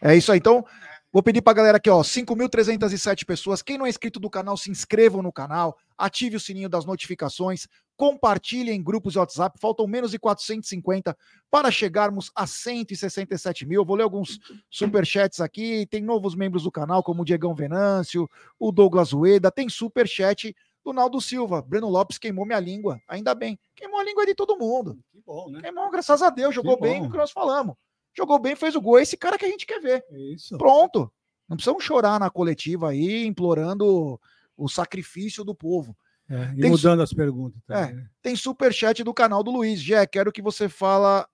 É 0.00 0.14
isso 0.16 0.30
aí. 0.32 0.38
Então, 0.38 0.66
vou 1.12 1.22
pedir 1.22 1.42
pra 1.42 1.52
galera 1.52 1.76
aqui, 1.76 1.90
ó, 1.90 2.02
5.307 2.02 3.24
pessoas. 3.24 3.62
Quem 3.62 3.78
não 3.78 3.86
é 3.86 3.88
inscrito 3.88 4.20
do 4.20 4.30
canal, 4.30 4.56
se 4.56 4.70
inscrevam 4.70 5.22
no 5.22 5.32
canal, 5.32 5.76
ative 5.96 6.36
o 6.36 6.40
sininho 6.40 6.68
das 6.68 6.84
notificações, 6.84 7.66
compartilhem 7.96 8.76
em 8.76 8.82
grupos 8.82 9.12
de 9.12 9.18
WhatsApp. 9.18 9.58
Faltam 9.60 9.86
menos 9.86 10.12
de 10.12 10.18
450 10.18 11.14
para 11.50 11.70
chegarmos 11.70 12.30
a 12.34 12.46
167 12.46 13.66
mil. 13.66 13.82
Eu 13.82 13.84
vou 13.84 13.96
ler 13.96 14.04
alguns 14.04 14.38
superchats 14.70 15.38
aqui. 15.38 15.86
Tem 15.90 16.02
novos 16.02 16.34
membros 16.34 16.62
do 16.62 16.72
canal, 16.72 17.02
como 17.02 17.20
o 17.20 17.24
Diegão 17.26 17.54
Venâncio, 17.54 18.26
o 18.58 18.72
Douglas 18.72 19.12
Ueda. 19.12 19.50
Tem 19.50 19.68
superchat 19.68 20.56
do 20.82 20.94
Naldo 20.94 21.20
Silva. 21.20 21.60
Breno 21.60 21.90
Lopes 21.90 22.16
queimou 22.16 22.46
minha 22.46 22.58
língua. 22.58 22.98
Ainda 23.06 23.34
bem. 23.34 23.58
Queimou 23.76 24.00
a 24.00 24.04
língua 24.04 24.24
de 24.24 24.34
todo 24.34 24.56
mundo. 24.56 24.98
Que 25.12 25.20
bom, 25.20 25.50
né? 25.50 25.60
Queimou, 25.60 25.90
graças 25.90 26.22
a 26.22 26.30
Deus. 26.30 26.54
Jogou 26.54 26.80
bem 26.80 27.04
o 27.04 27.10
que 27.10 27.18
nós 27.18 27.30
falamos. 27.30 27.76
Jogou 28.20 28.38
bem, 28.38 28.54
fez 28.54 28.74
o 28.76 28.80
gol. 28.82 28.98
É 28.98 29.02
esse 29.02 29.16
cara 29.16 29.38
que 29.38 29.46
a 29.46 29.48
gente 29.48 29.64
quer 29.66 29.80
ver. 29.80 30.04
Isso. 30.10 30.58
Pronto. 30.58 31.10
Não 31.48 31.56
precisamos 31.56 31.82
chorar 31.82 32.20
na 32.20 32.28
coletiva 32.28 32.90
aí, 32.90 33.24
implorando 33.24 34.20
o 34.56 34.68
sacrifício 34.68 35.42
do 35.42 35.54
povo. 35.54 35.96
É, 36.28 36.52
e 36.54 36.60
Tem 36.60 36.70
mudando 36.70 37.00
as 37.02 37.14
perguntas. 37.14 37.60
É, 37.70 37.72
também, 37.86 37.94
né? 37.94 38.10
tem 38.20 38.36
superchat 38.36 39.02
do 39.02 39.14
canal 39.14 39.42
do 39.42 39.50
Luiz. 39.50 39.80
Jé, 39.80 40.06
quero 40.06 40.30
que 40.30 40.42
você 40.42 40.68
fala 40.68 41.26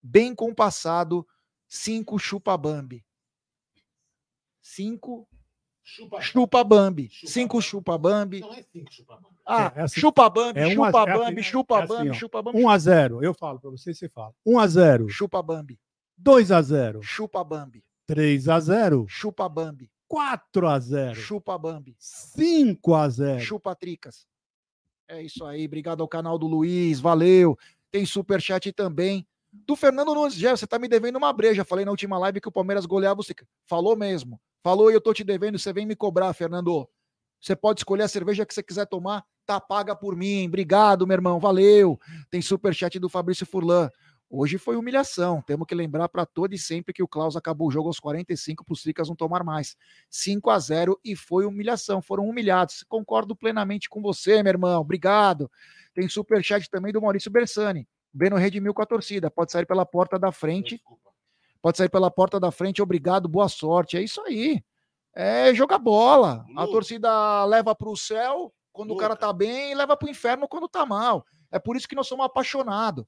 bem 0.00 0.34
compassado. 0.36 1.26
Cinco 1.68 2.16
chupa 2.16 2.56
Bambi. 2.56 3.04
Cinco 4.62 5.28
Chupa, 5.86 6.20
chupa 6.22 6.64
Bambi. 6.64 7.10
Cinco 7.26 7.60
chupa 7.60 7.98
Bambi. 7.98 8.40
Não 8.40 8.54
é 8.54 8.62
cinco 8.62 8.90
chupa 8.90 9.16
Bambi. 9.16 9.36
Ah, 9.44 9.72
É, 9.76 9.80
é 9.80 9.82
assim- 9.82 10.00
chupa 10.00 10.30
Bambi, 10.30 10.58
é 10.58 10.64
a- 10.64 10.70
chupa 10.70 10.86
é 10.86 10.88
assim, 10.88 11.18
Bambi, 11.18 11.40
é- 11.40 11.42
chupa 11.42 11.74
é 11.74 11.82
assim, 11.82 11.88
Bambi, 11.94 12.14
chupa 12.14 12.42
Bambi. 12.42 12.62
1 12.64 12.68
a 12.70 12.78
0 12.78 13.22
eu 13.22 13.34
falo 13.34 13.60
para 13.60 13.68
você, 13.70 13.92
você 13.92 14.08
fala. 14.08 14.32
1 14.46 14.58
a 14.58 14.66
0 14.66 15.08
Chupa 15.10 15.42
Bambi. 15.42 15.78
2 16.16 16.52
a 16.52 16.62
0 16.62 17.02
Chupa 17.02 17.42
Bambi. 17.42 17.84
3 18.06 18.48
a 18.48 18.60
0 18.60 19.06
Chupa 19.08 19.48
Bambi. 19.48 19.90
4 20.08 20.68
a 20.68 20.78
0 20.78 21.14
Chupa 21.14 21.58
Bambi. 21.58 21.96
5 21.98 22.94
a 22.94 23.08
0 23.08 23.40
Chupa 23.40 23.74
Tricas. 23.74 24.26
É 25.08 25.22
isso 25.22 25.44
aí. 25.44 25.66
Obrigado 25.66 26.02
ao 26.02 26.08
canal 26.08 26.38
do 26.38 26.46
Luiz. 26.46 27.00
Valeu. 27.00 27.58
Tem 27.90 28.06
superchat 28.06 28.72
também 28.72 29.26
do 29.52 29.76
Fernando 29.76 30.14
Nunes. 30.14 30.34
Jé, 30.34 30.50
você 30.50 30.66
tá 30.66 30.78
me 30.78 30.88
devendo 30.88 31.16
uma 31.16 31.32
breja. 31.32 31.64
Falei 31.64 31.84
na 31.84 31.90
última 31.90 32.18
live 32.18 32.40
que 32.40 32.48
o 32.48 32.52
Palmeiras 32.52 32.86
goleava 32.86 33.22
você. 33.22 33.34
Falou 33.66 33.96
mesmo. 33.96 34.40
Falou 34.62 34.90
e 34.90 34.94
eu 34.94 35.00
tô 35.00 35.12
te 35.12 35.22
devendo. 35.22 35.58
Você 35.58 35.72
vem 35.72 35.86
me 35.86 35.94
cobrar, 35.94 36.32
Fernando. 36.32 36.88
Você 37.40 37.54
pode 37.54 37.80
escolher 37.80 38.04
a 38.04 38.08
cerveja 38.08 38.46
que 38.46 38.54
você 38.54 38.62
quiser 38.62 38.86
tomar. 38.86 39.24
Tá 39.46 39.60
paga 39.60 39.94
por 39.94 40.16
mim. 40.16 40.46
Obrigado, 40.46 41.06
meu 41.06 41.14
irmão. 41.14 41.38
Valeu. 41.38 42.00
Tem 42.30 42.40
superchat 42.40 42.98
do 42.98 43.08
Fabrício 43.08 43.44
Furlan. 43.44 43.90
Hoje 44.36 44.58
foi 44.58 44.74
humilhação. 44.74 45.40
Temos 45.40 45.64
que 45.64 45.76
lembrar 45.76 46.08
para 46.08 46.26
todo 46.26 46.52
e 46.54 46.58
sempre 46.58 46.92
que 46.92 47.04
o 47.04 47.06
Klaus 47.06 47.36
acabou 47.36 47.68
o 47.68 47.70
jogo 47.70 47.86
aos 47.86 48.00
45 48.00 48.64
para 48.64 48.72
os 48.72 48.82
Tricas 48.82 49.08
não 49.08 49.14
tomar 49.14 49.44
mais. 49.44 49.76
5 50.10 50.50
a 50.50 50.58
0 50.58 50.98
e 51.04 51.14
foi 51.14 51.46
humilhação. 51.46 52.02
Foram 52.02 52.28
humilhados. 52.28 52.82
Concordo 52.88 53.36
plenamente 53.36 53.88
com 53.88 54.02
você, 54.02 54.42
meu 54.42 54.50
irmão. 54.50 54.80
Obrigado. 54.80 55.48
Tem 55.94 56.08
superchat 56.08 56.68
também 56.68 56.92
do 56.92 57.00
Maurício 57.00 57.30
Bersani. 57.30 57.86
Beno 58.12 58.34
redimiu 58.34 58.74
com 58.74 58.82
a 58.82 58.86
torcida. 58.86 59.30
Pode 59.30 59.52
sair 59.52 59.66
pela 59.66 59.86
porta 59.86 60.18
da 60.18 60.32
frente. 60.32 60.82
Pode 61.62 61.78
sair 61.78 61.88
pela 61.88 62.10
porta 62.10 62.40
da 62.40 62.50
frente. 62.50 62.82
Obrigado, 62.82 63.28
boa 63.28 63.48
sorte. 63.48 63.96
É 63.96 64.02
isso 64.02 64.20
aí. 64.22 64.64
É 65.14 65.54
jogar 65.54 65.78
bola. 65.78 66.44
A 66.56 66.66
torcida 66.66 67.44
leva 67.44 67.72
para 67.72 67.88
o 67.88 67.96
céu 67.96 68.52
quando 68.72 68.94
o 68.94 68.96
cara 68.96 69.14
tá 69.14 69.32
bem 69.32 69.70
e 69.70 69.74
leva 69.76 69.96
para 69.96 70.08
o 70.08 70.10
inferno 70.10 70.48
quando 70.48 70.68
tá 70.68 70.84
mal. 70.84 71.24
É 71.52 71.58
por 71.60 71.76
isso 71.76 71.86
que 71.86 71.94
nós 71.94 72.08
somos 72.08 72.26
apaixonados. 72.26 73.04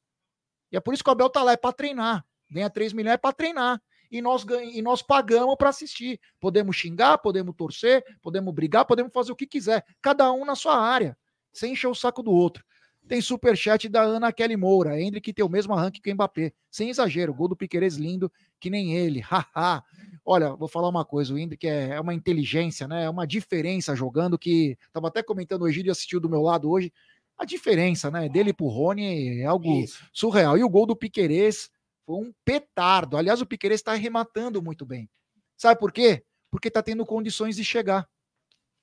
E 0.71 0.77
é 0.77 0.81
por 0.81 0.95
isso 0.95 1.03
que 1.03 1.11
o 1.11 1.12
Abel 1.12 1.31
tá 1.31 1.43
lá, 1.43 1.53
é 1.53 1.57
para 1.57 1.73
treinar. 1.73 2.25
Ganha 2.51 2.71
3 2.71 2.93
milhões 2.93 3.14
é 3.14 3.19
para 3.19 3.33
treinar. 3.33 3.81
E 4.11 4.23
nós, 4.23 4.45
e 4.73 4.81
nós 4.83 5.03
pagamos 5.03 5.57
para 5.57 5.71
assistir. 5.71 6.21
Podemos 6.41 6.77
xingar, 6.77 7.19
podemos 7.19 7.55
torcer, 7.57 8.05
podemos 8.23 8.55
brigar, 8.55 8.85
podemos 8.85 9.12
fazer 9.12 9.33
o 9.33 9.37
que 9.37 9.47
quiser. 9.47 9.85
Cada 10.01 10.33
um 10.33 10.45
na 10.45 10.55
sua 10.55 10.79
área, 10.79 11.17
sem 11.53 11.73
encher 11.73 11.89
o 11.89 11.95
saco 11.95 12.23
do 12.23 12.31
outro. 12.31 12.64
Tem 13.09 13.21
superchat 13.21 13.89
da 13.89 14.03
Ana 14.03 14.33
Kelly 14.33 14.57
Moura. 14.57 15.01
Hendrick 15.01 15.33
tem 15.33 15.45
o 15.45 15.49
mesmo 15.49 15.73
arranque 15.73 16.01
que 16.01 16.11
o 16.11 16.14
Mbappé. 16.14 16.53
Sem 16.71 16.91
exagero, 16.91 17.33
gol 17.33 17.49
do 17.49 17.57
Piqueires 17.57 17.95
lindo, 17.95 18.31
que 18.59 18.69
nem 18.69 18.97
ele. 18.97 19.21
Haha. 19.23 19.83
Olha, 20.25 20.57
vou 20.57 20.67
falar 20.67 20.89
uma 20.89 21.05
coisa, 21.05 21.33
o 21.33 21.39
Hendrick 21.39 21.69
é, 21.69 21.91
é 21.91 22.01
uma 22.01 22.12
inteligência, 22.12 22.89
né? 22.89 23.05
É 23.05 23.11
uma 23.11 23.27
diferença 23.27 23.95
jogando 23.95 24.37
que. 24.37 24.77
Tava 24.93 25.07
até 25.07 25.23
comentando, 25.23 25.62
o 25.62 25.69
Egídio 25.69 25.93
assistiu 25.93 26.19
do 26.19 26.29
meu 26.29 26.43
lado 26.43 26.69
hoje. 26.69 26.93
A 27.39 27.45
diferença, 27.45 28.11
né? 28.11 28.28
Dele 28.28 28.53
pro 28.53 28.66
Rony 28.66 29.41
é 29.41 29.45
algo 29.45 29.84
surreal. 30.12 30.57
E 30.57 30.64
o 30.64 30.68
gol 30.68 30.87
do 30.87 30.97
Piquerez 30.97 31.70
foi 32.05 32.16
um 32.16 32.32
petardo. 32.45 33.16
Aliás, 33.16 33.41
o 33.41 33.47
Piquerez 33.47 33.80
está 33.80 33.93
arrematando 33.93 34.62
muito 34.62 34.87
bem. 34.87 35.09
Sabe 35.57 35.78
por 35.78 35.93
quê? 35.93 36.24
Porque 36.51 36.68
está 36.68 36.82
tendo 36.82 37.05
condições 37.05 37.57
de 37.57 37.64
chegar. 37.64 38.09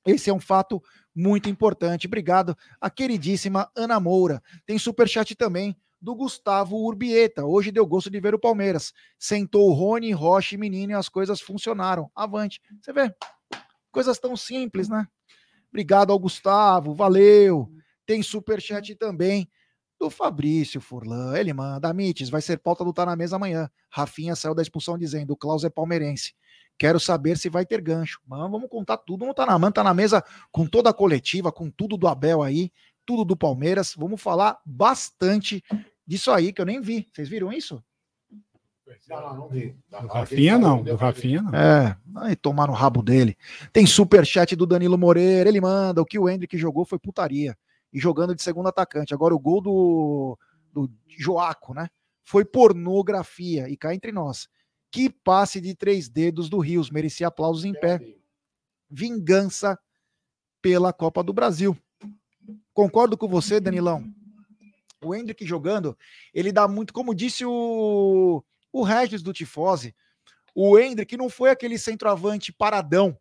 Esse 0.05 0.29
é 0.29 0.33
um 0.33 0.39
fato 0.39 0.83
muito 1.15 1.49
importante. 1.49 2.07
Obrigado 2.07 2.55
a 2.79 2.89
queridíssima 2.89 3.71
Ana 3.75 3.99
Moura. 3.99 4.41
Tem 4.65 4.77
superchat 4.77 5.33
também 5.35 5.75
do 6.01 6.13
Gustavo 6.13 6.75
Urbieta. 6.75 7.45
Hoje 7.45 7.71
deu 7.71 7.87
gosto 7.87 8.09
de 8.09 8.19
ver 8.19 8.35
o 8.35 8.39
Palmeiras. 8.39 8.93
Sentou 9.17 9.69
o 9.69 9.73
Rony, 9.73 10.11
Rocha 10.11 10.55
e 10.55 10.57
Menino 10.57 10.91
e 10.91 10.95
as 10.95 11.07
coisas 11.07 11.39
funcionaram. 11.39 12.11
Avante. 12.13 12.61
Você 12.81 12.91
vê? 12.91 13.15
Coisas 13.89 14.19
tão 14.19 14.35
simples, 14.35 14.89
né? 14.89 15.07
Obrigado 15.69 16.11
ao 16.11 16.19
Gustavo. 16.19 16.93
Valeu. 16.93 17.71
Tem 18.05 18.21
superchat 18.21 18.95
também 18.95 19.49
do 19.99 20.09
Fabrício 20.09 20.81
Furlan. 20.81 21.37
Ele 21.37 21.53
manda. 21.53 21.89
Amites, 21.89 22.29
vai 22.29 22.41
ser 22.41 22.57
pauta 22.57 22.83
do 22.83 22.93
Tá 22.93 23.05
na 23.05 23.15
Mesa 23.15 23.35
amanhã. 23.35 23.69
Rafinha 23.89 24.35
saiu 24.35 24.53
da 24.53 24.61
expulsão 24.61 24.97
dizendo: 24.97 25.31
o 25.31 25.37
Klaus 25.37 25.63
é 25.63 25.69
palmeirense. 25.69 26.33
Quero 26.77 26.99
saber 26.99 27.37
se 27.37 27.49
vai 27.49 27.65
ter 27.65 27.81
gancho. 27.81 28.19
Mas 28.27 28.39
vamos 28.51 28.69
contar 28.69 28.97
tudo 28.97 29.25
no 29.25 29.33
Tá 29.33 29.45
na 29.45 29.57
Mesa. 29.57 29.71
Tá 29.71 29.83
na 29.83 29.93
mesa 29.93 30.23
com 30.51 30.65
toda 30.65 30.89
a 30.89 30.93
coletiva, 30.93 31.51
com 31.51 31.69
tudo 31.69 31.97
do 31.97 32.07
Abel 32.07 32.41
aí, 32.41 32.71
tudo 33.05 33.23
do 33.23 33.35
Palmeiras. 33.35 33.93
Vamos 33.97 34.21
falar 34.21 34.59
bastante 34.65 35.63
disso 36.05 36.31
aí, 36.31 36.51
que 36.51 36.61
eu 36.61 36.65
nem 36.65 36.81
vi. 36.81 37.07
Vocês 37.13 37.29
viram 37.29 37.51
isso? 37.51 37.83
Não, 39.09 39.21
não, 39.21 39.35
não 39.35 39.47
vi. 39.47 39.75
Do 39.89 40.07
Rafinha 40.07 40.57
não, 40.57 40.83
do 40.83 40.95
Rafinha 40.95 41.41
não. 41.41 41.55
É, 41.57 41.97
aí 42.17 42.35
tomar 42.35 42.67
no 42.67 42.73
rabo 42.73 43.01
dele. 43.01 43.37
Tem 43.71 43.85
superchat 43.85 44.55
do 44.55 44.65
Danilo 44.65 44.97
Moreira, 44.97 45.49
ele 45.49 45.61
manda. 45.61 46.01
O 46.01 46.05
que 46.05 46.19
o 46.19 46.29
Hendrick 46.29 46.57
jogou 46.57 46.85
foi 46.85 46.99
putaria. 46.99 47.57
E 47.93 47.99
jogando 47.99 48.35
de 48.35 48.41
segundo 48.41 48.67
atacante. 48.67 49.13
Agora 49.13 49.35
o 49.35 49.39
gol 49.39 49.61
do, 49.61 50.39
do 50.71 50.91
Joaco, 51.07 51.73
né? 51.73 51.89
Foi 52.23 52.43
pornografia. 52.43 53.69
E 53.69 53.77
cá 53.77 53.93
entre 53.93 54.11
nós. 54.11 54.49
Que 54.91 55.09
passe 55.09 55.61
de 55.61 55.75
três 55.75 56.09
dedos 56.09 56.49
do 56.49 56.59
Rios. 56.59 56.89
Merecia 56.89 57.27
aplausos 57.27 57.65
em 57.65 57.73
pé. 57.73 57.99
Vingança 58.89 59.77
pela 60.61 60.91
Copa 60.91 61.23
do 61.23 61.33
Brasil. 61.33 61.77
Concordo 62.73 63.17
com 63.17 63.27
você, 63.27 63.59
Danilão. 63.59 64.03
O 65.03 65.13
Hendrick 65.13 65.45
jogando, 65.45 65.97
ele 66.33 66.51
dá 66.51 66.67
muito, 66.67 66.93
como 66.93 67.13
disse 67.13 67.45
o, 67.45 68.43
o 68.71 68.83
Regis 68.83 69.21
do 69.21 69.33
Tifose, 69.33 69.93
o 70.55 70.79
Hendrick 70.79 71.17
não 71.17 71.29
foi 71.29 71.49
aquele 71.49 71.77
centroavante 71.77 72.53
paradão. 72.53 73.17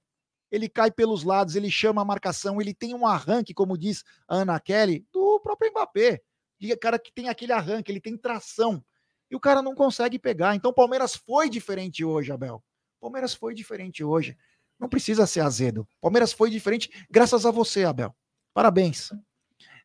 Ele 0.52 0.68
cai 0.68 0.90
pelos 0.90 1.24
lados, 1.24 1.56
ele 1.56 1.70
chama 1.70 2.02
a 2.02 2.04
marcação, 2.04 2.60
ele 2.60 2.74
tem 2.74 2.94
um 2.94 3.06
arranque, 3.06 3.54
como 3.54 3.78
diz 3.78 4.04
a 4.28 4.36
Ana 4.36 4.60
Kelly, 4.60 5.06
do 5.10 5.40
próprio 5.40 5.70
Mbappé. 5.70 6.20
E 6.60 6.76
cara 6.76 6.98
que 6.98 7.10
tem 7.10 7.30
aquele 7.30 7.52
arranque, 7.52 7.90
ele 7.90 8.00
tem 8.00 8.16
tração. 8.18 8.84
E 9.30 9.34
o 9.34 9.40
cara 9.40 9.62
não 9.62 9.74
consegue 9.74 10.18
pegar. 10.18 10.54
Então 10.54 10.70
o 10.70 10.74
Palmeiras 10.74 11.16
foi 11.16 11.48
diferente 11.48 12.04
hoje, 12.04 12.30
Abel. 12.30 12.62
Palmeiras 13.00 13.32
foi 13.32 13.54
diferente 13.54 14.04
hoje. 14.04 14.36
Não 14.78 14.90
precisa 14.90 15.26
ser 15.26 15.40
azedo. 15.40 15.88
Palmeiras 16.00 16.32
foi 16.32 16.50
diferente 16.50 16.90
graças 17.10 17.46
a 17.46 17.50
você, 17.50 17.84
Abel. 17.84 18.14
Parabéns. 18.52 19.10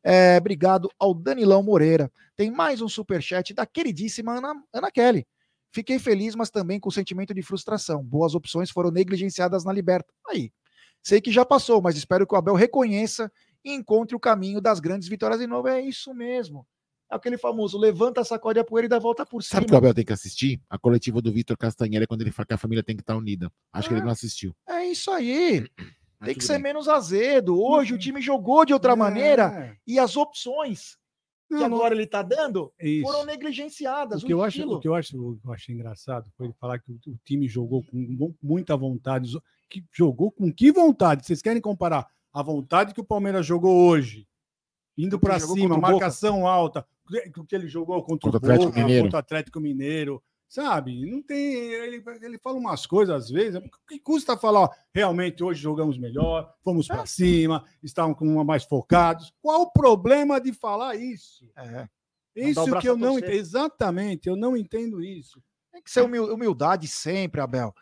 É, 0.03 0.37
obrigado 0.37 0.89
ao 0.99 1.13
Danilão 1.13 1.63
Moreira. 1.63 2.11
Tem 2.35 2.51
mais 2.51 2.81
um 2.81 2.89
superchat 2.89 3.53
da 3.53 3.65
queridíssima 3.65 4.37
Ana, 4.37 4.53
Ana 4.73 4.91
Kelly. 4.91 5.25
Fiquei 5.77 5.99
feliz, 5.99 6.33
mas 6.33 6.49
também 6.49 6.79
com 6.79 6.89
sentimento 6.89 7.35
de 7.35 7.43
frustração. 7.43 8.03
Boas 8.03 8.33
opções 8.33 8.71
foram 8.71 8.89
negligenciadas 8.89 9.63
na 9.63 9.71
Liberta. 9.71 10.11
Aí. 10.27 10.51
Sei 11.03 11.21
que 11.21 11.31
já 11.31 11.45
passou, 11.45 11.79
mas 11.83 11.95
espero 11.95 12.25
que 12.25 12.33
o 12.33 12.37
Abel 12.37 12.55
reconheça 12.55 13.31
e 13.63 13.71
encontre 13.73 14.15
o 14.15 14.19
caminho 14.19 14.59
das 14.59 14.79
grandes 14.79 15.07
vitórias 15.07 15.39
de 15.39 15.45
novo. 15.45 15.67
É 15.67 15.79
isso 15.79 16.15
mesmo. 16.15 16.65
É 17.11 17.15
aquele 17.15 17.37
famoso 17.37 17.77
levanta, 17.77 18.23
sacode 18.23 18.57
a 18.57 18.63
poeira 18.63 18.87
e 18.87 18.89
dá 18.89 18.95
a 18.95 18.99
volta 18.99 19.23
por 19.23 19.43
cima. 19.43 19.57
Sabe 19.57 19.65
o 19.65 19.69
que 19.69 19.75
o 19.75 19.77
Abel 19.77 19.93
tem 19.93 20.03
que 20.03 20.11
assistir? 20.11 20.59
A 20.67 20.79
coletiva 20.79 21.21
do 21.21 21.31
Vitor 21.31 21.55
Castanheira, 21.55 22.07
quando 22.07 22.21
ele 22.21 22.31
fala 22.31 22.47
que 22.47 22.53
a 22.55 22.57
família 22.57 22.83
tem 22.83 22.95
que 22.95 23.03
estar 23.03 23.15
unida. 23.15 23.51
Acho 23.71 23.87
que 23.87 23.93
ele 23.93 24.01
não 24.01 24.09
assistiu. 24.09 24.55
É 24.67 24.83
isso 24.83 25.11
aí. 25.11 25.63
Tem 26.25 26.33
que 26.33 26.43
ser 26.43 26.53
bem. 26.53 26.63
menos 26.63 26.89
azedo. 26.89 27.61
Hoje 27.61 27.93
o 27.93 27.99
time 27.99 28.19
jogou 28.19 28.65
de 28.65 28.73
outra 28.73 28.95
maneira 28.95 29.77
e 29.85 29.99
as 29.99 30.17
opções 30.17 30.97
que 31.47 31.53
Não, 31.53 31.69
não- 31.69 31.77
agora 31.77 31.93
ele 31.95 32.05
tá 32.05 32.21
dando 32.21 32.73
Isso. 32.79 33.03
foram 33.09 33.25
negligenciadas. 33.25 34.21
O 34.21 34.25
que, 34.25 34.33
eu 34.33 34.43
acho, 34.43 34.69
o 34.69 34.79
que 34.79 34.87
eu 34.87 34.93
acho, 34.95 35.17
o 35.17 35.37
que 35.37 35.47
eu 35.47 35.53
achei 35.53 35.73
engraçado 35.73 36.29
foi 36.35 36.47
ele 36.47 36.55
falar 36.59 36.79
que 36.79 36.91
o, 36.91 36.95
o 37.07 37.17
time 37.23 37.47
jogou 37.47 37.83
com 37.83 37.97
mu- 37.97 38.35
muita 38.41 38.75
vontade. 38.75 39.29
Que 39.69 39.83
jogou 39.93 40.31
com 40.31 40.51
que 40.53 40.71
vontade? 40.71 41.25
Vocês 41.25 41.41
querem 41.41 41.61
comparar 41.61 42.07
a 42.33 42.41
vontade 42.43 42.93
que 42.93 43.01
o 43.01 43.05
Palmeiras 43.05 43.45
jogou 43.45 43.87
hoje, 43.89 44.27
indo 44.97 45.19
para 45.19 45.39
cima, 45.39 45.77
marcação 45.77 46.47
alta, 46.47 46.85
o 47.37 47.43
que 47.45 47.55
ele 47.55 47.67
jogou 47.67 48.01
contra, 48.03 48.29
Contra 48.31 48.39
o 48.39 48.41
o 48.41 48.45
Atlético 48.45 48.71
Boca, 48.71 48.81
Mineiro. 48.81 49.03
contra 49.05 49.17
o 49.17 49.19
Atlético 49.19 49.59
Mineiro, 49.59 50.23
sabe? 50.47 51.05
Não 51.05 51.21
tem. 51.21 51.55
Ele, 51.55 52.03
ele 52.21 52.37
fala 52.37 52.57
umas 52.57 52.85
coisas 52.85 53.15
às 53.15 53.29
vezes. 53.29 53.59
O 53.59 53.69
que 53.87 53.99
custa 53.99 54.37
falar, 54.37 54.61
ó, 54.61 54.69
realmente 54.93 55.43
hoje 55.43 55.61
jogamos 55.61 55.97
melhor, 55.97 56.53
fomos 56.63 56.87
para 56.87 57.05
cima, 57.05 57.65
estavam 57.83 58.13
com 58.13 58.25
uma 58.25 58.43
mais 58.43 58.63
focados. 58.63 59.33
Qual 59.41 59.61
o 59.61 59.71
problema 59.71 60.39
de 60.39 60.53
falar 60.53 60.95
isso? 60.95 61.49
É. 61.55 61.87
Isso 62.35 62.79
que 62.79 62.87
eu 62.87 62.95
não 62.95 63.17
entendo. 63.17 63.31
Exatamente, 63.31 64.29
eu 64.29 64.35
não 64.35 64.55
entendo 64.55 65.03
isso. 65.03 65.41
Tem 65.71 65.81
que 65.81 65.91
ser 65.91 66.01
humil- 66.01 66.33
humildade 66.33 66.87
sempre, 66.87 67.41
Abel. 67.41 67.73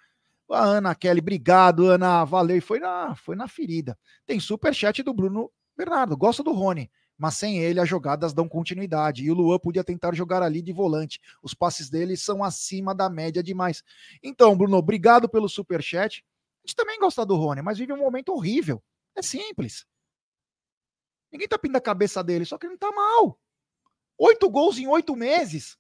A 0.52 0.64
Ana 0.64 0.94
Kelly, 0.96 1.20
obrigado, 1.20 1.88
Ana. 1.88 2.24
Valeu. 2.24 2.58
E 2.58 2.62
foi 2.62 2.80
na, 2.80 3.16
foi 3.16 3.36
na 3.36 3.48
ferida. 3.48 3.98
Tem 4.26 4.40
superchat 4.40 5.02
do 5.02 5.14
Bruno 5.14 5.52
Bernardo. 5.76 6.16
Gosta 6.16 6.44
do 6.44 6.54
Rony, 6.54 6.90
mas 7.18 7.36
sem 7.36 7.60
ele 7.60 7.80
as 7.80 7.88
jogadas 7.88 8.34
dão 8.34 8.48
continuidade. 8.48 9.24
E 9.24 9.32
o 9.32 9.34
Luan 9.34 9.60
podia 9.60 9.84
tentar 9.84 10.14
jogar 10.14 10.44
ali 10.44 10.62
de 10.62 10.74
volante. 10.74 11.20
Os 11.42 11.54
passes 11.54 11.90
dele 11.90 12.18
são 12.18 12.44
acima 12.44 12.94
da 12.94 13.10
média 13.10 13.42
demais. 13.42 13.84
Então, 14.22 14.58
Bruno, 14.58 14.78
obrigado 14.78 15.30
pelo 15.30 15.48
superchat. 15.48 16.24
A 16.64 16.68
gente 16.68 16.76
também 16.76 17.00
gosta 17.00 17.26
do 17.26 17.36
Rony, 17.36 17.62
mas 17.62 17.78
vive 17.78 17.94
um 17.94 17.98
momento 17.98 18.34
horrível. 18.34 18.84
É 19.16 19.22
simples. 19.22 19.86
Ninguém 21.32 21.48
tá 21.48 21.58
pedindo 21.58 21.78
a 21.78 21.82
cabeça 21.82 22.24
dele, 22.24 22.46
só 22.46 22.58
que 22.58 22.66
ele 22.66 22.74
não 22.74 22.80
tá 22.80 22.92
mal. 22.92 23.40
Oito 24.18 24.50
gols 24.50 24.78
em 24.78 24.88
oito 24.88 25.16
meses 25.16 25.78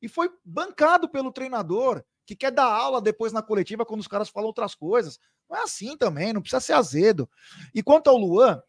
e 0.00 0.08
foi 0.08 0.30
bancado 0.44 1.08
pelo 1.08 1.32
treinador, 1.32 2.04
que 2.24 2.36
quer 2.36 2.52
dar 2.52 2.66
aula 2.66 3.00
depois 3.00 3.32
na 3.32 3.42
coletiva 3.42 3.84
quando 3.84 4.00
os 4.00 4.08
caras 4.08 4.28
falam 4.28 4.46
outras 4.46 4.74
coisas. 4.74 5.18
Não 5.48 5.56
é 5.56 5.62
assim 5.62 5.96
também, 5.96 6.32
não 6.32 6.42
precisa 6.42 6.60
ser 6.60 6.74
azedo. 6.74 7.28
E 7.74 7.82
quanto 7.82 8.08
ao 8.08 8.16
Luan, 8.16 8.62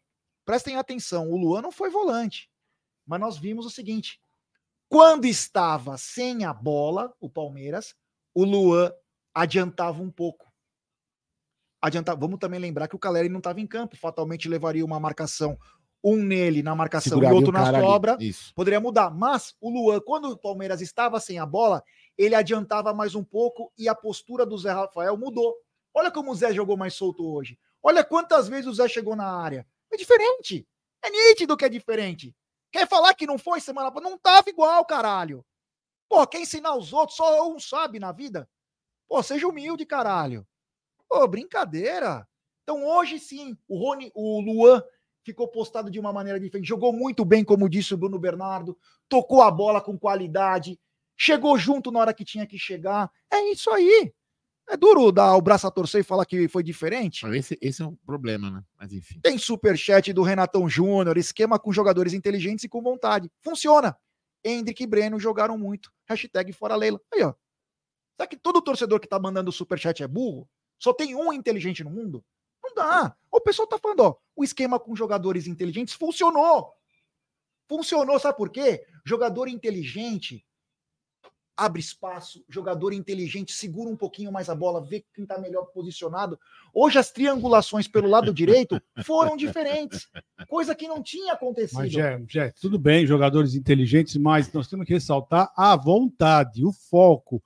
prestem 0.50 0.74
atenção, 0.74 1.30
o 1.30 1.36
Luan 1.36 1.62
não 1.62 1.70
foi 1.70 1.88
volante. 1.90 2.50
Mas 3.06 3.20
nós 3.20 3.38
vimos 3.38 3.64
o 3.64 3.70
seguinte: 3.70 4.20
quando 4.88 5.24
estava 5.24 5.96
sem 5.96 6.44
a 6.44 6.52
bola, 6.52 7.14
o 7.20 7.30
Palmeiras, 7.30 7.94
o 8.34 8.42
Luan 8.42 8.92
adiantava 9.32 10.02
um 10.02 10.10
pouco. 10.10 10.52
Adiantava. 11.80 12.18
Vamos 12.18 12.40
também 12.40 12.58
lembrar 12.58 12.88
que 12.88 12.96
o 12.96 12.98
Caleri 12.98 13.28
não 13.28 13.38
estava 13.38 13.60
em 13.60 13.66
campo, 13.66 13.96
fatalmente 13.96 14.48
levaria 14.48 14.84
uma 14.84 14.98
marcação, 14.98 15.56
um 16.02 16.16
nele 16.16 16.64
na 16.64 16.74
marcação 16.74 17.10
Seguraria 17.10 17.32
e 17.32 17.36
outro 17.36 17.52
na 17.52 17.80
sobra 17.80 18.16
Isso. 18.18 18.52
poderia 18.52 18.80
mudar. 18.80 19.08
Mas 19.08 19.54
o 19.60 19.70
Luan, 19.70 20.00
quando 20.00 20.30
o 20.30 20.36
Palmeiras 20.36 20.80
estava 20.80 21.20
sem 21.20 21.38
a 21.38 21.46
bola, 21.46 21.80
ele 22.18 22.34
adiantava 22.34 22.92
mais 22.92 23.14
um 23.14 23.22
pouco 23.22 23.72
e 23.78 23.88
a 23.88 23.94
postura 23.94 24.44
do 24.44 24.58
Zé 24.58 24.72
Rafael 24.72 25.16
mudou. 25.16 25.54
Olha 25.94 26.10
como 26.10 26.32
o 26.32 26.34
Zé 26.34 26.52
jogou 26.52 26.76
mais 26.76 26.94
solto 26.94 27.24
hoje. 27.24 27.56
Olha 27.80 28.02
quantas 28.02 28.48
vezes 28.48 28.66
o 28.66 28.74
Zé 28.74 28.88
chegou 28.88 29.14
na 29.14 29.26
área. 29.26 29.64
É 29.92 29.96
diferente. 29.96 30.66
É 31.02 31.10
nítido 31.10 31.56
que 31.56 31.64
é 31.64 31.68
diferente. 31.68 32.34
Quer 32.72 32.88
falar 32.88 33.14
que 33.14 33.26
não 33.26 33.38
foi 33.38 33.60
semana 33.60 33.90
passada? 33.90 34.10
Não 34.10 34.18
tava 34.18 34.48
igual, 34.48 34.84
caralho. 34.84 35.44
Pô, 36.08 36.26
quer 36.26 36.40
ensinar 36.40 36.76
os 36.76 36.92
outros? 36.92 37.16
Só 37.16 37.48
um 37.48 37.58
sabe 37.58 37.98
na 37.98 38.12
vida. 38.12 38.48
Pô, 39.08 39.22
seja 39.22 39.46
humilde, 39.48 39.84
caralho. 39.86 40.46
Pô, 41.08 41.26
brincadeira. 41.26 42.26
Então 42.62 42.86
hoje 42.86 43.18
sim, 43.18 43.56
o 43.66 43.78
Rony, 43.78 44.12
o 44.14 44.40
Luan 44.40 44.82
ficou 45.24 45.48
postado 45.48 45.90
de 45.90 45.98
uma 45.98 46.12
maneira 46.12 46.38
diferente. 46.38 46.68
Jogou 46.68 46.92
muito 46.92 47.24
bem, 47.24 47.44
como 47.44 47.68
disse 47.68 47.94
o 47.94 47.96
Bruno 47.96 48.18
Bernardo. 48.18 48.78
Tocou 49.08 49.42
a 49.42 49.50
bola 49.50 49.80
com 49.80 49.98
qualidade. 49.98 50.78
Chegou 51.16 51.58
junto 51.58 51.90
na 51.90 52.00
hora 52.00 52.14
que 52.14 52.24
tinha 52.24 52.46
que 52.46 52.58
chegar. 52.58 53.10
É 53.30 53.50
isso 53.50 53.70
aí. 53.70 54.12
É 54.70 54.76
duro 54.76 55.10
dar 55.10 55.34
o 55.34 55.42
braço 55.42 55.66
a 55.66 55.70
torcer 55.70 56.00
e 56.00 56.04
falar 56.04 56.24
que 56.24 56.46
foi 56.46 56.62
diferente. 56.62 57.26
Esse, 57.34 57.58
esse 57.60 57.82
é 57.82 57.84
um 57.84 57.96
problema, 58.06 58.50
né? 58.52 58.62
Mas 58.78 58.92
enfim. 58.92 59.18
Tem 59.20 59.36
superchat 59.36 60.12
do 60.12 60.22
Renatão 60.22 60.68
Júnior, 60.68 61.18
esquema 61.18 61.58
com 61.58 61.72
jogadores 61.72 62.12
inteligentes 62.12 62.62
e 62.62 62.68
com 62.68 62.80
vontade. 62.80 63.28
Funciona. 63.42 63.98
Hendrick 64.44 64.80
e 64.80 64.86
Breno 64.86 65.18
jogaram 65.18 65.58
muito. 65.58 65.92
Hashtag 66.08 66.52
fora 66.52 66.76
Leila. 66.76 67.00
Aí, 67.12 67.20
ó. 67.20 67.34
Será 68.16 68.28
que 68.28 68.36
todo 68.36 68.62
torcedor 68.62 69.00
que 69.00 69.08
tá 69.08 69.18
mandando 69.18 69.50
superchat 69.50 70.04
é 70.04 70.06
burro? 70.06 70.48
Só 70.78 70.92
tem 70.92 71.16
um 71.16 71.32
inteligente 71.32 71.82
no 71.82 71.90
mundo? 71.90 72.24
Não 72.62 72.72
dá. 72.72 73.16
O 73.28 73.40
pessoal 73.40 73.66
tá 73.66 73.76
falando, 73.76 74.00
ó, 74.00 74.16
o 74.36 74.44
esquema 74.44 74.78
com 74.78 74.94
jogadores 74.94 75.48
inteligentes 75.48 75.94
funcionou. 75.94 76.72
Funcionou, 77.68 78.20
sabe 78.20 78.36
por 78.36 78.50
quê? 78.50 78.86
Jogador 79.04 79.48
inteligente 79.48 80.46
abre 81.60 81.78
espaço, 81.78 82.42
jogador 82.48 82.94
inteligente 82.94 83.52
segura 83.52 83.90
um 83.90 83.96
pouquinho 83.96 84.32
mais 84.32 84.48
a 84.48 84.54
bola, 84.54 84.82
vê 84.82 85.04
quem 85.14 85.26
tá 85.26 85.38
melhor 85.38 85.66
posicionado. 85.66 86.38
Hoje 86.72 86.98
as 86.98 87.12
triangulações 87.12 87.86
pelo 87.86 88.08
lado 88.08 88.32
direito 88.32 88.80
foram 89.04 89.36
diferentes, 89.36 90.08
coisa 90.48 90.74
que 90.74 90.88
não 90.88 91.02
tinha 91.02 91.34
acontecido. 91.34 91.76
Mas, 91.76 91.92
Jé, 91.92 92.22
Jé, 92.26 92.52
tudo 92.58 92.78
bem, 92.78 93.06
jogadores 93.06 93.54
inteligentes, 93.54 94.16
mas 94.16 94.50
nós 94.54 94.68
temos 94.68 94.86
que 94.86 94.94
ressaltar 94.94 95.52
a 95.54 95.76
vontade, 95.76 96.64
o 96.64 96.72
foco. 96.72 97.42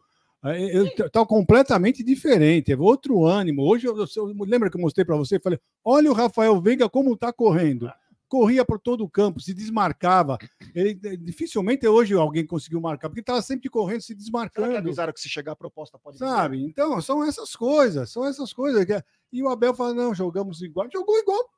Está 0.97 1.25
completamente 1.27 2.05
diferente, 2.05 2.71
é 2.71 2.77
outro 2.77 3.25
ânimo. 3.25 3.63
Hoje, 3.63 3.87
eu, 3.87 3.97
eu, 3.97 4.35
lembra 4.41 4.71
que 4.71 4.77
eu 4.77 4.81
mostrei 4.81 5.05
para 5.05 5.17
você? 5.17 5.41
Falei: 5.41 5.59
olha 5.83 6.11
o 6.11 6.15
Rafael 6.15 6.61
Veiga 6.61 6.89
como 6.89 7.15
está 7.15 7.33
correndo. 7.33 7.91
Corria 8.35 8.65
por 8.65 8.81
todo 8.81 9.05
o 9.05 9.09
campo, 9.09 9.39
se 9.39 9.55
desmarcava. 9.55 10.37
Ele, 10.75 10.95
dificilmente 11.19 11.87
hoje 11.87 12.15
alguém 12.15 12.45
conseguiu 12.45 12.81
marcar, 12.81 13.09
porque 13.09 13.21
estava 13.21 13.41
sempre 13.41 13.71
correndo, 13.71 14.01
se 14.01 14.09
Será 14.09 14.17
que 14.19 14.23
desmarcando. 14.25 14.77
avisaram 14.77 15.13
que 15.13 15.21
se 15.21 15.29
chegar 15.29 15.53
a 15.53 15.57
proposta 15.57 15.97
pode 16.01 16.19
vir? 16.19 16.25
Sabe? 16.25 16.61
Então, 16.65 17.01
são 17.01 17.23
essas 17.23 17.55
coisas, 17.55 18.11
são 18.11 18.27
essas 18.27 18.53
coisas. 18.53 18.85
que- 18.85 19.01
E 19.33 19.41
o 19.41 19.49
Abel 19.49 19.73
fala: 19.73 19.95
não, 19.95 20.13
jogamos 20.13 20.61
igual. 20.63 20.89
Jogou 20.93 21.17
igual 21.17 21.49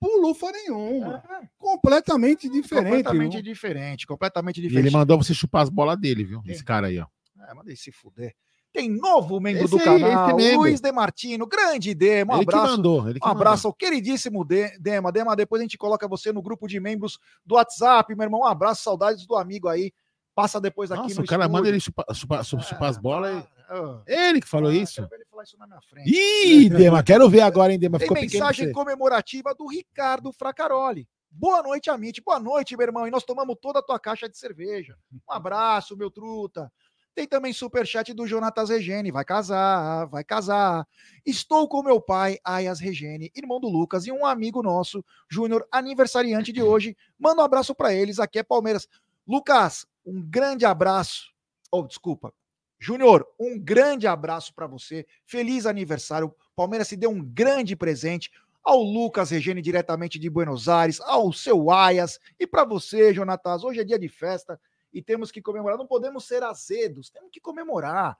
por 0.00 0.20
lufa 0.20 0.50
nenhuma. 0.50 1.22
Completamente 1.56 2.48
diferente. 2.48 2.84
Completamente 2.90 3.34
não- 3.36 3.42
diferente, 3.42 4.06
completamente 4.06 4.58
E 4.58 4.62
diferente. 4.62 4.86
ele 4.88 4.96
mandou 4.96 5.22
você 5.22 5.32
chupar 5.32 5.62
as 5.62 5.68
bolas 5.70 5.96
dele, 5.96 6.24
viu? 6.24 6.42
Esse 6.44 6.64
cara 6.64 6.88
aí, 6.88 6.98
ó. 6.98 7.06
É, 7.48 7.54
mandei 7.54 7.76
se 7.76 7.92
fuder. 7.92 8.34
Tem 8.76 8.90
novo 8.90 9.40
membro 9.40 9.64
Esse 9.64 9.70
do 9.78 9.78
aí, 9.90 10.00
canal. 10.02 10.36
Luiz 10.36 10.80
Demartino, 10.82 11.46
grande 11.46 11.94
Dema, 11.94 12.34
um 12.34 12.36
Ele 12.36 12.42
abraço. 12.44 12.76
mandou, 12.76 13.08
ele 13.08 13.18
um 13.24 13.26
abraço 13.26 13.66
ao 13.66 13.72
queridíssimo 13.72 14.44
De- 14.44 14.78
Dema. 14.78 15.10
Dema, 15.10 15.34
depois 15.34 15.60
a 15.60 15.64
gente 15.64 15.78
coloca 15.78 16.06
você 16.06 16.30
no 16.30 16.42
grupo 16.42 16.68
de 16.68 16.78
membros 16.78 17.18
do 17.44 17.54
WhatsApp, 17.54 18.14
meu 18.14 18.24
irmão. 18.24 18.40
Um 18.42 18.44
abraço, 18.44 18.82
saudades 18.82 19.26
do 19.26 19.34
amigo 19.34 19.66
aí. 19.68 19.92
Passa 20.34 20.60
depois 20.60 20.92
aqui 20.92 21.02
Nossa, 21.04 21.14
no 21.14 21.22
o 21.22 21.26
cara 21.26 21.42
estúdio. 21.44 21.52
manda 21.56 21.68
ele 21.68 21.80
chupar, 21.80 22.04
chupar- 22.14 22.44
chupar 22.44 22.90
as 22.90 22.98
bolas. 22.98 23.42
e- 23.42 23.56
Ah, 23.68 24.02
Ele 24.06 24.40
que 24.40 24.46
falou 24.46 24.70
ah, 24.70 24.74
isso. 24.74 24.94
quero 24.96 25.08
ver 25.08 25.16
ele 25.16 25.24
falar 25.30 25.42
isso 25.42 25.56
na 25.58 25.66
minha 25.66 25.80
frente. 25.80 26.10
Ih, 26.14 26.68
Dema, 26.68 27.02
quero 27.02 27.28
ver 27.30 27.40
agora, 27.40 27.72
hein, 27.72 27.78
Dema. 27.78 27.98
Tem 27.98 28.06
Ficou 28.06 28.22
mensagem 28.22 28.70
comemorativa 28.72 29.52
do 29.54 29.66
Ricardo 29.66 30.30
Fracaroli. 30.32 31.08
Boa 31.30 31.62
noite, 31.62 31.90
Amit. 31.90 32.22
Boa 32.22 32.38
noite, 32.38 32.76
meu 32.76 32.86
irmão. 32.86 33.08
E 33.08 33.10
nós 33.10 33.24
tomamos 33.24 33.56
toda 33.60 33.80
a 33.80 33.82
tua 33.82 33.98
caixa 33.98 34.28
de 34.28 34.38
cerveja. 34.38 34.94
Um 35.12 35.32
abraço, 35.32 35.96
meu 35.96 36.10
truta. 36.10 36.70
Tem 37.16 37.26
também 37.26 37.50
superchat 37.50 38.12
do 38.12 38.26
Jonatas 38.26 38.68
Regene. 38.68 39.10
Vai 39.10 39.24
casar, 39.24 40.04
vai 40.04 40.22
casar. 40.22 40.86
Estou 41.24 41.66
com 41.66 41.82
meu 41.82 41.98
pai, 41.98 42.38
Ayas 42.44 42.78
Regene, 42.78 43.32
irmão 43.34 43.58
do 43.58 43.70
Lucas, 43.70 44.06
e 44.06 44.12
um 44.12 44.26
amigo 44.26 44.62
nosso, 44.62 45.02
Júnior, 45.26 45.66
aniversariante 45.72 46.52
de 46.52 46.62
hoje. 46.62 46.94
Manda 47.18 47.40
um 47.40 47.44
abraço 47.46 47.74
para 47.74 47.94
eles. 47.94 48.18
Aqui 48.18 48.38
é 48.38 48.42
Palmeiras. 48.42 48.86
Lucas, 49.26 49.86
um 50.04 50.20
grande 50.20 50.66
abraço. 50.66 51.32
Oh, 51.72 51.84
desculpa. 51.84 52.34
Júnior, 52.78 53.26
um 53.40 53.58
grande 53.58 54.06
abraço 54.06 54.52
para 54.52 54.66
você. 54.66 55.06
Feliz 55.24 55.64
aniversário. 55.64 56.34
Palmeiras 56.54 56.88
se 56.88 56.98
deu 56.98 57.08
um 57.08 57.24
grande 57.24 57.74
presente 57.74 58.30
ao 58.62 58.82
Lucas 58.82 59.30
Regene 59.30 59.62
diretamente 59.62 60.18
de 60.18 60.28
Buenos 60.28 60.68
Aires, 60.68 61.00
ao 61.00 61.32
seu 61.32 61.70
Ayas 61.70 62.20
e 62.38 62.46
para 62.46 62.66
você, 62.66 63.14
Jonatas. 63.14 63.64
Hoje 63.64 63.80
é 63.80 63.84
dia 63.84 63.98
de 63.98 64.08
festa 64.10 64.60
e 64.96 65.02
temos 65.02 65.30
que 65.30 65.42
comemorar. 65.42 65.76
Não 65.76 65.86
podemos 65.86 66.24
ser 66.24 66.42
azedos, 66.42 67.10
temos 67.10 67.30
que 67.30 67.38
comemorar. 67.38 68.16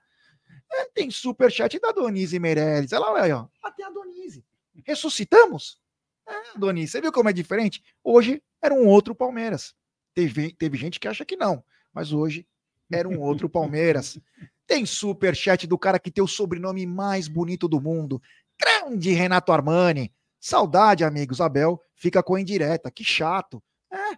É, 0.71 0.85
tem 0.85 1.09
superchat 1.09 1.79
da 1.79 1.91
Donise 1.91 2.37
Meirelles. 2.37 2.93
Olha 2.93 3.23
aí, 3.23 3.31
ó. 3.31 3.47
Até 3.63 3.83
a 3.83 3.89
Donise. 3.89 4.45
Ressuscitamos? 4.85 5.81
É, 6.27 6.55
Donise, 6.55 6.91
você 6.91 7.01
viu 7.01 7.11
como 7.11 7.29
é 7.29 7.33
diferente? 7.33 7.83
Hoje 8.03 8.43
era 8.61 8.75
um 8.75 8.85
outro 8.85 9.15
Palmeiras. 9.15 9.73
Teve, 10.13 10.53
teve 10.53 10.77
gente 10.77 10.99
que 10.99 11.07
acha 11.07 11.25
que 11.25 11.35
não, 11.35 11.63
mas 11.91 12.13
hoje 12.13 12.47
era 12.91 13.09
um 13.09 13.19
outro 13.19 13.49
Palmeiras. 13.49 14.19
Tem 14.67 14.85
superchat 14.85 15.65
do 15.65 15.79
cara 15.79 15.97
que 15.97 16.11
tem 16.11 16.21
o 16.21 16.27
sobrenome 16.27 16.85
mais 16.85 17.29
bonito 17.29 17.69
do 17.69 17.79
mundo. 17.79 18.21
Grande 18.59 19.13
Renato 19.13 19.53
Armani. 19.53 20.13
Saudade, 20.41 21.05
amigos. 21.05 21.39
Abel 21.39 21.81
fica 21.95 22.21
com 22.21 22.35
a 22.35 22.41
indireta. 22.41 22.91
Que 22.91 23.01
chato. 23.01 23.63
É, 23.89 24.17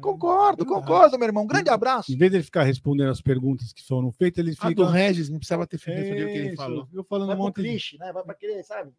concordo, 0.00 0.64
concordo, 0.66 1.18
meu 1.18 1.26
irmão. 1.26 1.44
Um 1.44 1.46
grande 1.46 1.70
abraço. 1.70 2.12
Em 2.12 2.16
vez 2.16 2.30
de 2.30 2.42
ficar 2.42 2.62
respondendo 2.62 3.10
as 3.10 3.20
perguntas 3.20 3.72
que 3.72 3.84
foram 3.84 4.12
feitas, 4.12 4.44
ele 4.44 4.54
A 4.58 4.68
fica. 4.68 4.74
do 4.74 4.84
Regis, 4.84 5.28
não 5.28 5.38
precisava 5.38 5.66
ter 5.66 5.78
feito 5.78 6.00
o 6.00 6.02
que 6.02 6.38
ele 6.38 6.56
falou. 6.56 6.88
Eu 6.92 7.02
falando 7.02 7.28
Vai 7.28 7.36
um 7.36 7.38
monte 7.40 7.56
de. 7.56 7.68
clichê, 7.68 7.96
né? 7.98 8.12
Vai 8.12 8.22
pra 8.22 8.34
querer, 8.34 8.62
sabe? 8.62 8.92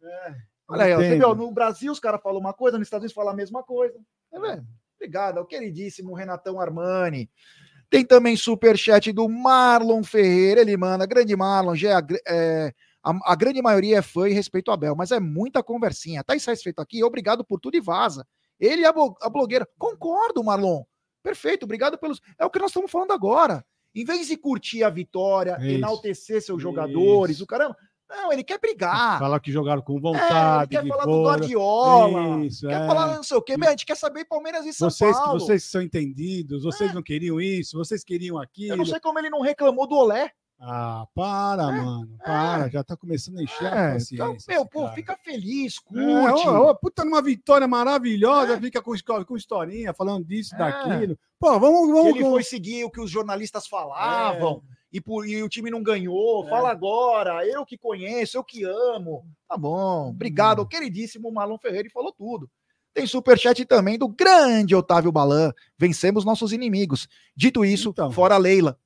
Olha 0.68 0.84
aí, 0.84 0.92
ó, 0.92 0.96
você 0.98 1.16
viu, 1.16 1.34
no 1.34 1.52
Brasil 1.52 1.92
os 1.92 2.00
caras 2.00 2.20
falam 2.22 2.40
uma 2.40 2.52
coisa, 2.52 2.78
nos 2.78 2.86
Estados 2.86 3.04
Unidos 3.04 3.14
falam 3.14 3.32
a 3.32 3.36
mesma 3.36 3.62
coisa. 3.62 3.98
Tá 4.30 4.38
vendo? 4.38 4.66
Obrigado, 4.96 5.38
ao 5.38 5.46
queridíssimo 5.46 6.14
Renatão 6.14 6.60
Armani. 6.60 7.28
Tem 7.90 8.04
também 8.04 8.36
superchat 8.36 9.12
do 9.12 9.28
Marlon 9.28 10.02
Ferreira, 10.02 10.60
ele 10.62 10.76
manda, 10.76 11.04
grande 11.04 11.36
Marlon, 11.36 11.74
já 11.74 11.90
é 11.90 11.94
a, 11.94 12.06
é, 12.26 12.74
a, 13.02 13.32
a 13.32 13.34
grande 13.34 13.60
maioria 13.60 13.98
é 13.98 14.02
fã 14.02 14.28
e 14.28 14.32
respeito 14.32 14.70
ao 14.70 14.74
Abel, 14.74 14.94
mas 14.94 15.10
é 15.10 15.20
muita 15.20 15.62
conversinha. 15.62 16.24
Tá 16.24 16.34
insatisfeito 16.34 16.80
aqui, 16.80 17.04
obrigado 17.04 17.44
por 17.44 17.60
tudo 17.60 17.76
e 17.76 17.80
vaza. 17.80 18.26
Ele 18.64 18.82
e 18.82 18.86
a, 18.86 18.92
bo- 18.92 19.16
a 19.20 19.28
blogueira, 19.28 19.68
concordo, 19.76 20.44
Marlon. 20.44 20.84
Perfeito, 21.22 21.64
obrigado 21.64 21.98
pelos. 21.98 22.20
É 22.38 22.44
o 22.46 22.50
que 22.50 22.58
nós 22.60 22.70
estamos 22.70 22.90
falando 22.90 23.12
agora. 23.12 23.64
Em 23.94 24.04
vez 24.04 24.26
de 24.28 24.36
curtir 24.36 24.84
a 24.84 24.88
vitória, 24.90 25.56
Isso. 25.60 25.68
enaltecer 25.78 26.40
seus 26.40 26.62
jogadores, 26.62 27.36
Isso. 27.36 27.44
o 27.44 27.46
caramba. 27.46 27.76
Não, 28.08 28.30
ele 28.32 28.44
quer 28.44 28.58
brigar. 28.60 29.18
Falar 29.18 29.40
que 29.40 29.50
jogaram 29.50 29.80
com 29.82 29.94
É, 29.94 29.96
ele 29.96 30.02
vontade. 30.02 30.70
quer 30.70 30.82
que 30.82 30.88
falar 30.88 31.04
do 31.06 31.10
foram. 31.12 31.24
Guardiola. 31.24 32.44
Isso, 32.44 32.68
quer 32.68 32.82
é. 32.82 32.86
falar 32.86 33.14
não 33.16 33.22
sei 33.22 33.36
o 33.36 33.42
quê. 33.42 33.56
Meu, 33.56 33.68
a 33.68 33.70
gente 33.72 33.86
quer 33.86 33.96
saber 33.96 34.24
Palmeiras 34.26 34.64
e 34.66 34.72
São 34.72 34.90
Vocês, 34.90 35.16
Paulo. 35.16 35.40
vocês 35.40 35.64
são 35.64 35.80
entendidos, 35.82 36.62
vocês 36.62 36.92
não 36.94 37.02
queriam 37.02 37.40
isso, 37.40 37.76
vocês 37.76 38.04
queriam 38.04 38.36
Eu 38.36 38.42
aquilo. 38.42 38.76
não 38.76 38.84
sei 38.84 39.00
como 39.00 39.18
ele 39.18 39.30
não 39.30 39.40
reclamou 39.40 39.86
do 39.86 39.94
Olé. 39.96 40.30
Ah, 40.64 41.06
para, 41.12 41.66
mano. 41.72 42.16
Para, 42.24 42.68
já 42.68 42.84
tá 42.84 42.96
começando 42.96 43.38
a 43.38 43.42
encher 43.42 43.66
a 43.66 43.76
É, 43.76 43.92
paciência. 43.94 44.14
então, 44.14 44.36
meu, 44.48 44.64
pô, 44.66 44.82
cara. 44.82 44.94
fica 44.94 45.16
feliz, 45.16 45.76
curte. 45.80 46.00
É, 46.46 46.48
ó, 46.50 46.70
ó, 46.70 46.74
puta, 46.74 47.04
numa 47.04 47.20
vitória 47.20 47.66
maravilhosa, 47.66 48.60
fica 48.60 48.80
com, 48.80 48.92
com 49.26 49.36
historinha, 49.36 49.92
falando 49.92 50.24
disso, 50.24 50.54
É. 50.54 50.58
daquilo. 50.58 51.18
Pô, 51.40 51.58
vamos, 51.58 51.90
vamos. 51.90 52.14
ele 52.14 52.20
foi 52.20 52.44
seguir 52.44 52.84
o 52.84 52.90
que 52.90 53.00
os 53.00 53.10
jornalistas 53.10 53.66
falavam 53.66 54.62
É. 54.70 54.74
e, 54.92 55.00
por- 55.00 55.26
e 55.26 55.42
o 55.42 55.48
time 55.48 55.68
não 55.68 55.82
ganhou. 55.82 56.46
Fala 56.48 56.70
agora, 56.70 57.44
eu 57.44 57.66
que 57.66 57.76
conheço, 57.76 58.36
eu 58.36 58.44
que 58.44 58.62
amo. 58.62 59.24
Tá 59.48 59.56
bom, 59.56 60.10
obrigado, 60.10 60.58
Hum. 60.58 60.62
ao 60.62 60.68
queridíssimo 60.68 61.32
Marlon 61.32 61.58
Ferreira, 61.58 61.88
e 61.88 61.90
falou 61.90 62.12
tudo. 62.12 62.48
Tem 62.94 63.06
superchat 63.06 63.64
também 63.64 63.98
do 63.98 64.06
grande 64.08 64.74
Otávio 64.74 65.10
Balan. 65.10 65.52
Vencemos 65.78 66.24
nossos 66.24 66.52
inimigos. 66.52 67.08
Dito 67.36 67.64
isso, 67.64 67.88
Então. 67.90 68.10
fora 68.12 68.34
a 68.34 68.38
Leila. 68.38 68.78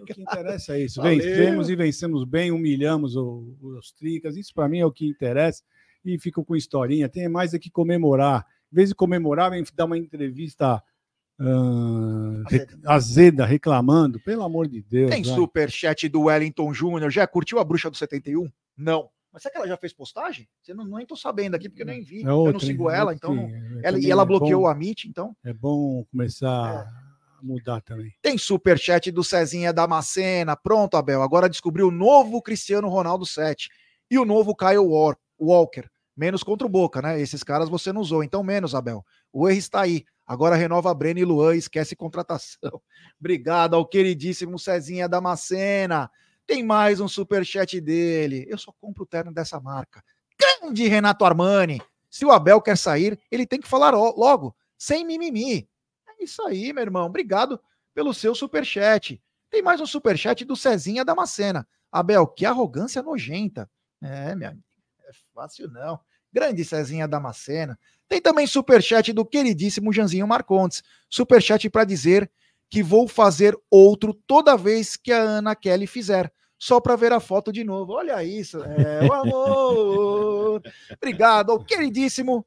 O 0.00 0.04
que 0.04 0.22
interessa 0.22 0.76
é 0.76 0.84
isso. 0.84 1.02
Valeu. 1.02 1.18
Vencemos 1.18 1.68
e 1.68 1.74
vencemos 1.76 2.24
bem, 2.24 2.52
humilhamos 2.52 3.16
o- 3.16 3.56
os 3.60 3.90
tricas. 3.92 4.36
Isso 4.36 4.52
para 4.54 4.68
mim 4.68 4.78
é 4.78 4.86
o 4.86 4.92
que 4.92 5.06
interessa. 5.08 5.62
E 6.04 6.18
fico 6.18 6.44
com 6.44 6.54
historinha. 6.54 7.08
Tem 7.08 7.28
mais 7.28 7.54
é 7.54 7.58
que 7.58 7.70
comemorar. 7.70 8.46
Em 8.72 8.76
vez 8.76 8.90
de 8.90 8.94
comemorar, 8.94 9.50
vem 9.50 9.64
dar 9.74 9.86
uma 9.86 9.98
entrevista 9.98 10.80
re- 12.48 12.66
azeda, 12.86 13.44
reclamando. 13.44 14.20
Pelo 14.20 14.42
amor 14.42 14.68
de 14.68 14.82
Deus. 14.82 15.10
Tem 15.10 15.24
superchat 15.24 16.08
do 16.08 16.22
Wellington 16.22 16.72
Júnior. 16.72 17.10
Já 17.10 17.26
curtiu 17.26 17.58
a 17.58 17.64
bruxa 17.64 17.90
do 17.90 17.96
71? 17.96 18.48
Não. 18.76 19.08
Mas 19.34 19.42
será 19.42 19.50
que 19.50 19.58
ela 19.58 19.66
já 19.66 19.76
fez 19.76 19.92
postagem? 19.92 20.48
Você 20.62 20.72
não, 20.72 20.84
nem 20.86 21.04
tô 21.04 21.16
sabendo 21.16 21.56
aqui, 21.56 21.68
porque 21.68 21.82
eu 21.82 21.86
nem 21.86 22.00
vi. 22.00 22.18
É 22.18 22.20
eu 22.20 22.26
não 22.26 22.38
outra, 22.38 22.60
sigo 22.60 22.88
hein? 22.88 22.96
ela, 22.96 23.12
Outra 23.12 23.32
então. 23.32 23.44
é, 23.44 23.80
ela, 23.82 23.98
e 23.98 24.08
ela 24.08 24.22
é 24.22 24.26
bloqueou 24.26 24.62
bom. 24.62 24.68
a 24.68 24.74
Meet, 24.76 25.06
então. 25.06 25.36
É 25.44 25.52
bom 25.52 26.04
começar 26.04 26.48
a 26.48 26.88
mudar 27.42 27.80
também. 27.80 28.14
Tem 28.22 28.38
superchat 28.38 29.10
do 29.10 29.24
Cezinha 29.24 29.72
Damascena. 29.72 30.54
Pronto, 30.54 30.96
Abel. 30.96 31.20
Agora 31.20 31.48
descobriu 31.48 31.88
o 31.88 31.90
novo 31.90 32.40
Cristiano 32.40 32.88
Ronaldo 32.88 33.26
7 33.26 33.68
e 34.08 34.16
o 34.20 34.24
novo 34.24 34.54
Kyle 34.54 34.78
Walker. 35.36 35.90
Menos 36.16 36.44
contra 36.44 36.64
o 36.64 36.70
Boca, 36.70 37.02
né? 37.02 37.20
Esses 37.20 37.42
caras 37.42 37.68
você 37.68 37.92
não 37.92 38.02
usou, 38.02 38.22
então 38.22 38.44
menos, 38.44 38.72
Abel. 38.72 39.04
O 39.32 39.48
erro 39.48 39.58
está 39.58 39.80
aí. 39.80 40.04
Agora 40.24 40.54
renova 40.54 40.94
Breno 40.94 41.18
e 41.18 41.24
Luan, 41.24 41.56
esquece 41.56 41.96
contratação. 41.96 42.80
Obrigado 43.18 43.74
ao 43.74 43.84
queridíssimo 43.84 44.60
Cezinha 44.60 45.08
Damascena. 45.08 46.08
Tem 46.46 46.62
mais 46.62 47.00
um 47.00 47.08
superchat 47.08 47.80
dele. 47.80 48.44
Eu 48.48 48.58
só 48.58 48.72
compro 48.80 49.04
o 49.04 49.06
terno 49.06 49.32
dessa 49.32 49.60
marca. 49.60 50.02
Grande 50.38 50.86
Renato 50.86 51.24
Armani. 51.24 51.80
Se 52.10 52.24
o 52.24 52.30
Abel 52.30 52.60
quer 52.60 52.76
sair, 52.76 53.18
ele 53.30 53.46
tem 53.46 53.60
que 53.60 53.66
falar 53.68 53.90
logo, 53.90 54.54
sem 54.78 55.04
mimimi. 55.04 55.68
É 56.06 56.22
isso 56.24 56.42
aí, 56.42 56.72
meu 56.72 56.82
irmão. 56.82 57.06
Obrigado 57.06 57.60
pelo 57.94 58.12
seu 58.12 58.34
superchat. 58.34 59.20
Tem 59.50 59.62
mais 59.62 59.80
um 59.80 59.86
superchat 59.86 60.44
do 60.44 60.54
Cezinha 60.54 61.04
Damascena. 61.04 61.66
Abel, 61.90 62.26
que 62.26 62.44
arrogância 62.44 63.02
nojenta. 63.02 63.70
É, 64.02 64.34
minha 64.34 64.50
amiga, 64.50 64.64
é 65.08 65.10
fácil 65.32 65.70
não. 65.70 65.98
Grande 66.32 66.64
Cezinha 66.64 67.06
Damascena. 67.06 67.78
Tem 68.08 68.20
também 68.20 68.46
superchat 68.46 69.12
do 69.12 69.24
queridíssimo 69.24 69.92
Janzinho 69.92 70.26
Marcontes. 70.26 70.82
Superchat 71.08 71.70
para 71.70 71.84
dizer 71.84 72.30
que 72.70 72.82
vou 72.82 73.06
fazer 73.06 73.56
outro 73.70 74.14
toda 74.26 74.56
vez 74.56 74.96
que 74.96 75.12
a 75.12 75.20
Ana 75.20 75.54
Kelly 75.54 75.86
fizer. 75.86 76.32
Só 76.58 76.80
para 76.80 76.96
ver 76.96 77.12
a 77.12 77.20
foto 77.20 77.52
de 77.52 77.62
novo. 77.64 77.92
Olha 77.92 78.24
isso. 78.24 78.62
É 78.64 79.06
o 79.06 79.12
amor. 79.12 80.62
Obrigado 80.96 81.52
ao 81.52 81.62
queridíssimo 81.62 82.46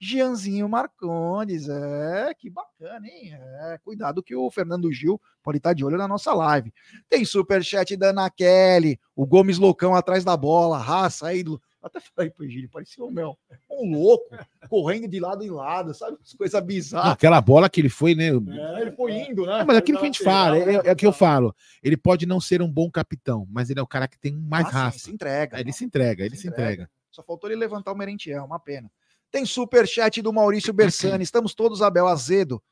Gianzinho 0.00 0.68
Marcondes, 0.68 1.68
é, 1.68 2.32
que 2.38 2.48
bacana, 2.48 3.06
hein? 3.06 3.32
É, 3.34 3.78
cuidado 3.82 4.22
que 4.22 4.34
o 4.34 4.48
Fernando 4.48 4.92
Gil 4.92 5.20
pode 5.42 5.58
estar 5.58 5.72
de 5.72 5.84
olho 5.84 5.98
na 5.98 6.06
nossa 6.06 6.32
live. 6.32 6.72
Tem 7.08 7.24
superchat 7.24 7.96
da 7.96 8.10
Ana 8.10 8.30
Kelly, 8.30 8.98
o 9.16 9.26
Gomes 9.26 9.58
Loucão 9.58 9.96
atrás 9.96 10.24
da 10.24 10.36
bola, 10.36 10.78
raça, 10.78 11.34
ídolo. 11.34 11.60
Até 11.88 12.00
falei 12.00 12.30
pro 12.30 12.48
Gil, 12.48 12.68
parecia 12.70 13.04
o 13.04 13.10
meu, 13.10 13.36
um 13.70 13.92
louco, 13.92 14.36
correndo 14.68 15.08
de 15.08 15.18
lado 15.18 15.42
em 15.44 15.50
lado, 15.50 15.92
sabe? 15.92 16.16
Não, 16.52 16.62
bizarras. 16.62 17.12
aquela 17.12 17.40
bola 17.40 17.68
que 17.68 17.80
ele 17.80 17.88
foi, 17.88 18.14
né? 18.14 18.28
É, 18.28 18.80
ele 18.80 18.92
foi 18.92 19.12
indo, 19.12 19.44
né? 19.44 19.58
Não, 19.58 19.66
mas 19.66 19.76
aquilo 19.76 19.98
que 19.98 20.04
a 20.04 20.06
gente 20.06 20.22
fala, 20.22 20.56
é, 20.58 20.74
é 20.88 20.92
o 20.92 20.96
que 20.96 21.06
eu 21.06 21.12
falo. 21.12 21.54
Ele 21.82 21.96
pode 21.96 22.24
não 22.26 22.40
ser 22.40 22.62
um 22.62 22.70
bom 22.70 22.90
capitão, 22.90 23.46
mas 23.50 23.68
ele 23.68 23.80
é 23.80 23.82
o 23.82 23.86
cara 23.86 24.06
que 24.06 24.18
tem 24.18 24.32
mais 24.32 24.66
Ah, 24.66 24.70
sim, 24.70 24.76
raça. 24.76 24.98
se 25.00 25.10
entrega. 25.10 25.58
Ele 25.60 25.72
se 25.72 25.84
entrega, 25.84 26.24
ele 26.24 26.36
se 26.36 26.46
entrega. 26.46 26.88
Só 27.10 27.22
faltou 27.22 27.50
ele 27.50 27.58
levantar 27.58 27.90
o 27.92 27.96
Merentiel, 27.96 28.44
uma 28.44 28.60
pena. 28.60 28.88
Tem 29.30 29.44
superchat 29.44 30.22
do 30.22 30.32
Maurício 30.32 30.72
Bersani. 30.72 31.24
Estamos 31.24 31.54
todos, 31.54 31.82
Abel 31.82 32.06
Azedo. 32.06 32.62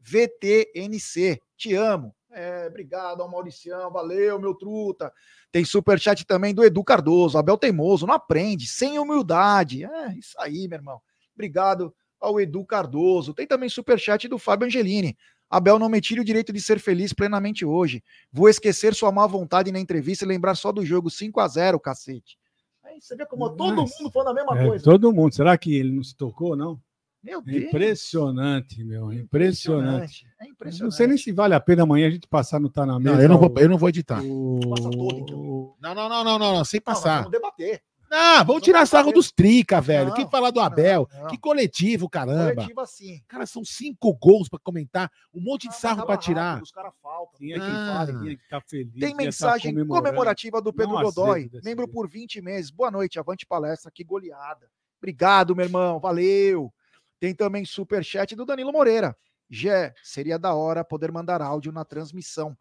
VTNC. 0.00 1.38
Te 1.56 1.74
amo. 1.74 2.15
É, 2.30 2.66
obrigado 2.66 3.22
ao 3.22 3.30
Mauricião. 3.30 3.90
Valeu, 3.90 4.38
meu 4.40 4.54
truta. 4.54 5.12
Tem 5.52 5.64
superchat 5.64 6.24
também 6.26 6.52
do 6.54 6.64
Edu 6.64 6.82
Cardoso. 6.84 7.38
Abel 7.38 7.56
Teimoso. 7.56 8.06
Não 8.06 8.14
aprende. 8.14 8.66
Sem 8.66 8.98
humildade. 8.98 9.84
É, 9.84 10.12
isso 10.18 10.34
aí, 10.38 10.66
meu 10.68 10.78
irmão. 10.78 11.00
Obrigado 11.34 11.94
ao 12.20 12.40
Edu 12.40 12.64
Cardoso. 12.64 13.32
Tem 13.34 13.46
também 13.46 13.68
superchat 13.68 14.26
do 14.28 14.38
Fábio 14.38 14.66
Angelini. 14.66 15.16
Abel, 15.48 15.78
não 15.78 15.88
me 15.88 16.00
tire 16.00 16.20
o 16.20 16.24
direito 16.24 16.52
de 16.52 16.60
ser 16.60 16.80
feliz 16.80 17.12
plenamente 17.12 17.64
hoje. 17.64 18.02
Vou 18.32 18.48
esquecer 18.48 18.94
sua 18.94 19.12
má 19.12 19.26
vontade 19.26 19.70
na 19.70 19.78
entrevista 19.78 20.24
e 20.24 20.28
lembrar 20.28 20.56
só 20.56 20.72
do 20.72 20.84
jogo 20.84 21.08
5 21.08 21.38
a 21.38 21.46
0 21.46 21.78
cacete. 21.78 22.36
Aí 22.84 23.00
você 23.00 23.14
vê 23.14 23.24
como 23.26 23.48
todo 23.50 23.76
Nossa. 23.76 23.94
mundo 24.02 24.12
falando 24.12 24.28
a 24.30 24.34
mesma 24.34 24.58
É, 24.60 24.66
coisa. 24.66 24.84
todo 24.84 25.12
mundo. 25.12 25.34
Será 25.34 25.56
que 25.56 25.74
ele 25.76 25.92
não 25.92 26.02
se 26.02 26.16
tocou, 26.16 26.56
não? 26.56 26.80
Meu 27.26 27.42
Deus. 27.42 27.64
Impressionante, 27.64 28.84
meu. 28.84 29.12
Impressionante. 29.12 30.26
É 30.40 30.44
Não 30.44 30.50
impressionante. 30.52 30.94
sei 30.94 31.06
nem 31.08 31.18
se 31.18 31.32
vale 31.32 31.54
a 31.54 31.60
pena 31.60 31.82
amanhã 31.82 32.06
a 32.06 32.10
gente 32.10 32.28
passar 32.28 32.60
no 32.60 32.70
Tá 32.70 32.86
na 32.86 32.98
Mesa. 33.00 33.16
Não, 33.16 33.22
eu 33.22 33.28
não 33.28 33.38
vou, 33.38 33.52
eu 33.58 33.68
não 33.68 33.76
vou 33.78 33.88
editar. 33.88 34.16
Passa 34.22 34.90
todo, 34.90 35.18
então. 35.18 35.74
Não, 35.80 35.94
não, 35.94 36.08
não, 36.08 36.24
não, 36.24 36.38
não, 36.38 36.54
não, 36.54 36.64
sem 36.64 36.78
Não, 36.78 36.84
passar. 36.94 37.16
vamos 37.18 37.32
debater. 37.32 37.82
Não, 38.08 38.44
vamos 38.44 38.62
tirar 38.62 38.86
sarro 38.86 39.10
dos 39.10 39.32
trica, 39.32 39.80
velho. 39.80 40.10
Não, 40.10 40.14
Quem 40.14 40.30
falar 40.30 40.52
do 40.52 40.60
Abel? 40.60 41.08
não. 41.12 41.26
Que 41.26 41.36
coletivo, 41.36 42.08
caramba. 42.08 42.54
Coletivo 42.54 42.80
assim. 42.80 43.20
Cara, 43.26 43.44
são 43.46 43.64
cinco 43.64 44.14
gols 44.14 44.48
pra 44.48 44.60
comentar, 44.60 45.10
um 45.34 45.40
monte 45.40 45.66
de 45.68 45.74
sarro 45.74 45.94
Acaba 46.02 46.06
pra 46.12 46.16
tirar. 46.16 46.44
rápido, 46.50 46.62
Os 46.62 46.70
caras 46.70 46.92
faltam. 47.02 47.34
Tinha 47.38 47.56
que 47.58 47.64
Ah. 47.66 48.06
tinha 48.06 48.36
que 48.36 48.42
estar 48.44 48.60
feliz. 48.60 49.00
Tem 49.00 49.10
tá 49.10 49.16
mensagem 49.24 49.72
comemorando. 49.72 50.04
comemorativa 50.06 50.62
do 50.62 50.72
Pedro 50.72 50.92
Não 50.94 51.02
Godoy, 51.02 51.50
membro 51.64 51.88
por 51.88 52.08
20 52.08 52.40
meses. 52.40 52.70
Boa 52.70 52.92
noite, 52.92 53.18
avante 53.18 53.44
palestra, 53.44 53.90
que 53.92 54.04
goleada. 54.04 54.68
Obrigado, 54.98 55.56
meu 55.56 55.64
irmão, 55.64 55.98
valeu. 55.98 56.72
Tem 57.18 57.34
também 57.34 57.64
superchat 57.64 58.34
do 58.34 58.44
Danilo 58.44 58.72
Moreira. 58.72 59.16
Gé, 59.48 59.94
seria 60.02 60.38
da 60.38 60.54
hora 60.54 60.84
poder 60.84 61.12
mandar 61.12 61.40
áudio 61.40 61.72
na 61.72 61.84
transmissão. 61.84 62.56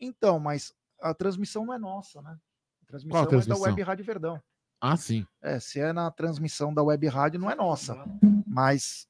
Então, 0.00 0.38
mas 0.38 0.72
a 1.00 1.14
transmissão 1.14 1.64
não 1.64 1.74
é 1.74 1.78
nossa, 1.78 2.20
né? 2.20 2.36
A 2.82 2.86
transmissão, 2.86 3.10
Qual 3.10 3.24
a 3.24 3.26
é 3.26 3.30
transmissão? 3.30 3.62
da 3.62 3.70
Web 3.70 3.82
Rádio 3.82 4.04
Verdão. 4.04 4.42
Ah, 4.80 4.96
sim. 4.96 5.26
É, 5.42 5.58
se 5.58 5.80
é 5.80 5.92
na 5.92 6.10
transmissão 6.10 6.72
da 6.72 6.82
Web 6.82 7.06
Rádio, 7.08 7.40
não 7.40 7.50
é 7.50 7.54
nossa. 7.54 7.96
Mas 8.46 9.08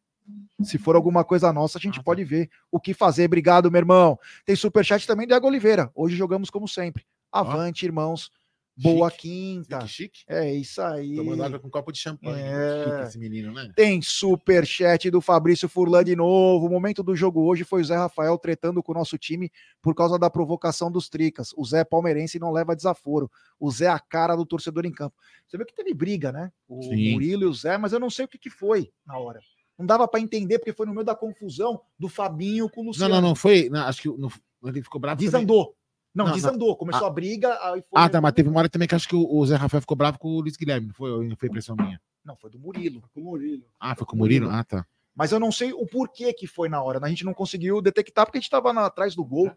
se 0.62 0.78
for 0.78 0.96
alguma 0.96 1.24
coisa 1.24 1.52
nossa, 1.52 1.78
a 1.78 1.80
gente 1.80 2.02
pode 2.02 2.24
ver 2.24 2.50
o 2.70 2.80
que 2.80 2.94
fazer. 2.94 3.24
Obrigado, 3.24 3.70
meu 3.70 3.78
irmão. 3.78 4.18
Tem 4.44 4.56
superchat 4.56 5.06
também 5.06 5.26
do 5.26 5.30
Diego 5.30 5.46
Oliveira. 5.46 5.90
Hoje 5.94 6.16
jogamos 6.16 6.50
como 6.50 6.68
sempre. 6.68 7.04
Avante, 7.30 7.84
irmãos. 7.84 8.30
Boa 8.78 9.08
Chique. 9.10 9.22
quinta. 9.28 9.80
Chique, 9.86 10.18
chique. 10.18 10.24
É 10.28 10.52
isso 10.54 10.82
aí. 10.82 11.16
Tomando 11.16 11.42
água 11.42 11.58
com 11.58 11.68
um 11.68 11.70
copo 11.70 11.90
de 11.90 11.98
champanhe. 11.98 12.42
É. 12.42 12.84
Chique 12.84 13.02
esse 13.08 13.18
menino, 13.18 13.52
né? 13.52 13.70
Tem 13.74 14.02
superchat 14.02 15.10
do 15.10 15.20
Fabrício 15.20 15.68
Furlan 15.68 16.04
de 16.04 16.14
novo. 16.14 16.66
O 16.66 16.70
momento 16.70 17.02
do 17.02 17.16
jogo 17.16 17.42
hoje 17.46 17.64
foi 17.64 17.80
o 17.80 17.84
Zé 17.84 17.96
Rafael 17.96 18.36
tretando 18.38 18.82
com 18.82 18.92
o 18.92 18.94
nosso 18.94 19.16
time 19.16 19.50
por 19.80 19.94
causa 19.94 20.18
da 20.18 20.28
provocação 20.28 20.90
dos 20.90 21.08
Tricas. 21.08 21.54
O 21.56 21.64
Zé 21.64 21.80
é 21.80 21.84
palmeirense 21.84 22.36
e 22.36 22.40
não 22.40 22.52
leva 22.52 22.76
desaforo. 22.76 23.30
O 23.58 23.70
Zé 23.70 23.86
é 23.86 23.88
a 23.88 23.98
cara 23.98 24.36
do 24.36 24.44
torcedor 24.44 24.84
em 24.84 24.92
campo. 24.92 25.16
Você 25.46 25.56
viu 25.56 25.64
que 25.66 25.74
teve 25.74 25.94
briga, 25.94 26.30
né? 26.30 26.52
O 26.68 26.82
Sim. 26.82 27.12
Murilo 27.12 27.44
e 27.44 27.46
o 27.46 27.54
Zé, 27.54 27.78
mas 27.78 27.92
eu 27.94 28.00
não 28.00 28.10
sei 28.10 28.26
o 28.26 28.28
que, 28.28 28.38
que 28.38 28.50
foi 28.50 28.90
na 29.06 29.16
hora. 29.18 29.40
Não 29.78 29.86
dava 29.86 30.06
pra 30.08 30.20
entender, 30.20 30.58
porque 30.58 30.72
foi 30.72 30.86
no 30.86 30.92
meio 30.92 31.04
da 31.04 31.14
confusão 31.14 31.80
do 31.98 32.08
Fabinho 32.08 32.68
com 32.68 32.80
o 32.80 32.84
Não, 32.84 32.88
Luciano. 32.90 33.14
não, 33.14 33.20
não 33.22 33.34
foi. 33.34 33.68
não, 33.68 33.80
acho 33.82 34.02
que 34.02 34.08
não, 34.08 34.30
ele 34.64 34.82
ficou 34.82 35.00
bravo. 35.00 35.16
também. 35.18 35.30
Desandou. 35.30 35.64
Não, 35.64 35.85
Não, 36.16 36.24
não. 36.24 36.32
desandou. 36.32 36.74
Começou 36.74 37.06
a 37.06 37.10
briga. 37.10 37.50
Aí 37.62 37.82
foi... 37.82 38.00
Ah, 38.00 38.08
tá, 38.08 38.22
mas 38.22 38.32
teve 38.32 38.48
uma 38.48 38.58
hora 38.58 38.70
também 38.70 38.88
que 38.88 38.94
acho 38.94 39.06
que 39.06 39.14
o, 39.14 39.44
Zé 39.44 39.54
Rafael 39.56 39.82
ficou 39.82 39.94
bravo 39.94 40.18
com 40.18 40.28
o 40.28 40.40
Luiz 40.40 40.56
Guilherme, 40.56 40.86
não 40.86 40.94
foi? 40.94 41.28
Não 41.28 41.36
foi 41.36 41.48
impressão 41.48 41.76
minha? 41.76 42.00
Não, 42.24 42.34
foi 42.34 42.48
do 42.48 42.58
Murilo. 42.58 43.02
Com 43.12 43.20
o 43.20 43.24
Murilo. 43.24 43.64
Ah, 43.78 43.94
foi 43.94 44.06
com 44.06 44.16
o 44.16 44.18
Murilo? 44.18 44.48
Ah, 44.48 44.64
tá. 44.64 44.86
Mas 45.14 45.30
eu 45.30 45.38
não 45.38 45.52
sei 45.52 45.74
o 45.74 45.86
porquê 45.86 46.32
que 46.32 46.46
foi 46.46 46.70
na 46.70 46.82
hora. 46.82 46.98
né? 46.98 47.06
A 47.06 47.10
gente 47.10 47.24
não 47.24 47.34
conseguiu 47.34 47.82
detectar 47.82 48.24
porque 48.24 48.38
a 48.38 48.40
gente 48.40 48.46
estava 48.46 48.72
atrás 48.80 49.14
do 49.14 49.22
gol. 49.22 49.52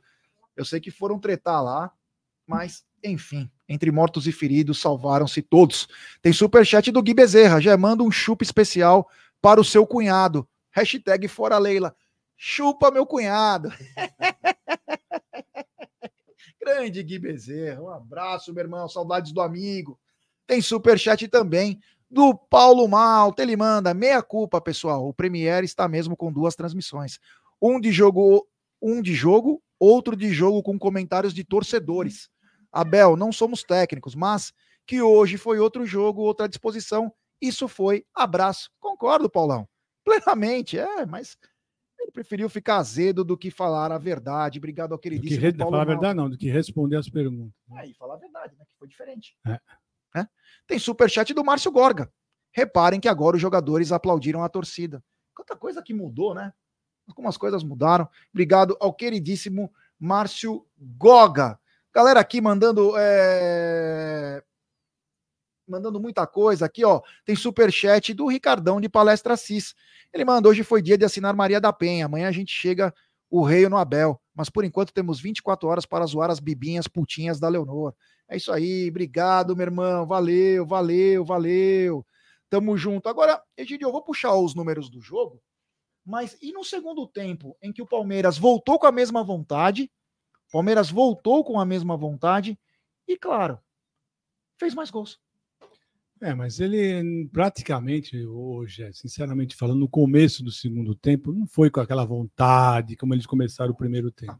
Eu 0.53 0.65
sei 0.65 0.81
que 0.81 0.91
foram 0.91 1.17
tretar 1.17 1.63
lá, 1.63 1.91
mas 2.45 2.83
enfim, 3.01 3.49
entre 3.67 3.89
mortos 3.89 4.27
e 4.27 4.31
feridos 4.33 4.81
salvaram-se 4.81 5.41
todos. 5.41 5.87
Tem 6.21 6.33
superchat 6.33 6.91
do 6.91 7.01
Gui 7.01 7.13
Bezerra, 7.13 7.61
já 7.61 7.77
manda 7.77 8.03
um 8.03 8.11
chupa 8.11 8.43
especial 8.43 9.09
para 9.41 9.61
o 9.61 9.63
seu 9.65 9.87
cunhado. 9.87 10.45
Hashtag 10.71 11.29
fora 11.29 11.57
Leila. 11.57 11.95
Chupa 12.35 12.91
meu 12.91 13.05
cunhado. 13.05 13.71
Grande 16.69 17.01
Gui 17.01 17.17
Bezerra, 17.17 17.81
um 17.81 17.89
abraço, 17.89 18.53
meu 18.53 18.63
irmão, 18.63 18.87
saudades 18.87 19.31
do 19.31 19.41
amigo. 19.41 19.99
Tem 20.45 20.61
superchat 20.61 21.27
também 21.27 21.79
do 22.07 22.35
Paulo 22.35 22.87
Malta. 22.87 23.41
Ele 23.41 23.57
manda 23.57 23.91
meia 23.91 24.21
culpa, 24.21 24.61
pessoal. 24.61 25.07
O 25.07 25.13
Premiere 25.13 25.65
está 25.65 25.87
mesmo 25.87 26.15
com 26.15 26.31
duas 26.31 26.55
transmissões. 26.55 27.19
Um 27.59 27.79
de 27.79 27.91
jogo, 27.91 28.47
um 28.79 29.01
de 29.01 29.15
jogo, 29.15 29.63
outro 29.79 30.15
de 30.15 30.31
jogo 30.31 30.61
com 30.61 30.77
comentários 30.77 31.33
de 31.33 31.43
torcedores. 31.43 32.29
Abel, 32.71 33.17
não 33.17 33.31
somos 33.31 33.63
técnicos, 33.63 34.13
mas 34.13 34.53
que 34.85 35.01
hoje 35.01 35.37
foi 35.37 35.57
outro 35.59 35.87
jogo, 35.87 36.21
outra 36.21 36.47
disposição. 36.47 37.11
Isso 37.41 37.67
foi 37.67 38.05
abraço. 38.13 38.69
Concordo, 38.79 39.27
Paulão. 39.27 39.67
Plenamente, 40.05 40.77
é, 40.77 41.03
mas 41.03 41.35
preferiu 42.11 42.49
ficar 42.49 42.77
azedo 42.77 43.23
do 43.23 43.37
que 43.37 43.51
falar 43.51 43.91
a 43.91 43.97
verdade. 43.97 44.59
Obrigado 44.59 44.93
ao 44.93 44.99
que 44.99 45.09
queridíssimo 45.09 45.41
re... 45.41 45.53
Paulo 45.53 45.71
falar 45.71 45.83
a 45.83 45.85
Malta. 45.85 45.99
verdade, 45.99 46.17
não, 46.17 46.29
do 46.29 46.37
que 46.37 46.49
responder 46.49 46.97
as 46.97 47.09
perguntas. 47.09 47.53
Aí, 47.73 47.93
falar 47.93 48.15
a 48.15 48.17
verdade, 48.17 48.55
né? 48.57 48.65
Que 48.65 48.77
foi 48.77 48.87
diferente. 48.87 49.35
É. 49.45 49.59
Né? 50.15 50.27
Tem 50.67 50.79
superchat 50.79 51.33
do 51.33 51.43
Márcio 51.43 51.71
Gorga. 51.71 52.11
Reparem 52.51 52.99
que 52.99 53.07
agora 53.07 53.35
os 53.35 53.41
jogadores 53.41 53.91
aplaudiram 53.91 54.43
a 54.43 54.49
torcida. 54.49 55.03
Quanta 55.35 55.55
coisa 55.55 55.81
que 55.81 55.93
mudou, 55.93 56.33
né? 56.33 56.51
Algumas 57.07 57.37
coisas 57.37 57.63
mudaram. 57.63 58.07
Obrigado 58.31 58.77
ao 58.79 58.93
queridíssimo 58.93 59.71
Márcio 59.99 60.65
Goga. 60.77 61.59
Galera 61.93 62.19
aqui 62.19 62.39
mandando 62.39 62.93
é, 62.97 64.43
mandando 65.69 65.99
muita 65.99 66.25
coisa 66.25 66.65
aqui, 66.65 66.83
ó. 66.83 67.01
Tem 67.23 67.35
superchat 67.35 68.13
do 68.13 68.27
Ricardão 68.27 68.81
de 68.81 68.89
Palestra 68.89 69.37
Cis. 69.37 69.73
Ele 70.13 70.25
manda: 70.25 70.49
hoje 70.49 70.63
foi 70.63 70.81
dia 70.81 70.97
de 70.97 71.05
assinar 71.05 71.35
Maria 71.35 71.61
da 71.61 71.71
Penha. 71.71 72.05
Amanhã 72.05 72.27
a 72.27 72.31
gente 72.31 72.51
chega 72.51 72.93
o 73.29 73.43
rei 73.43 73.67
no 73.69 73.77
Abel. 73.77 74.19
Mas 74.33 74.49
por 74.49 74.63
enquanto 74.63 74.93
temos 74.93 75.19
24 75.19 75.67
horas 75.67 75.85
para 75.85 76.05
zoar 76.05 76.31
as 76.31 76.39
bibinhas 76.39 76.87
putinhas 76.87 77.39
da 77.39 77.47
Leonor. 77.47 77.93
É 78.27 78.37
isso 78.37 78.51
aí, 78.51 78.89
obrigado, 78.89 79.55
meu 79.55 79.65
irmão. 79.65 80.05
Valeu, 80.05 80.65
valeu, 80.65 81.25
valeu. 81.25 82.05
Tamo 82.49 82.77
junto. 82.77 83.07
Agora, 83.09 83.41
Egidio, 83.57 83.87
eu 83.87 83.91
vou 83.91 84.03
puxar 84.03 84.33
os 84.35 84.55
números 84.55 84.89
do 84.89 84.99
jogo, 85.01 85.41
mas 86.05 86.37
e 86.41 86.51
no 86.51 86.63
segundo 86.63 87.07
tempo, 87.07 87.55
em 87.61 87.71
que 87.71 87.81
o 87.81 87.87
Palmeiras 87.87 88.37
voltou 88.37 88.79
com 88.79 88.87
a 88.87 88.91
mesma 88.91 89.23
vontade, 89.23 89.91
Palmeiras 90.51 90.89
voltou 90.89 91.43
com 91.43 91.59
a 91.59 91.65
mesma 91.65 91.95
vontade 91.95 92.59
e, 93.07 93.17
claro, 93.17 93.59
fez 94.59 94.73
mais 94.73 94.89
gols. 94.89 95.19
É, 96.21 96.33
mas 96.33 96.59
ele 96.59 97.27
praticamente 97.31 98.17
hoje, 98.25 98.83
é, 98.83 98.91
sinceramente 98.91 99.55
falando, 99.55 99.79
no 99.79 99.87
começo 99.87 100.43
do 100.43 100.51
segundo 100.51 100.93
tempo, 100.93 101.31
não 101.31 101.47
foi 101.47 101.69
com 101.69 101.79
aquela 101.79 102.03
vontade 102.03 102.97
como 102.97 103.13
eles 103.13 103.25
começaram 103.25 103.71
o 103.71 103.77
primeiro 103.77 104.11
tempo. 104.11 104.37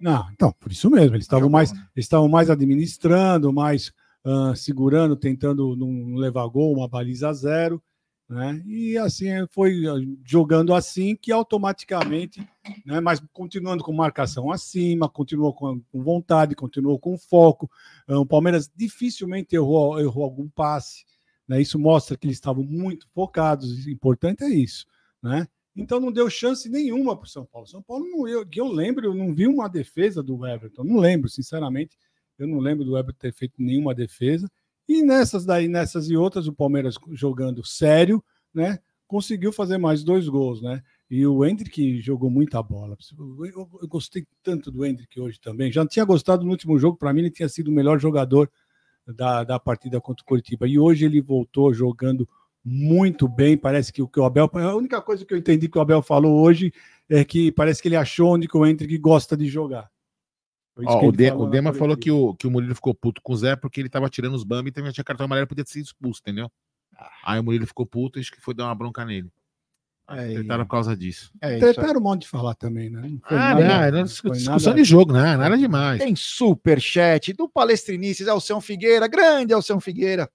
Não, 0.00 0.30
então, 0.30 0.52
por 0.52 0.70
isso 0.70 0.90
mesmo, 0.90 1.16
eles 1.16 1.24
estavam 1.24 1.48
mais, 1.48 1.72
eles 1.72 2.04
estavam 2.04 2.28
mais 2.28 2.50
administrando, 2.50 3.52
mais 3.52 3.92
ah, 4.28 4.54
segurando, 4.56 5.14
tentando 5.14 5.76
não 5.76 6.16
levar 6.16 6.48
gol, 6.48 6.74
uma 6.74 6.88
baliza 6.88 7.32
zero, 7.32 7.80
né? 8.28 8.60
E 8.66 8.98
assim 8.98 9.28
foi 9.50 9.86
ah, 9.86 9.94
jogando 10.24 10.74
assim 10.74 11.14
que 11.14 11.30
automaticamente, 11.30 12.46
né? 12.84 13.00
Mas 13.00 13.22
continuando 13.32 13.84
com 13.84 13.92
marcação 13.92 14.50
acima, 14.50 15.08
continuou 15.08 15.54
com, 15.54 15.80
vontade, 15.94 16.56
continuou 16.56 16.98
com 16.98 17.16
foco. 17.16 17.70
Ah, 18.06 18.18
O 18.18 18.26
Palmeiras 18.26 18.70
dificilmente 18.74 19.54
errou, 19.54 20.00
errou 20.00 20.24
algum 20.24 20.48
passe, 20.48 21.04
né? 21.46 21.60
Isso 21.60 21.78
mostra 21.78 22.16
que 22.16 22.26
eles 22.26 22.36
estavam 22.36 22.64
muito 22.64 23.08
focados. 23.14 23.86
Importante 23.86 24.42
é 24.42 24.48
isso, 24.48 24.86
né? 25.22 25.46
Então 25.76 26.00
não 26.00 26.10
deu 26.10 26.28
chance 26.30 26.68
nenhuma 26.68 27.16
para 27.16 27.26
o 27.26 27.28
São 27.28 27.44
Paulo. 27.44 27.68
São 27.68 27.82
Paulo, 27.82 28.08
não, 28.08 28.26
eu, 28.26 28.46
que 28.46 28.60
eu 28.60 28.66
lembro, 28.66 29.04
eu 29.04 29.14
não 29.14 29.34
vi 29.34 29.46
uma 29.46 29.68
defesa 29.68 30.22
do 30.22 30.44
Everton. 30.46 30.82
Não 30.82 30.96
lembro, 30.96 31.28
sinceramente. 31.28 31.98
Eu 32.38 32.46
não 32.46 32.58
lembro 32.58 32.84
do 32.84 32.96
Everton 32.96 33.18
ter 33.18 33.32
feito 33.32 33.54
nenhuma 33.58 33.94
defesa. 33.94 34.50
E 34.88 35.02
nessas 35.02 35.44
daí, 35.44 35.68
nessas 35.68 36.08
e 36.08 36.16
outras, 36.16 36.46
o 36.46 36.52
Palmeiras 36.52 36.94
jogando 37.12 37.64
sério, 37.64 38.22
né? 38.54 38.78
Conseguiu 39.06 39.52
fazer 39.52 39.78
mais 39.78 40.02
dois 40.02 40.28
gols, 40.28 40.62
né? 40.62 40.82
E 41.08 41.24
o 41.26 41.44
Hendrick 41.44 42.00
jogou 42.00 42.28
muita 42.28 42.62
bola. 42.62 42.96
Eu, 43.52 43.68
gostei 43.88 44.26
tanto 44.42 44.70
do 44.70 44.84
Hendrick 44.84 45.20
hoje 45.20 45.40
também. 45.40 45.70
Já 45.70 45.86
tinha 45.86 46.04
gostado 46.04 46.44
no 46.44 46.50
último 46.50 46.78
jogo, 46.78 46.96
para 46.96 47.12
mim, 47.12 47.20
ele 47.20 47.30
tinha 47.30 47.48
sido 47.48 47.68
o 47.68 47.72
melhor 47.72 48.00
jogador 48.00 48.50
da, 49.06 49.44
da 49.44 49.58
partida 49.60 50.00
contra 50.00 50.22
o 50.22 50.26
Curitiba. 50.26 50.66
E 50.66 50.78
hoje 50.78 51.04
ele 51.04 51.20
voltou 51.20 51.72
jogando 51.72 52.28
muito 52.64 53.28
bem. 53.28 53.56
Parece 53.56 53.92
que 53.92 54.02
o 54.02 54.08
que 54.08 54.18
o 54.18 54.24
Abel. 54.24 54.50
A 54.52 54.74
única 54.74 55.00
coisa 55.00 55.24
que 55.24 55.32
eu 55.32 55.38
entendi 55.38 55.68
que 55.68 55.78
o 55.78 55.80
Abel 55.80 56.02
falou 56.02 56.42
hoje 56.42 56.72
é 57.08 57.24
que 57.24 57.52
parece 57.52 57.80
que 57.80 57.86
ele 57.86 57.96
achou 57.96 58.34
onde 58.34 58.48
que 58.48 58.56
o 58.56 58.66
Hendrick 58.66 58.98
gosta 58.98 59.36
de 59.36 59.46
jogar. 59.46 59.88
Ó, 60.84 61.06
o, 61.06 61.12
De- 61.12 61.30
o 61.30 61.46
Dema 61.46 61.72
falou 61.72 61.96
que 61.96 62.10
o, 62.10 62.34
que 62.34 62.46
o 62.46 62.50
Murilo 62.50 62.74
ficou 62.74 62.94
puto 62.94 63.22
com 63.22 63.32
o 63.32 63.36
Zé 63.36 63.56
porque 63.56 63.80
ele 63.80 63.88
tava 63.88 64.08
tirando 64.10 64.34
os 64.34 64.44
bambas 64.44 64.68
e 64.70 64.72
também 64.72 64.92
tinha 64.92 65.02
cartão 65.04 65.24
amarelo 65.24 65.46
podia 65.46 65.64
ter 65.64 65.70
sido 65.70 65.86
expulso, 65.86 66.20
entendeu? 66.20 66.50
Aí 67.24 67.40
o 67.40 67.44
Murilo 67.44 67.66
ficou 67.66 67.86
puto 67.86 68.18
e 68.18 68.20
acho 68.20 68.30
que 68.30 68.40
foi 68.40 68.52
dar 68.54 68.64
uma 68.66 68.74
bronca 68.74 69.04
nele. 69.04 69.30
É, 70.08 70.34
Tretaram 70.34 70.64
por 70.64 70.70
causa 70.70 70.96
disso. 70.96 71.32
É 71.40 71.56
isso 71.56 71.66
aí. 71.66 71.74
Tretaram 71.74 71.98
um 71.98 72.02
modo 72.02 72.20
de 72.20 72.28
falar 72.28 72.54
também, 72.54 72.88
né? 72.90 73.00
Não 73.08 73.18
foi 73.26 73.36
Ah, 73.36 73.54
nada- 73.54 73.60
não, 73.68 73.82
era 73.82 73.96
foi 73.96 74.04
discussão 74.04 74.52
nada- 74.58 74.74
de 74.74 74.84
jogo, 74.84 75.12
né? 75.12 75.36
Nada 75.36 75.58
demais. 75.58 75.98
Tem 76.00 76.14
superchat 76.14 77.32
do 77.32 77.48
Palestrinices, 77.48 78.26
Elcião 78.28 78.60
Figueira, 78.60 79.08
grande 79.08 79.52
Elcião 79.52 79.80
Figueira. 79.80 80.30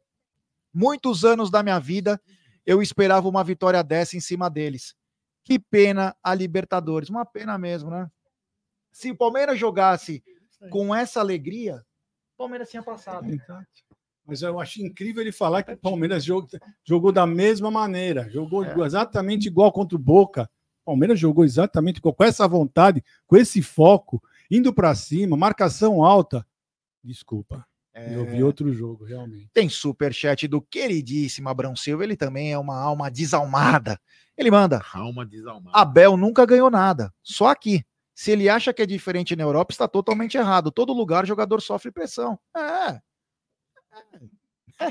Muitos 0.73 1.23
anos 1.23 1.49
da 1.49 1.61
minha 1.63 1.79
vida 1.79 2.19
eu 2.65 2.81
esperava 2.81 3.27
uma 3.29 3.43
vitória 3.43 3.81
dessa 3.83 4.17
em 4.17 4.19
cima 4.19 4.49
deles. 4.49 4.93
Que 5.43 5.57
pena 5.57 6.15
a 6.23 6.33
Libertadores, 6.35 7.09
uma 7.09 7.25
pena 7.25 7.57
mesmo, 7.57 7.89
né? 7.89 8.09
Se 8.91 9.11
o 9.11 9.15
Palmeiras 9.15 9.57
jogasse 9.57 10.23
com 10.69 10.93
essa 10.93 11.19
alegria, 11.19 11.83
o 12.35 12.37
Palmeiras 12.37 12.69
tinha 12.69 12.83
passado. 12.83 13.29
Exato. 13.29 13.65
Mas 14.25 14.41
eu 14.41 14.59
acho 14.59 14.81
incrível 14.81 15.21
ele 15.21 15.31
falar 15.31 15.63
que 15.63 15.71
o 15.73 15.77
Palmeiras 15.77 16.23
jogou, 16.23 16.47
jogou 16.83 17.11
da 17.11 17.25
mesma 17.25 17.71
maneira, 17.71 18.29
jogou 18.29 18.63
É. 18.63 18.85
exatamente 18.85 19.47
igual 19.47 19.71
contra 19.71 19.95
o 19.95 19.99
Boca. 19.99 20.49
O 20.83 20.85
Palmeiras 20.91 21.19
jogou 21.19 21.43
exatamente 21.43 21.97
igual, 21.97 22.13
com 22.13 22.23
essa 22.23 22.47
vontade, 22.47 23.03
com 23.27 23.35
esse 23.37 23.61
foco, 23.61 24.21
indo 24.49 24.73
para 24.73 24.93
cima, 24.95 25.35
marcação 25.37 26.03
alta. 26.03 26.45
Desculpa, 27.03 27.65
É. 27.93 28.15
eu 28.15 28.25
vi 28.25 28.43
outro 28.43 28.71
jogo, 28.71 29.03
realmente. 29.05 29.49
Tem 29.53 29.67
superchat 29.69 30.47
do 30.47 30.61
queridíssimo 30.61 31.49
Abrão 31.49 31.75
Silva, 31.75 32.03
ele 32.03 32.15
também 32.15 32.51
é 32.51 32.57
uma 32.57 32.77
alma 32.79 33.09
desalmada. 33.09 33.99
Ele 34.37 34.51
manda: 34.51 34.81
Alma 34.93 35.25
desalmada. 35.25 35.77
Abel 35.77 36.15
nunca 36.15 36.45
ganhou 36.45 36.69
nada, 36.69 37.11
só 37.23 37.47
aqui. 37.47 37.83
Se 38.13 38.31
ele 38.31 38.49
acha 38.49 38.73
que 38.73 38.81
é 38.81 38.85
diferente 38.85 39.35
na 39.35 39.43
Europa, 39.43 39.71
está 39.73 39.87
totalmente 39.87 40.37
errado. 40.37 40.71
Todo 40.71 40.93
lugar 40.93 41.23
o 41.23 41.27
jogador 41.27 41.61
sofre 41.61 41.91
pressão. 41.91 42.37
É. 42.55 42.99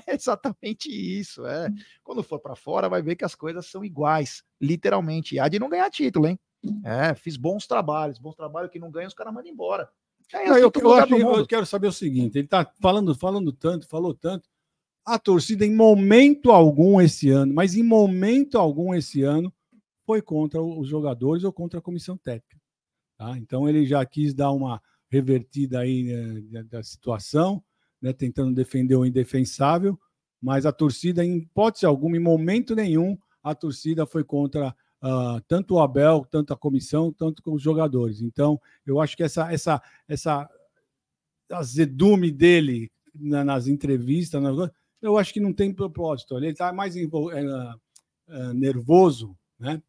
É 0.07 0.14
exatamente 0.14 0.89
isso. 0.89 1.45
É. 1.47 1.68
Quando 2.05 2.23
for 2.23 2.39
para 2.39 2.55
fora, 2.55 2.89
vai 2.89 3.03
ver 3.03 3.16
que 3.16 3.25
as 3.25 3.35
coisas 3.35 3.66
são 3.66 3.85
iguais, 3.85 4.43
literalmente. 4.61 5.35
E 5.35 5.41
há 5.41 5.49
de 5.49 5.59
não 5.59 5.68
ganhar 5.68 5.91
título, 5.91 6.29
hein? 6.29 6.39
É, 6.85 7.14
fiz 7.14 7.37
bons 7.37 7.66
trabalhos. 7.66 8.18
Bons 8.18 8.37
trabalhos 8.37 8.71
que 8.71 8.79
não 8.79 8.91
ganham, 8.91 9.09
os 9.09 9.14
caras 9.14 9.33
mandam 9.33 9.51
embora. 9.51 9.89
É 10.33 10.45
Não, 10.47 10.53
assim 10.53 10.62
eu, 10.62 10.71
todo 10.71 10.85
eu 10.85 10.93
acho- 10.95 11.14
eu 11.16 11.47
quero 11.47 11.66
saber 11.66 11.89
o 11.89 11.93
seguinte: 11.93 12.39
ele 12.39 12.45
está 12.45 12.71
falando, 12.81 13.14
falando 13.16 13.53
tanto, 13.53 13.89
falou 13.89 14.14
tanto. 14.14 14.49
A 15.05 15.18
torcida, 15.18 15.64
em 15.66 15.75
momento 15.75 16.53
algum 16.53 17.01
esse 17.01 17.31
ano, 17.31 17.53
mas 17.53 17.75
em 17.75 17.83
momento 17.83 18.59
algum 18.59 18.95
esse 18.95 19.23
ano, 19.23 19.53
foi 20.07 20.23
contra 20.23 20.62
os 20.62 20.87
jogadores 20.89 21.43
ou 21.43 21.53
contra 21.53 21.81
a 21.81 21.83
comissão 21.83 22.16
técnica. 22.16 22.60
Tá? 23.21 23.37
Então 23.37 23.68
ele 23.68 23.85
já 23.85 24.03
quis 24.07 24.33
dar 24.33 24.51
uma 24.51 24.81
revertida 25.11 25.81
aí 25.81 26.05
né, 26.51 26.62
da, 26.62 26.83
situação, 26.83 27.62
né, 28.01 28.14
tentando 28.14 28.55
defender 28.55 28.97
o 28.97 29.05
indefensável, 29.05 30.01
mas 30.41 30.64
a 30.64 30.73
torcida, 30.73 31.23
em 31.23 31.37
hipótese 31.37 31.85
alguma, 31.85 32.16
em 32.16 32.21
momento 32.21 32.75
nenhum, 32.75 33.18
a 33.43 33.55
torcida 33.55 34.07
foi 34.07 34.25
contra 34.25 34.75
uh, 35.03 35.39
tanto 35.47 35.75
o 35.75 35.81
Abel, 35.81 36.27
tanto 36.31 36.55
a 36.55 36.57
comissão, 36.57 37.12
tanto 37.12 37.43
com 37.43 37.53
os 37.53 37.62
jogadores. 37.62 38.23
Então, 38.23 38.59
eu 38.87 38.99
acho 39.03 39.14
que 39.14 39.23
essa, 39.23 39.53
essa, 39.53 39.83
essa 40.09 40.49
azedume 41.51 42.31
dele 42.31 42.91
na, 43.14 43.45
nas 43.45 43.66
entrevistas, 43.66 44.43
eu 45.03 45.18
acho 45.18 45.35
que 45.35 45.41
não 45.41 45.53
tem 45.53 45.75
propósito. 45.75 46.39
Ele 46.39 46.49
está 46.49 46.73
mais 46.73 46.97
é, 46.97 47.03
é, 48.29 48.55
nervoso, 48.55 49.37
né? 49.59 49.83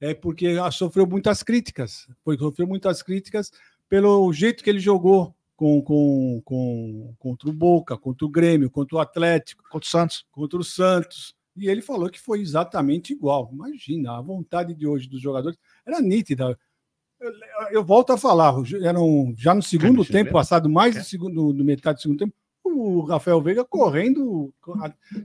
É 0.00 0.14
porque 0.14 0.56
sofreu 0.72 1.06
muitas 1.06 1.42
críticas. 1.42 2.08
Foi, 2.24 2.36
sofreu 2.38 2.66
muitas 2.66 3.02
críticas 3.02 3.52
pelo 3.88 4.32
jeito 4.32 4.64
que 4.64 4.70
ele 4.70 4.80
jogou 4.80 5.34
com, 5.56 5.82
com, 5.82 6.40
com, 6.42 7.14
contra 7.18 7.50
o 7.50 7.52
Boca, 7.52 7.98
contra 7.98 8.24
o 8.24 8.30
Grêmio, 8.30 8.70
contra 8.70 8.96
o 8.96 9.00
Atlético, 9.00 9.62
contra 9.64 9.86
o 9.86 9.90
Santos. 9.90 10.26
Contra 10.32 10.58
o 10.58 10.64
Santos. 10.64 11.34
E 11.54 11.68
ele 11.68 11.82
falou 11.82 12.08
que 12.08 12.18
foi 12.18 12.40
exatamente 12.40 13.12
igual. 13.12 13.50
Imagina, 13.52 14.16
a 14.16 14.22
vontade 14.22 14.74
de 14.74 14.86
hoje 14.86 15.06
dos 15.06 15.20
jogadores 15.20 15.58
era 15.86 16.00
nítida. 16.00 16.58
Eu, 17.20 17.32
eu 17.72 17.84
volto 17.84 18.14
a 18.14 18.16
falar, 18.16 18.54
eram 18.82 19.34
já 19.36 19.54
no 19.54 19.62
segundo 19.62 20.02
tempo, 20.02 20.32
passado 20.32 20.70
mais 20.70 20.96
do, 20.96 21.04
segundo, 21.04 21.52
do 21.52 21.62
metade 21.62 21.98
do 21.98 22.02
segundo 22.02 22.18
tempo, 22.20 22.34
o 22.70 23.00
Rafael 23.00 23.40
Veiga 23.40 23.64
correndo, 23.64 24.52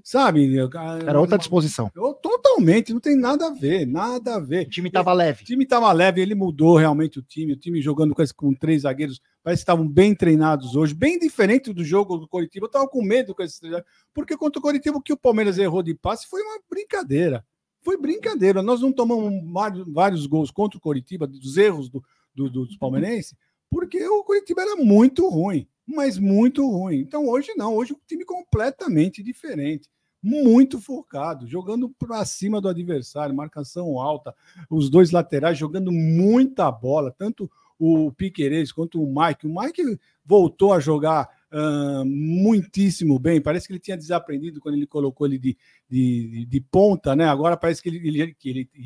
sabe? 0.04 0.58
Era 1.06 1.20
outra 1.20 1.38
disposição. 1.38 1.89
Totalmente, 2.22 2.93
não 2.93 3.00
tem 3.00 3.16
nada 3.16 3.48
a 3.48 3.50
ver, 3.52 3.86
nada 3.86 4.36
a 4.36 4.39
ver. 4.39 4.68
O 4.68 4.70
time 4.70 4.88
estava 4.88 5.14
leve. 5.14 5.43
O 5.43 5.46
time 5.46 5.64
estava 5.64 5.91
leve, 5.91 6.22
ele 6.22 6.36
mudou 6.36 6.78
realmente 6.78 7.20
o 7.20 7.22
time, 7.22 7.54
o 7.54 7.58
time 7.58 7.82
jogando 7.82 8.14
com, 8.14 8.24
com 8.36 8.54
três 8.54 8.82
zagueiros, 8.84 9.22
parece 9.43 9.62
que 9.62 9.64
estavam 9.64 9.88
bem 9.88 10.16
treinados 10.16 10.76
hoje, 10.76 10.93
bem 10.93 11.20
diferente 11.20 11.72
do 11.72 11.84
jogo 11.84 12.18
do 12.18 12.28
Coritiba. 12.28 12.66
Eu 12.66 12.68
estava 12.68 12.88
com 12.88 13.02
medo 13.04 13.36
com 13.36 13.43
esses 13.43 13.60
três 13.60 13.82
porque 14.14 14.36
contra 14.36 14.60
o 14.60 14.62
Coritiba 14.62 14.98
o 14.98 15.02
que 15.02 15.14
o 15.14 15.18
Palmeiras 15.18 15.58
errou 15.58 15.84
de 15.84 15.93
passe 15.93 16.28
foi 16.28 16.41
uma 16.41 16.60
brincadeira. 16.70 17.46
Foi 17.82 17.98
brincadeira. 17.98 18.64
Nós 18.64 18.82
não 18.82 18.91
tomamos 18.91 19.52
vários, 19.52 19.86
vários 19.93 20.26
gols 20.26 20.50
contra 20.50 20.78
o 20.78 20.82
Coritiba, 20.82 21.28
dos 21.28 21.56
erros 21.56 21.89
do, 21.89 22.04
do, 22.34 22.50
dos 22.50 22.78
palmeirenses, 22.78 23.36
porque 23.70 24.04
o 24.08 24.24
Coritiba 24.24 24.62
era 24.62 24.76
muito 24.76 25.30
ruim 25.30 25.68
mas 25.86 26.18
muito 26.18 26.68
ruim. 26.70 27.00
Então 27.00 27.28
hoje 27.28 27.54
não, 27.56 27.76
hoje 27.76 27.94
o 27.94 28.00
time 28.08 28.26
completamente 28.26 29.22
diferente, 29.22 29.90
muito 30.22 30.82
focado, 30.82 31.48
jogando 31.48 31.90
para 32.00 32.26
cima 32.26 32.60
do 32.60 32.68
adversário, 32.68 33.36
marcação 33.36 34.00
alta, 34.00 34.34
os 34.70 34.90
dois 34.90 35.12
laterais 35.12 35.58
jogando 35.58 35.92
muita 35.92 36.72
bola, 36.72 37.12
tanto 37.12 37.50
o 37.78 38.12
Piqueires 38.12 38.72
quanto 38.72 39.04
o 39.04 39.08
Mike. 39.08 39.46
O 39.46 39.54
Mike 39.54 40.00
voltou 40.26 40.74
a 40.74 40.80
jogar 40.80 41.30
uh, 41.52 42.06
muitíssimo 42.06 43.20
bem. 43.20 43.42
Parece 43.42 43.68
que 43.68 43.74
ele 43.74 43.80
tinha 43.80 43.98
desaprendido 43.98 44.60
quando 44.60 44.76
ele 44.76 44.88
colocou 44.88 45.28
ele 45.28 45.38
de, 45.38 45.58
de, 45.90 46.46
de 46.46 46.62
ponta, 46.62 47.16
né? 47.16 47.26
Agora 47.26 47.58
parece 47.58 47.82
que 47.82 47.90
ele 47.90 48.22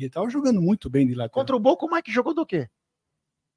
estava 0.04 0.26
ele, 0.26 0.32
jogando 0.32 0.60
muito 0.60 0.90
bem 0.90 1.06
de 1.06 1.14
lateral. 1.14 1.30
Contra 1.30 1.56
o 1.56 1.60
Boca, 1.60 1.86
o 1.86 1.90
Mike 1.90 2.12
jogou 2.12 2.34
do 2.34 2.44
quê? 2.44 2.68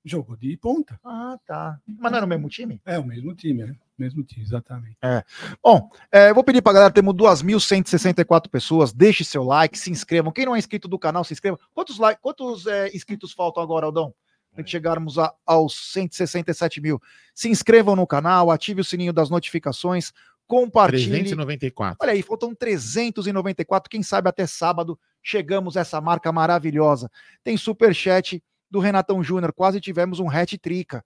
Jogou 0.05 0.35
de 0.35 0.57
ponta. 0.57 0.99
Ah, 1.03 1.37
tá. 1.45 1.79
Mas 1.87 2.11
não 2.11 2.17
era 2.17 2.25
o 2.25 2.29
mesmo 2.29 2.49
time? 2.49 2.81
É, 2.85 2.99
o 2.99 3.05
mesmo 3.05 3.33
time, 3.33 3.63
né? 3.63 3.75
Mesmo 3.97 4.21
time, 4.21 4.43
exatamente. 4.43 4.97
É. 5.01 5.23
Bom, 5.63 5.89
é, 6.11 6.33
vou 6.33 6.43
pedir 6.43 6.61
pra 6.61 6.73
galera, 6.73 6.91
temos 6.91 7.13
2.164 7.13 8.49
pessoas, 8.49 8.91
deixe 8.91 9.23
seu 9.23 9.43
like, 9.43 9.79
se 9.79 9.89
inscrevam. 9.89 10.31
Quem 10.33 10.45
não 10.45 10.55
é 10.55 10.59
inscrito 10.59 10.89
do 10.89 10.99
canal, 10.99 11.23
se 11.23 11.31
inscreva. 11.31 11.57
Quantos, 11.73 11.99
like, 11.99 12.21
quantos 12.21 12.67
é, 12.67 12.93
inscritos 12.93 13.31
faltam 13.31 13.63
agora, 13.63 13.85
Aldão? 13.85 14.13
Para 14.53 14.65
chegarmos 14.65 15.17
a, 15.17 15.33
aos 15.45 15.93
167 15.93 16.81
mil. 16.81 17.01
Se 17.33 17.47
inscrevam 17.49 17.95
no 17.95 18.05
canal, 18.05 18.51
ative 18.51 18.81
o 18.81 18.83
sininho 18.83 19.13
das 19.13 19.29
notificações, 19.29 20.11
compartilhe. 20.45 21.09
394. 21.09 21.97
Olha 22.01 22.11
aí, 22.11 22.21
faltam 22.21 22.53
394. 22.53 23.89
Quem 23.89 24.03
sabe 24.03 24.27
até 24.27 24.45
sábado 24.45 24.99
chegamos 25.23 25.77
a 25.77 25.81
essa 25.81 26.01
marca 26.01 26.29
maravilhosa. 26.31 27.09
Tem 27.41 27.55
super 27.55 27.95
chat 27.95 28.43
do 28.73 28.79
Renatão 28.79 29.23
Júnior. 29.23 29.53
Quase 29.53 29.79
tivemos 29.79 30.19
um 30.19 30.27
hat-trica. 30.27 31.05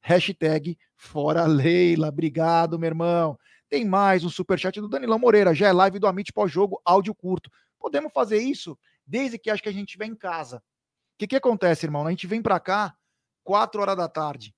Hashtag 0.00 0.78
fora 0.94 1.46
Leila. 1.46 2.10
Obrigado, 2.10 2.78
meu 2.78 2.86
irmão. 2.86 3.36
Tem 3.68 3.84
mais 3.84 4.22
um 4.22 4.30
superchat 4.30 4.80
do 4.80 4.88
Danilão 4.88 5.18
Moreira. 5.18 5.52
Já 5.52 5.66
é 5.66 5.72
live 5.72 5.98
do 5.98 6.06
Amit 6.06 6.32
pós-jogo, 6.32 6.80
áudio 6.84 7.12
curto. 7.12 7.50
Podemos 7.76 8.12
fazer 8.12 8.38
isso 8.38 8.78
desde 9.04 9.36
que 9.36 9.50
acho 9.50 9.60
que 9.60 9.68
a 9.68 9.72
gente 9.72 9.88
estiver 9.88 10.06
em 10.06 10.14
casa. 10.14 10.58
O 10.58 10.60
que, 11.18 11.26
que 11.26 11.34
acontece, 11.34 11.86
irmão? 11.86 12.06
A 12.06 12.10
gente 12.10 12.24
vem 12.28 12.40
para 12.40 12.60
cá 12.60 12.94
4 13.42 13.80
horas 13.82 13.96
da 13.96 14.08
tarde. 14.08 14.54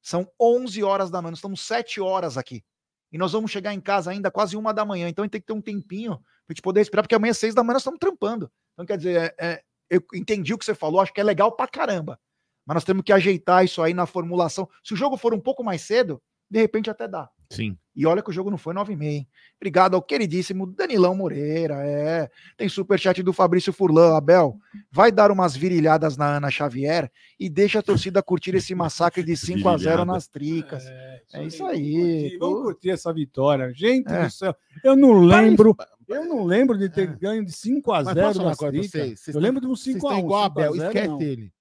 São 0.00 0.26
11 0.40 0.82
horas 0.82 1.10
da 1.10 1.20
manhã. 1.20 1.32
Nós 1.32 1.40
estamos 1.40 1.60
7 1.60 2.00
horas 2.00 2.38
aqui. 2.38 2.64
E 3.12 3.18
nós 3.18 3.32
vamos 3.32 3.50
chegar 3.50 3.74
em 3.74 3.82
casa 3.82 4.10
ainda 4.10 4.30
quase 4.30 4.56
uma 4.56 4.72
da 4.72 4.86
manhã. 4.86 5.10
Então 5.10 5.22
a 5.22 5.26
gente 5.26 5.32
tem 5.32 5.40
que 5.42 5.46
ter 5.46 5.52
um 5.52 5.60
tempinho 5.60 6.16
para 6.16 6.24
a 6.48 6.52
gente 6.54 6.62
poder 6.62 6.80
esperar, 6.80 7.02
porque 7.02 7.14
amanhã 7.14 7.32
às 7.32 7.38
6 7.38 7.54
da 7.54 7.62
manhã 7.62 7.74
nós 7.74 7.82
estamos 7.82 8.00
trampando. 8.00 8.50
Então, 8.72 8.86
quer 8.86 8.96
dizer, 8.96 9.34
é, 9.38 9.46
é, 9.46 9.62
eu 9.90 10.02
entendi 10.14 10.52
o 10.52 10.58
que 10.58 10.64
você 10.64 10.74
falou, 10.74 11.00
acho 11.00 11.12
que 11.12 11.20
é 11.20 11.24
legal 11.24 11.52
pra 11.52 11.66
caramba. 11.66 12.18
Mas 12.66 12.74
nós 12.74 12.84
temos 12.84 13.04
que 13.04 13.12
ajeitar 13.12 13.64
isso 13.64 13.80
aí 13.80 13.94
na 13.94 14.06
formulação. 14.06 14.68
Se 14.82 14.94
o 14.94 14.96
jogo 14.96 15.16
for 15.16 15.32
um 15.32 15.40
pouco 15.40 15.62
mais 15.62 15.82
cedo, 15.82 16.20
de 16.50 16.60
repente 16.60 16.90
até 16.90 17.06
dá. 17.06 17.28
Sim. 17.50 17.76
E 17.94 18.04
olha 18.04 18.22
que 18.22 18.28
o 18.28 18.32
jogo 18.32 18.50
não 18.50 18.58
foi 18.58 18.74
9 18.74 18.92
e 18.92 18.96
meia, 18.96 19.18
hein? 19.18 19.28
Obrigado 19.56 19.94
ao 19.94 20.02
queridíssimo 20.02 20.66
Danilão 20.66 21.14
Moreira. 21.14 21.76
É. 21.76 22.28
Tem 22.56 22.68
superchat 22.68 23.22
do 23.22 23.32
Fabrício 23.32 23.72
Furlan. 23.72 24.16
Abel, 24.16 24.58
vai 24.90 25.10
dar 25.10 25.30
umas 25.30 25.56
virilhadas 25.56 26.16
na 26.16 26.36
Ana 26.36 26.50
Xavier 26.50 27.10
e 27.38 27.48
deixa 27.48 27.78
a 27.78 27.82
torcida 27.82 28.22
curtir 28.22 28.54
esse 28.54 28.74
massacre 28.74 29.22
de 29.22 29.36
5 29.36 29.68
a 29.68 29.78
0 29.78 30.04
nas 30.04 30.26
tricas. 30.26 30.84
É, 30.86 31.22
isso, 31.24 31.36
é 31.36 31.44
isso 31.44 31.66
aí. 31.66 31.92
Vamos 31.92 32.10
curtir, 32.10 32.38
vamos 32.38 32.62
curtir, 32.62 32.90
essa 32.90 33.12
vitória. 33.12 33.72
Gente 33.72 34.12
é. 34.12 34.24
do 34.24 34.30
céu, 34.30 34.54
eu 34.84 34.96
não 34.96 35.20
lembro. 35.20 35.74
Eu 36.08 36.24
não 36.24 36.44
lembro 36.44 36.78
de 36.78 36.88
ter 36.88 37.08
é. 37.08 37.16
ganho 37.16 37.44
de 37.44 37.52
5 37.52 37.92
a 37.92 38.04
0 38.04 38.42
nas 38.42 38.56
tricas. 38.56 38.90
Vocês, 38.90 39.20
vocês 39.20 39.34
eu 39.34 39.40
lembro 39.40 39.60
de 39.60 39.66
um 39.66 39.74
5 39.74 40.06
a 40.08 40.14
1 40.14 40.18
igual 40.18 40.44
Abel, 40.44 40.74
esquece 40.76 41.08
não. 41.08 41.20
ele. 41.20 41.52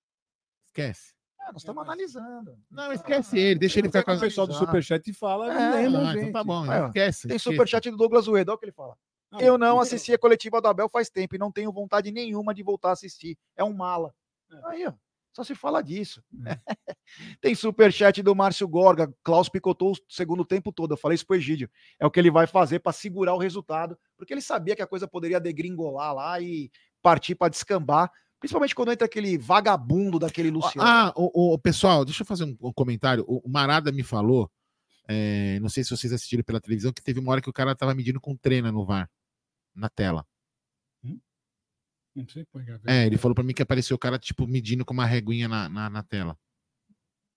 Esquece. 0.68 1.16
Ah, 1.40 1.52
nós 1.52 1.62
estamos 1.62 1.84
analisando. 1.84 2.58
Não, 2.70 2.92
esquece 2.92 3.38
ele, 3.38 3.60
deixa 3.60 3.80
ele 3.80 3.88
ficar 3.88 4.04
com 4.04 4.14
o 4.14 4.20
pessoal 4.20 4.48
do 4.48 4.54
Superchat 4.54 5.10
e 5.10 5.14
fala. 5.14 5.54
É, 5.54 5.88
lembra, 5.88 6.10
ah, 6.10 6.14
então 6.16 6.32
tá 6.32 6.44
bom, 6.44 6.70
Aí, 6.70 6.86
esquece. 6.86 7.28
Tem 7.28 7.40
Superchat 7.40 7.90
do 7.90 7.98
Douglas 7.98 8.28
Uedo, 8.28 8.50
olha 8.52 8.56
o 8.56 8.60
que 8.60 8.66
ele 8.66 8.72
fala. 8.72 8.96
Eu 9.40 9.58
não 9.58 9.80
assisti 9.80 10.14
a 10.14 10.18
coletiva 10.18 10.62
do 10.62 10.68
Abel 10.68 10.88
faz 10.88 11.10
tempo 11.10 11.36
e 11.36 11.38
não 11.40 11.52
tenho 11.52 11.72
vontade 11.72 12.12
nenhuma 12.12 12.54
de 12.54 12.64
voltar 12.64 12.90
a 12.90 12.94
assistir. 12.94 13.38
É 13.56 13.64
um 13.64 13.74
mala. 13.74 14.14
É. 14.52 14.60
Aí, 14.66 14.88
ó. 14.88 14.94
Só 15.36 15.44
se 15.44 15.54
fala 15.54 15.82
disso. 15.82 16.24
É. 16.46 16.58
Tem 17.42 17.54
superchat 17.54 18.24
do 18.24 18.34
Márcio 18.34 18.66
Gorga. 18.70 19.14
Klaus 19.22 19.50
picotou 19.50 19.92
o 19.92 19.96
segundo 20.08 20.46
tempo 20.46 20.72
todo. 20.72 20.94
Eu 20.94 20.98
falei 20.98 21.16
isso 21.16 21.28
pro 21.28 21.36
Egídio. 21.36 21.70
É 22.00 22.06
o 22.06 22.12
que 22.12 22.22
ele 22.22 22.32
vai 22.32 22.48
fazer 22.48 22.80
para 22.80 22.94
segurar 22.94 23.34
o 23.34 23.38
resultado, 23.38 23.98
porque 24.18 24.34
ele 24.34 24.40
sabia 24.40 24.78
que 24.78 24.82
a 24.82 24.88
coisa 24.88 25.10
poderia 25.10 25.38
degringolar 25.38 26.16
lá 26.16 26.40
e 26.40 26.72
partir 27.02 27.36
para 27.36 27.50
descambar. 27.50 28.10
Principalmente 28.40 28.74
quando 28.74 28.94
entra 28.94 29.06
aquele 29.06 29.38
vagabundo 29.38 30.20
daquele 30.20 30.50
Luciano. 30.50 30.88
Ah, 30.88 31.12
o, 31.18 31.54
o 31.54 31.60
pessoal, 31.60 32.06
deixa 32.06 32.24
eu 32.24 32.28
fazer 32.28 32.46
um, 32.46 32.56
um 32.62 32.72
comentário. 32.72 33.26
O, 33.28 33.50
Marada 33.50 33.92
me 33.92 34.04
falou, 34.04 34.50
é, 35.06 35.60
não 35.60 35.68
sei 35.68 35.84
se 35.84 35.90
vocês 35.90 36.14
assistiram 36.14 36.44
pela 36.46 36.62
televisão, 36.62 36.94
que 36.94 37.04
teve 37.04 37.20
uma 37.20 37.34
hora 37.34 37.42
que 37.42 37.50
o 37.50 37.54
cara 37.54 37.76
tava 37.76 37.94
medindo 37.94 38.22
com 38.22 38.38
treina 38.38 38.72
no 38.72 38.86
VAR, 38.86 39.10
na 39.76 39.90
tela. 39.90 40.26
Não 42.16 42.28
sei 42.30 42.46
é, 42.86 43.06
ele 43.06 43.18
falou 43.18 43.36
para 43.36 43.44
mim 43.44 43.54
que 43.54 43.62
apareceu 43.62 43.96
o 43.96 44.00
cara, 44.00 44.18
tipo, 44.18 44.48
medindo 44.48 44.86
com 44.86 44.94
uma 44.94 45.06
reguinha 45.06 45.48
na, 45.48 45.68
na, 45.68 45.90
na 45.90 46.04
tela. 46.04 46.38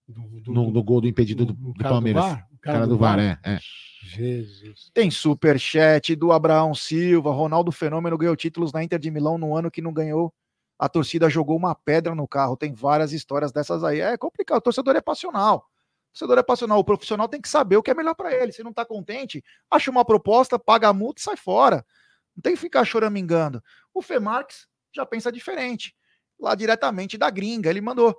Do, 0.06 0.22
do, 0.40 0.52
no, 0.52 0.70
no, 0.70 0.82
gol 0.82 1.00
do 1.00 1.08
impedido 1.08 1.44
do, 1.44 1.52
do 1.52 1.74
Palmeiras. 1.74 2.22
Do 2.22 2.28
VAR? 2.28 2.48
O 2.52 2.58
cara, 2.58 2.78
cara 2.78 2.86
do, 2.86 2.96
VAR, 2.96 3.16
VAR, 3.16 3.40
é, 3.44 3.54
é. 3.54 3.58
Jesus. 4.02 4.90
Tem 4.94 5.10
superchat 5.10 6.14
do 6.14 6.32
Abraão 6.32 6.74
Silva. 6.74 7.32
Ronaldo 7.32 7.72
Fenômeno 7.72 8.16
ganhou 8.16 8.36
títulos 8.36 8.72
na 8.72 8.82
Inter 8.82 8.98
de 8.98 9.10
Milão 9.10 9.36
no 9.36 9.54
ano 9.56 9.70
que 9.70 9.82
não 9.82 9.92
ganhou 9.92 10.32
a 10.78 10.88
torcida 10.88 11.28
jogou 11.28 11.56
uma 11.56 11.74
pedra 11.74 12.14
no 12.14 12.28
carro. 12.28 12.56
Tem 12.56 12.72
várias 12.72 13.12
histórias 13.12 13.50
dessas 13.50 13.82
aí. 13.82 14.00
É 14.00 14.16
complicado. 14.16 14.58
O 14.58 14.62
torcedor 14.62 14.94
é 14.94 15.00
passional. 15.00 15.56
O 15.58 16.12
torcedor 16.12 16.38
é 16.38 16.42
passional. 16.42 16.78
O 16.78 16.84
profissional 16.84 17.28
tem 17.28 17.40
que 17.40 17.48
saber 17.48 17.76
o 17.76 17.82
que 17.82 17.90
é 17.90 17.94
melhor 17.94 18.14
para 18.14 18.32
ele. 18.32 18.52
Se 18.52 18.62
não 18.62 18.70
está 18.70 18.84
contente, 18.84 19.42
acha 19.68 19.90
uma 19.90 20.04
proposta, 20.04 20.58
paga 20.58 20.88
a 20.88 20.92
multa 20.92 21.20
e 21.20 21.24
sai 21.24 21.36
fora. 21.36 21.84
Não 22.36 22.42
tem 22.42 22.54
que 22.54 22.60
ficar 22.60 22.84
choramingando. 22.84 23.60
O 23.98 24.02
Femarx 24.02 24.66
já 24.94 25.04
pensa 25.04 25.32
diferente. 25.32 25.94
Lá 26.38 26.54
diretamente 26.54 27.18
da 27.18 27.28
gringa. 27.30 27.68
Ele 27.68 27.80
mandou 27.80 28.16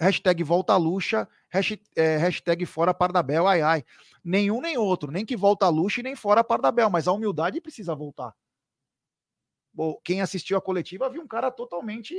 hashtag 0.00 0.42
volta 0.44 0.76
luxa, 0.76 1.28
hashtag, 1.50 1.82
é, 1.96 2.16
hashtag 2.16 2.64
fora 2.66 2.94
Pardabel, 2.94 3.46
ai 3.46 3.62
ai. 3.62 3.84
Nenhum 4.24 4.60
nem 4.60 4.76
outro, 4.76 5.10
nem 5.10 5.24
que 5.24 5.36
volta 5.36 5.68
luxa 5.68 6.00
e 6.00 6.02
nem 6.02 6.14
fora 6.14 6.44
Pardabel, 6.44 6.90
mas 6.90 7.08
a 7.08 7.12
humildade 7.12 7.60
precisa 7.60 7.94
voltar 7.94 8.34
quem 10.02 10.20
assistiu 10.20 10.56
a 10.56 10.62
coletiva 10.62 11.10
viu 11.10 11.22
um 11.22 11.26
cara 11.26 11.50
totalmente 11.50 12.14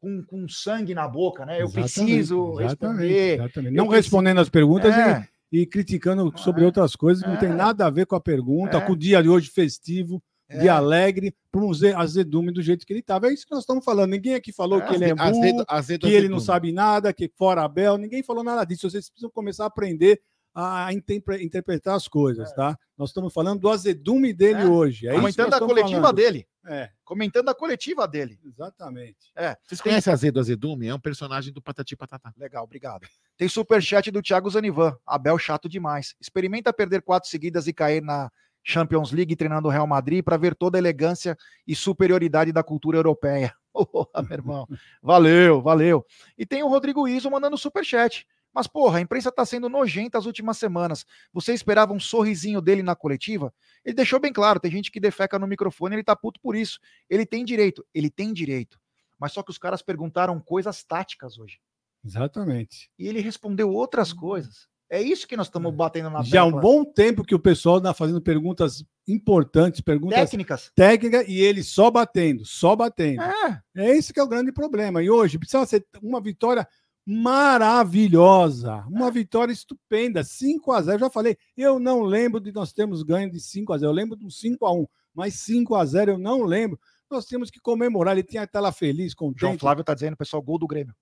com, 0.00 0.22
com 0.24 0.48
sangue 0.48 0.94
na 0.94 1.08
boca, 1.08 1.46
né? 1.46 1.60
Eu 1.60 1.66
exatamente, 1.66 1.94
preciso 1.94 2.60
exatamente, 2.60 3.08
responder. 3.08 3.34
Exatamente. 3.34 3.74
Não 3.74 3.88
respondendo 3.88 4.40
as 4.40 4.48
perguntas 4.48 4.94
é. 4.94 5.28
e, 5.50 5.60
e, 5.60 5.66
criticando 5.66 6.32
sobre 6.36 6.62
é. 6.62 6.66
outras 6.66 6.96
coisas 6.96 7.22
que 7.22 7.28
não 7.28 7.38
tem 7.38 7.50
é. 7.50 7.54
nada 7.54 7.86
a 7.86 7.90
ver 7.90 8.06
com 8.06 8.16
a 8.16 8.20
pergunta, 8.20 8.78
é. 8.78 8.80
com 8.80 8.92
o 8.92 8.96
dia 8.96 9.22
de 9.22 9.28
hoje 9.28 9.48
festivo. 9.48 10.22
De 10.48 10.68
É. 10.68 10.70
alegre, 10.70 11.34
para 11.50 11.60
um 11.62 11.72
ze- 11.72 11.94
azedume 11.94 12.52
do 12.52 12.60
jeito 12.62 12.84
que 12.86 12.92
ele 12.92 13.00
estava. 13.00 13.28
É 13.28 13.32
isso 13.32 13.46
que 13.46 13.52
nós 13.52 13.62
estamos 13.62 13.84
falando. 13.84 14.10
Ninguém 14.10 14.34
aqui 14.34 14.52
falou 14.52 14.80
É, 14.80 14.86
que 14.86 14.94
ele 14.94 15.04
é 15.06 15.14
burro, 15.14 15.28
azedo- 15.28 15.64
azedo, 15.68 16.06
que 16.06 16.12
ele 16.12 16.28
não 16.28 16.40
sabe 16.40 16.70
nada, 16.72 17.12
que 17.12 17.30
fora 17.36 17.62
Abel. 17.62 17.96
Ninguém 17.96 18.22
falou 18.22 18.44
nada 18.44 18.64
disso. 18.64 18.88
Vocês 18.90 19.08
precisam 19.08 19.30
começar 19.30 19.64
a 19.64 19.68
aprender 19.68 20.20
a 20.56 20.92
interpre- 20.92 21.42
interpretar 21.42 21.96
as 21.96 22.06
coisas, 22.06 22.52
tá? 22.52 22.78
Nós 22.96 23.10
estamos 23.10 23.32
falando 23.32 23.58
do 23.60 23.68
azedume 23.68 24.32
dele 24.32 24.60
É. 24.62 24.66
hoje. 24.66 25.08
É 25.08 25.12
Comentando 25.12 25.52
a 25.52 25.58
coletiva 25.58 26.00
falando. 26.00 26.14
dele. 26.16 26.46
É, 26.66 26.90
Comentando 27.04 27.48
a 27.48 27.54
coletiva 27.54 28.06
dele. 28.06 28.38
exatamente. 28.46 29.32
É. 29.36 29.56
Vocês 29.64 29.80
conhecem 29.80 30.12
Azedo 30.12 30.38
Azedume? 30.38 30.86
É 30.86 30.94
um 30.94 31.00
personagem 31.00 31.52
do 31.52 31.60
Patati 31.60 31.96
Patatá. 31.96 32.32
Legal, 32.38 32.62
obrigado. 32.64 33.06
Tem 33.36 33.48
superchat 33.48 34.10
do 34.12 34.22
Thiago 34.22 34.48
Zanivan. 34.48 34.96
Abel 35.04 35.36
chato 35.38 35.68
demais. 35.68 36.14
Experimenta 36.20 36.72
perder 36.72 37.02
quatro 37.02 37.28
seguidas 37.28 37.66
e 37.66 37.72
cair 37.72 38.00
na 38.00 38.30
Champions 38.64 39.12
League 39.12 39.36
treinando 39.36 39.68
o 39.68 39.70
Real 39.70 39.86
Madrid 39.86 40.24
para 40.24 40.38
ver 40.38 40.54
toda 40.54 40.78
a 40.78 40.80
elegância 40.80 41.36
e 41.66 41.76
superioridade 41.76 42.50
da 42.50 42.62
cultura 42.62 42.96
europeia. 42.96 43.54
Porra, 43.72 44.22
meu 44.22 44.32
irmão. 44.32 44.68
Valeu, 45.02 45.60
valeu. 45.60 46.06
E 46.38 46.46
tem 46.46 46.62
o 46.62 46.68
Rodrigo 46.68 47.06
Iso 47.06 47.30
mandando 47.30 47.58
superchat. 47.58 48.26
Mas, 48.54 48.68
porra, 48.68 48.98
a 48.98 49.00
imprensa 49.00 49.32
tá 49.32 49.44
sendo 49.44 49.68
nojenta 49.68 50.16
as 50.16 50.26
últimas 50.26 50.56
semanas. 50.56 51.04
Você 51.32 51.52
esperava 51.52 51.92
um 51.92 51.98
sorrisinho 51.98 52.60
dele 52.60 52.84
na 52.84 52.94
coletiva? 52.94 53.52
Ele 53.84 53.96
deixou 53.96 54.20
bem 54.20 54.32
claro, 54.32 54.60
tem 54.60 54.70
gente 54.70 54.92
que 54.92 55.00
defeca 55.00 55.40
no 55.40 55.46
microfone, 55.48 55.96
ele 55.96 56.04
tá 56.04 56.14
puto 56.14 56.40
por 56.40 56.54
isso. 56.54 56.78
Ele 57.10 57.26
tem 57.26 57.44
direito, 57.44 57.84
ele 57.92 58.08
tem 58.08 58.32
direito. 58.32 58.78
Mas 59.18 59.32
só 59.32 59.42
que 59.42 59.50
os 59.50 59.58
caras 59.58 59.82
perguntaram 59.82 60.38
coisas 60.38 60.84
táticas 60.84 61.36
hoje 61.36 61.58
Exatamente. 62.04 62.90
e 62.96 63.08
ele 63.08 63.20
respondeu 63.20 63.70
outras 63.70 64.12
coisas. 64.12 64.68
É 64.90 65.00
isso 65.00 65.26
que 65.26 65.36
nós 65.36 65.46
estamos 65.46 65.74
batendo 65.74 66.10
na 66.10 66.22
Já 66.22 66.42
há 66.42 66.44
um 66.44 66.52
bom 66.52 66.84
tempo 66.84 67.24
que 67.24 67.34
o 67.34 67.38
pessoal 67.38 67.78
está 67.78 67.92
fazendo 67.94 68.20
perguntas 68.20 68.84
importantes, 69.08 69.80
perguntas 69.80 70.30
técnicas. 70.30 70.70
técnicas, 70.74 71.26
e 71.26 71.40
ele 71.40 71.62
só 71.62 71.90
batendo, 71.90 72.44
só 72.44 72.76
batendo. 72.76 73.22
É, 73.22 73.60
É 73.76 73.96
esse 73.96 74.12
que 74.12 74.20
é 74.20 74.22
o 74.22 74.28
grande 74.28 74.52
problema. 74.52 75.02
E 75.02 75.10
hoje 75.10 75.38
precisa 75.38 75.64
ser 75.66 75.86
uma 76.02 76.20
vitória 76.20 76.66
maravilhosa, 77.06 78.84
uma 78.88 79.10
vitória 79.10 79.52
estupenda, 79.52 80.24
5 80.24 80.72
a 80.72 80.80
0 80.80 80.96
Eu 80.96 81.00
já 81.00 81.10
falei, 81.10 81.36
eu 81.56 81.78
não 81.78 82.02
lembro 82.02 82.40
de 82.40 82.50
nós 82.52 82.72
termos 82.72 83.02
ganho 83.02 83.30
de 83.30 83.40
5 83.40 83.72
a 83.72 83.78
0 83.78 83.90
Eu 83.90 83.94
lembro 83.94 84.16
de 84.16 84.24
um 84.24 84.30
5 84.30 84.64
a 84.64 84.72
1 84.72 84.86
mas 85.14 85.34
5 85.34 85.74
a 85.76 85.84
0 85.84 86.12
eu 86.12 86.18
não 86.18 86.42
lembro. 86.42 86.78
Nós 87.10 87.24
temos 87.26 87.50
que 87.50 87.60
comemorar. 87.60 88.14
Ele 88.16 88.26
tinha 88.26 88.42
que 88.42 88.48
estar 88.48 88.60
lá 88.60 88.72
feliz, 88.72 89.14
contente. 89.14 89.40
João 89.40 89.58
Flávio 89.58 89.84
tá 89.84 89.94
dizendo, 89.94 90.16
pessoal, 90.16 90.42
gol 90.42 90.58
do 90.58 90.66
Grêmio. 90.66 90.94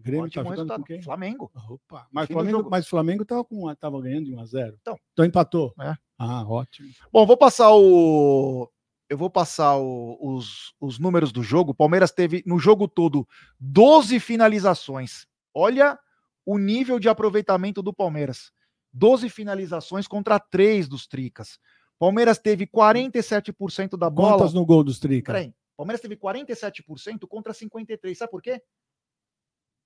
Grêmio 0.00 0.30
tá 0.30 0.42
jogando 0.42 0.74
com 0.76 0.82
quem? 0.84 1.02
Flamengo. 1.02 1.50
Opa, 1.68 2.06
mas 2.12 2.28
o 2.30 2.32
Flamengo, 2.32 2.56
jogo. 2.58 2.70
mas 2.70 2.86
Flamengo 2.88 3.24
tava, 3.24 3.44
com, 3.44 3.74
tava 3.74 4.00
ganhando 4.00 4.26
de 4.26 4.34
1 4.34 4.40
a 4.40 4.44
0 4.46 4.78
Então. 4.80 4.98
então 5.12 5.24
empatou. 5.24 5.74
É. 5.80 5.94
Ah, 6.18 6.44
ótimo. 6.48 6.88
Bom, 7.12 7.26
vou 7.26 7.36
passar 7.36 7.72
o. 7.74 8.70
Eu 9.10 9.16
vou 9.16 9.30
passar 9.30 9.76
o- 9.78 10.18
os, 10.20 10.74
os 10.80 10.98
números 10.98 11.32
do 11.32 11.42
jogo. 11.42 11.70
O 11.72 11.74
Palmeiras 11.74 12.12
teve, 12.12 12.42
no 12.46 12.58
jogo 12.58 12.86
todo, 12.86 13.26
12 13.58 14.20
finalizações. 14.20 15.26
Olha 15.54 15.98
o 16.44 16.58
nível 16.58 16.98
de 16.98 17.08
aproveitamento 17.08 17.82
do 17.82 17.92
Palmeiras. 17.92 18.52
12 18.92 19.28
finalizações 19.30 20.06
contra 20.06 20.38
3 20.38 20.88
dos 20.88 21.06
Tricas. 21.06 21.58
Palmeiras 21.98 22.38
teve 22.38 22.66
47% 22.66 23.96
da 23.96 24.08
bola. 24.10 24.36
Quantas 24.38 24.54
no 24.54 24.64
gol 24.64 24.84
dos 24.84 24.98
Trica? 24.98 25.32
Peraí. 25.32 25.52
Palmeiras 25.76 26.00
teve 26.00 26.16
47% 26.16 27.26
contra 27.28 27.52
53%. 27.52 28.14
Sabe 28.16 28.30
por 28.30 28.42
quê? 28.42 28.60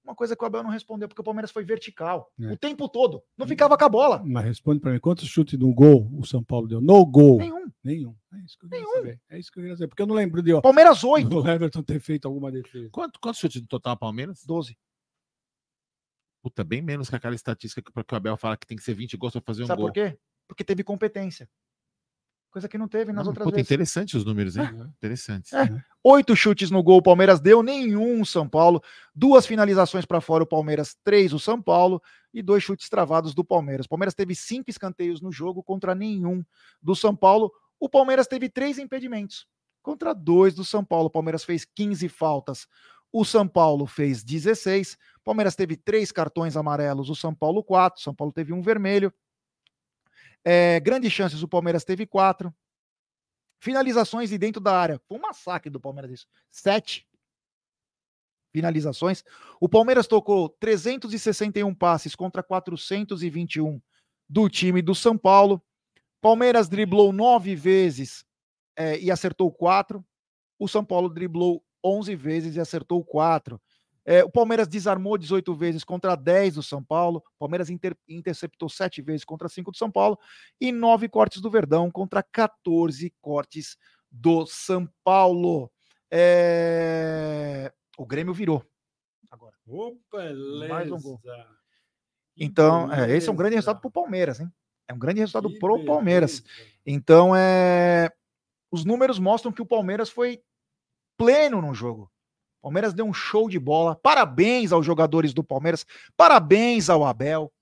Uma 0.04 0.14
coisa 0.16 0.34
que 0.34 0.42
o 0.42 0.46
Abel 0.46 0.64
não 0.64 0.70
respondeu, 0.70 1.06
porque 1.08 1.20
o 1.20 1.24
Palmeiras 1.24 1.50
foi 1.52 1.64
vertical. 1.64 2.32
É. 2.40 2.52
O 2.52 2.56
tempo 2.56 2.88
todo. 2.88 3.22
Não 3.38 3.46
ficava 3.46 3.78
com 3.78 3.84
a 3.84 3.88
bola. 3.88 4.22
Mas 4.26 4.44
responde 4.44 4.80
para 4.80 4.92
mim, 4.92 4.98
quantos 4.98 5.26
chutes 5.28 5.58
no 5.58 5.72
gol 5.72 6.10
o 6.18 6.26
São 6.26 6.42
Paulo 6.42 6.66
deu? 6.66 6.80
No 6.80 7.06
gol. 7.06 7.38
Nenhum. 7.38 7.70
Nenhum. 7.84 8.16
É 8.32 8.38
isso 8.38 8.58
que 8.58 8.66
eu 8.66 8.70
queria 8.70 8.86
saber. 8.86 9.20
É 9.30 9.38
isso 9.38 9.52
que 9.52 9.58
eu 9.58 9.62
queria 9.62 9.76
saber. 9.76 9.88
Porque 9.88 10.02
eu 10.02 10.06
não 10.06 10.14
lembro 10.14 10.42
de 10.42 10.52
ó, 10.52 10.60
Palmeiras 10.60 11.04
8. 11.04 11.28
do 11.28 11.48
Everton 11.48 11.82
ter 11.82 12.00
feito 12.00 12.26
alguma 12.26 12.50
defesa. 12.50 12.88
Quanto, 12.90 13.20
quantos 13.20 13.40
chutes 13.40 13.60
no 13.62 13.68
total, 13.68 13.96
Palmeiras? 13.96 14.44
12. 14.44 14.76
Puta, 16.42 16.64
bem 16.64 16.82
menos 16.82 17.08
que 17.08 17.14
aquela 17.14 17.36
estatística 17.36 17.80
que, 17.80 18.04
que 18.04 18.14
o 18.14 18.16
Abel 18.16 18.36
fala 18.36 18.56
que 18.56 18.66
tem 18.66 18.76
que 18.76 18.82
ser 18.82 18.94
20 18.94 19.16
gols 19.16 19.32
pra 19.32 19.42
fazer 19.42 19.62
um 19.62 19.66
Sabe 19.66 19.82
gol. 19.82 19.88
por 19.90 19.94
quê? 19.94 20.18
Porque 20.48 20.64
teve 20.64 20.82
competência. 20.82 21.48
Coisa 22.52 22.68
que 22.68 22.76
não 22.76 22.86
teve 22.86 23.12
nas 23.12 23.24
Não, 23.24 23.30
outras 23.30 23.46
puta, 23.46 23.56
vezes. 23.56 23.66
interessante 23.66 24.14
os 24.14 24.26
números, 24.26 24.58
hein? 24.58 24.68
Interessantes. 24.98 25.50
É. 25.54 25.66
Oito 26.04 26.36
chutes 26.36 26.70
no 26.70 26.82
gol, 26.82 26.98
o 26.98 27.02
Palmeiras 27.02 27.40
deu, 27.40 27.62
nenhum 27.62 28.20
o 28.20 28.26
São 28.26 28.46
Paulo. 28.46 28.82
Duas 29.14 29.46
finalizações 29.46 30.04
para 30.04 30.20
fora, 30.20 30.44
o 30.44 30.46
Palmeiras, 30.46 30.94
três 31.02 31.32
o 31.32 31.38
São 31.38 31.62
Paulo. 31.62 32.02
E 32.34 32.42
dois 32.42 32.62
chutes 32.62 32.90
travados 32.90 33.34
do 33.34 33.42
Palmeiras. 33.42 33.86
O 33.86 33.88
Palmeiras 33.88 34.14
teve 34.14 34.34
cinco 34.34 34.68
escanteios 34.68 35.22
no 35.22 35.32
jogo 35.32 35.62
contra 35.62 35.94
nenhum 35.94 36.44
do 36.82 36.94
São 36.94 37.16
Paulo. 37.16 37.50
O 37.80 37.88
Palmeiras 37.88 38.26
teve 38.26 38.50
três 38.50 38.78
impedimentos 38.78 39.46
contra 39.82 40.14
dois 40.14 40.54
do 40.54 40.64
São 40.64 40.84
Paulo. 40.84 41.06
O 41.06 41.10
Palmeiras 41.10 41.44
fez 41.44 41.64
15 41.64 42.06
faltas. 42.10 42.66
O 43.10 43.24
São 43.24 43.48
Paulo 43.48 43.86
fez 43.86 44.22
16. 44.22 44.98
O 45.20 45.24
Palmeiras 45.24 45.56
teve 45.56 45.76
três 45.76 46.12
cartões 46.12 46.56
amarelos, 46.56 47.08
o 47.08 47.14
São 47.14 47.34
Paulo 47.34 47.64
quatro. 47.64 47.98
O 48.00 48.02
São 48.02 48.14
Paulo 48.14 48.32
teve 48.32 48.52
um 48.52 48.60
vermelho. 48.60 49.12
É, 50.44 50.80
grandes 50.80 51.12
chances, 51.12 51.42
o 51.42 51.48
Palmeiras 51.48 51.84
teve 51.84 52.06
quatro. 52.06 52.54
Finalizações 53.60 54.32
e 54.32 54.38
dentro 54.38 54.60
da 54.60 54.76
área. 54.76 55.00
Foi 55.06 55.18
um 55.18 55.20
massacre 55.20 55.70
do 55.70 55.80
Palmeiras 55.80 56.10
isso. 56.10 56.26
Sete 56.50 57.06
finalizações. 58.52 59.24
O 59.58 59.68
Palmeiras 59.68 60.06
tocou 60.06 60.48
361 60.48 61.74
passes 61.74 62.14
contra 62.14 62.42
421 62.42 63.80
do 64.28 64.48
time 64.48 64.82
do 64.82 64.94
São 64.94 65.16
Paulo. 65.16 65.62
Palmeiras 66.20 66.68
driblou 66.68 67.12
nove 67.12 67.56
vezes 67.56 68.24
é, 68.76 68.98
e 69.00 69.10
acertou 69.10 69.50
quatro. 69.50 70.04
O 70.58 70.68
São 70.68 70.84
Paulo 70.84 71.08
driblou 71.08 71.64
11 71.82 72.14
vezes 72.14 72.56
e 72.56 72.60
acertou 72.60 73.04
quatro. 73.04 73.60
É, 74.04 74.24
o 74.24 74.30
Palmeiras 74.30 74.66
desarmou 74.66 75.16
18 75.16 75.54
vezes 75.54 75.84
contra 75.84 76.16
10 76.16 76.54
do 76.56 76.62
São 76.62 76.82
Paulo. 76.82 77.18
O 77.18 77.38
Palmeiras 77.38 77.70
inter- 77.70 77.96
interceptou 78.08 78.68
7 78.68 79.00
vezes 79.00 79.24
contra 79.24 79.48
5 79.48 79.70
do 79.70 79.76
São 79.76 79.90
Paulo. 79.90 80.18
E 80.60 80.72
9 80.72 81.08
cortes 81.08 81.40
do 81.40 81.50
Verdão 81.50 81.90
contra 81.90 82.22
14 82.22 83.12
cortes 83.20 83.76
do 84.10 84.44
São 84.46 84.88
Paulo. 85.04 85.70
É, 86.10 87.72
O 87.96 88.04
Grêmio 88.04 88.34
virou. 88.34 88.64
Agora. 89.30 89.54
Opa, 89.66 90.18
Mais 90.68 90.90
um 90.90 91.00
gol. 91.00 91.20
Então, 92.36 92.92
é, 92.92 93.14
esse 93.16 93.28
é 93.28 93.32
um 93.32 93.36
grande 93.36 93.54
resultado 93.54 93.80
para 93.80 93.88
o 93.88 93.92
Palmeiras, 93.92 94.40
hein? 94.40 94.50
É 94.88 94.92
um 94.92 94.98
grande 94.98 95.20
resultado 95.20 95.48
Que 95.48 95.58
pro 95.58 95.84
Palmeiras. 95.84 96.42
Então, 96.84 97.34
é... 97.36 98.10
os 98.70 98.84
números 98.84 99.18
mostram 99.18 99.52
que 99.52 99.62
o 99.62 99.66
Palmeiras 99.66 100.10
foi 100.10 100.42
pleno 101.16 101.62
no 101.62 101.72
jogo. 101.72 102.10
Palmeiras 102.62 102.94
deu 102.94 103.04
um 103.04 103.12
show 103.12 103.48
de 103.48 103.58
bola. 103.58 103.96
Parabéns 103.96 104.70
aos 104.70 104.86
jogadores 104.86 105.34
do 105.34 105.42
Palmeiras. 105.42 105.84
Parabéns 106.16 106.88
ao 106.88 107.04
Abel. 107.04 107.52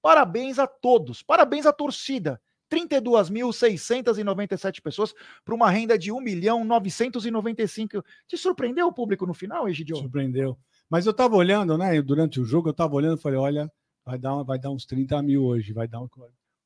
Parabéns 0.00 0.58
a 0.58 0.66
todos. 0.66 1.22
Parabéns 1.22 1.66
à 1.66 1.72
torcida. 1.72 2.40
32.697 2.72 4.80
pessoas 4.80 5.14
para 5.44 5.54
uma 5.54 5.70
renda 5.70 5.98
de 5.98 6.10
1 6.10 6.20
milhão 6.20 6.64
995. 6.64 8.02
Te 8.26 8.36
surpreendeu 8.36 8.88
o 8.88 8.92
público 8.92 9.26
no 9.26 9.34
final, 9.34 9.68
Egidio? 9.68 9.96
Surpreendeu. 9.96 10.58
Mas 10.88 11.06
eu 11.06 11.10
estava 11.10 11.36
olhando, 11.36 11.76
né? 11.76 12.00
Durante 12.00 12.40
o 12.40 12.44
jogo, 12.44 12.68
eu 12.68 12.72
estava 12.72 12.94
olhando 12.94 13.18
e 13.18 13.22
falei: 13.22 13.38
olha, 13.38 13.70
vai 14.04 14.18
dar, 14.18 14.42
vai 14.42 14.58
dar 14.58 14.70
uns 14.70 14.86
30 14.86 15.22
mil 15.22 15.44
hoje. 15.44 15.72
Vai 15.72 15.86
dar 15.86 16.00
um... 16.00 16.08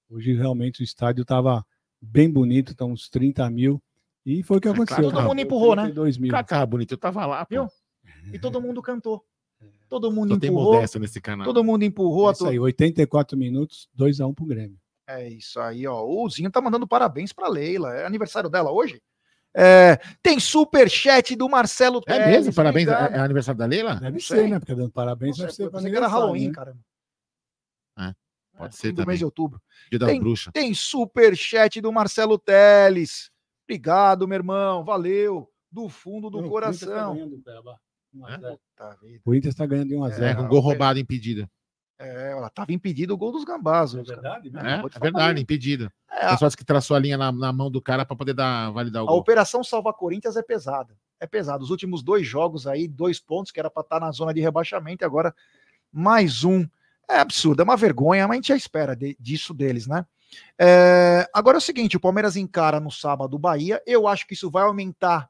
Hoje 0.08 0.32
realmente 0.32 0.80
o 0.80 0.84
estádio 0.84 1.22
estava 1.22 1.64
bem 2.00 2.30
bonito, 2.30 2.74
tá 2.74 2.84
uns 2.84 3.08
30 3.08 3.48
mil. 3.50 3.82
E 4.24 4.42
foi 4.42 4.58
o 4.58 4.60
que 4.60 4.68
aconteceu. 4.68 5.10
todo 5.10 5.22
mundo 5.22 5.40
empurrou, 5.40 5.74
né? 5.74 5.84
32 5.84 6.18
mil. 6.18 6.30
Cara, 6.30 6.44
tava 6.44 6.66
bonito, 6.66 6.92
eu 6.92 6.98
tava 6.98 7.24
lá, 7.26 7.44
pô. 7.44 7.54
Viu? 7.54 7.68
E 8.32 8.38
todo 8.38 8.60
mundo 8.60 8.80
cantou. 8.82 9.24
Todo 9.88 10.10
mundo 10.10 10.34
Só 10.34 10.40
tem 10.40 10.50
empurrou. 10.50 10.80
nesse 11.00 11.20
canal. 11.20 11.44
Todo 11.44 11.64
mundo 11.64 11.82
empurrou. 11.84 12.26
É 12.26 12.30
a 12.30 12.32
isso 12.32 12.46
aí, 12.46 12.58
84 12.58 13.36
minutos, 13.36 13.88
2x1 13.98 14.34
pro 14.34 14.46
Grêmio. 14.46 14.78
É 15.06 15.28
isso 15.28 15.58
aí, 15.60 15.86
ó. 15.86 16.04
O 16.04 16.28
Zinho 16.30 16.50
tá 16.50 16.60
mandando 16.60 16.86
parabéns 16.86 17.32
pra 17.32 17.48
Leila. 17.48 17.92
É 17.94 18.06
aniversário 18.06 18.48
dela 18.48 18.70
hoje? 18.70 19.02
É, 19.52 19.96
tem 20.22 20.38
superchat 20.38 21.34
do 21.34 21.48
Marcelo 21.48 22.00
É 22.06 22.12
Teles, 22.12 22.26
mesmo? 22.28 22.54
Parabéns. 22.54 22.86
É, 22.88 22.92
é 22.92 23.18
aniversário 23.18 23.58
da 23.58 23.66
Leila? 23.66 23.96
Deve 23.96 24.12
Não 24.12 24.20
ser, 24.20 24.36
sei. 24.36 24.48
né? 24.48 24.58
Porque 24.60 24.74
dando 24.76 24.92
parabéns 24.92 25.36
Não 25.36 25.46
deve 25.46 25.56
ser 25.56 25.68
pensei 25.70 25.90
que 25.90 25.96
era 25.96 26.06
Halloween, 26.06 26.48
né? 26.48 26.54
caramba. 26.54 26.78
Pode 28.56 28.74
É, 28.74 28.76
ser 28.76 28.92
também. 28.92 29.06
mês 29.06 29.18
de 29.18 29.24
outubro. 29.24 29.60
Dia 29.90 29.98
das 29.98 30.10
Tem, 30.10 30.20
bruxas. 30.20 30.52
tem 30.52 30.74
superchat 30.74 31.80
do 31.80 31.90
Marcelo 31.92 32.38
Teles. 32.38 33.30
Obrigado, 33.64 34.28
meu 34.28 34.36
irmão. 34.36 34.84
Valeu. 34.84 35.50
Do 35.72 35.88
fundo 35.88 36.28
do 36.30 36.40
Não, 36.40 36.46
o 36.48 36.50
Corinthians 36.50 36.80
tá 36.80 37.10
1 38.14 38.26
a 38.26 38.32
É? 38.34 38.38
0. 38.38 38.58
Puta 38.76 38.96
vida. 39.02 39.20
O 39.24 39.34
Inter 39.34 39.48
está 39.50 39.66
ganhando 39.66 39.88
de 39.88 39.96
1 39.96 40.04
a 40.04 40.08
É, 40.08 40.12
0. 40.12 40.36
com 40.42 40.48
gol 40.48 40.60
roubado, 40.60 40.98
impedido. 40.98 41.48
É, 41.98 42.34
ó, 42.34 42.48
tava 42.48 42.72
impedido 42.72 43.12
o 43.12 43.16
gol 43.16 43.30
dos 43.30 43.44
gambás. 43.44 43.94
É 43.94 44.02
verdade? 44.02 44.50
É, 44.56 44.58
É, 44.58 44.82
é 44.96 44.98
verdade, 45.00 45.36
aí. 45.36 45.42
impedido. 45.42 45.92
É, 46.10 46.24
O 46.24 46.28
a, 46.28 46.30
pessoal 46.32 46.48
disse 46.48 46.56
que 46.56 46.64
traçou 46.64 46.96
a 46.96 47.00
linha 47.00 47.18
na, 47.18 47.30
na 47.30 47.52
mão 47.52 47.70
do 47.70 47.80
cara 47.80 48.06
pra 48.06 48.16
poder 48.16 48.32
dar, 48.32 48.70
validar 48.70 49.02
o 49.02 49.06
a 49.06 49.08
gol. 49.10 49.18
operação 49.18 49.62
Salva 49.62 49.92
Corinthians 49.92 50.34
é 50.36 50.42
pesada. 50.42 50.96
É 51.20 51.26
pesado. 51.26 51.62
Os 51.62 51.68
últimos 51.70 52.02
dois 52.02 52.26
jogos 52.26 52.66
aí, 52.66 52.88
dois 52.88 53.20
pontos 53.20 53.52
que 53.52 53.60
era 53.60 53.70
pra 53.70 53.82
estar 53.82 54.00
na 54.00 54.10
zona 54.10 54.32
de 54.32 54.40
rebaixamento, 54.40 55.04
e 55.04 55.06
agora 55.06 55.34
mais 55.92 56.42
um. 56.44 56.66
É 57.08 57.18
absurdo, 57.18 57.60
é 57.60 57.64
uma 57.64 57.76
vergonha, 57.76 58.26
mas 58.26 58.34
a 58.34 58.36
gente 58.36 58.48
já 58.48 58.56
espera 58.56 58.94
de- 58.96 59.16
disso 59.20 59.52
deles, 59.52 59.86
né? 59.86 60.06
É, 60.58 61.28
agora 61.34 61.56
é 61.56 61.58
o 61.58 61.60
seguinte: 61.60 61.96
o 61.96 62.00
Palmeiras 62.00 62.36
encara 62.36 62.80
no 62.80 62.90
sábado 62.90 63.34
o 63.34 63.38
Bahia. 63.38 63.82
Eu 63.86 64.06
acho 64.08 64.26
que 64.26 64.32
isso 64.34 64.48
vai 64.50 64.62
aumentar 64.62 65.28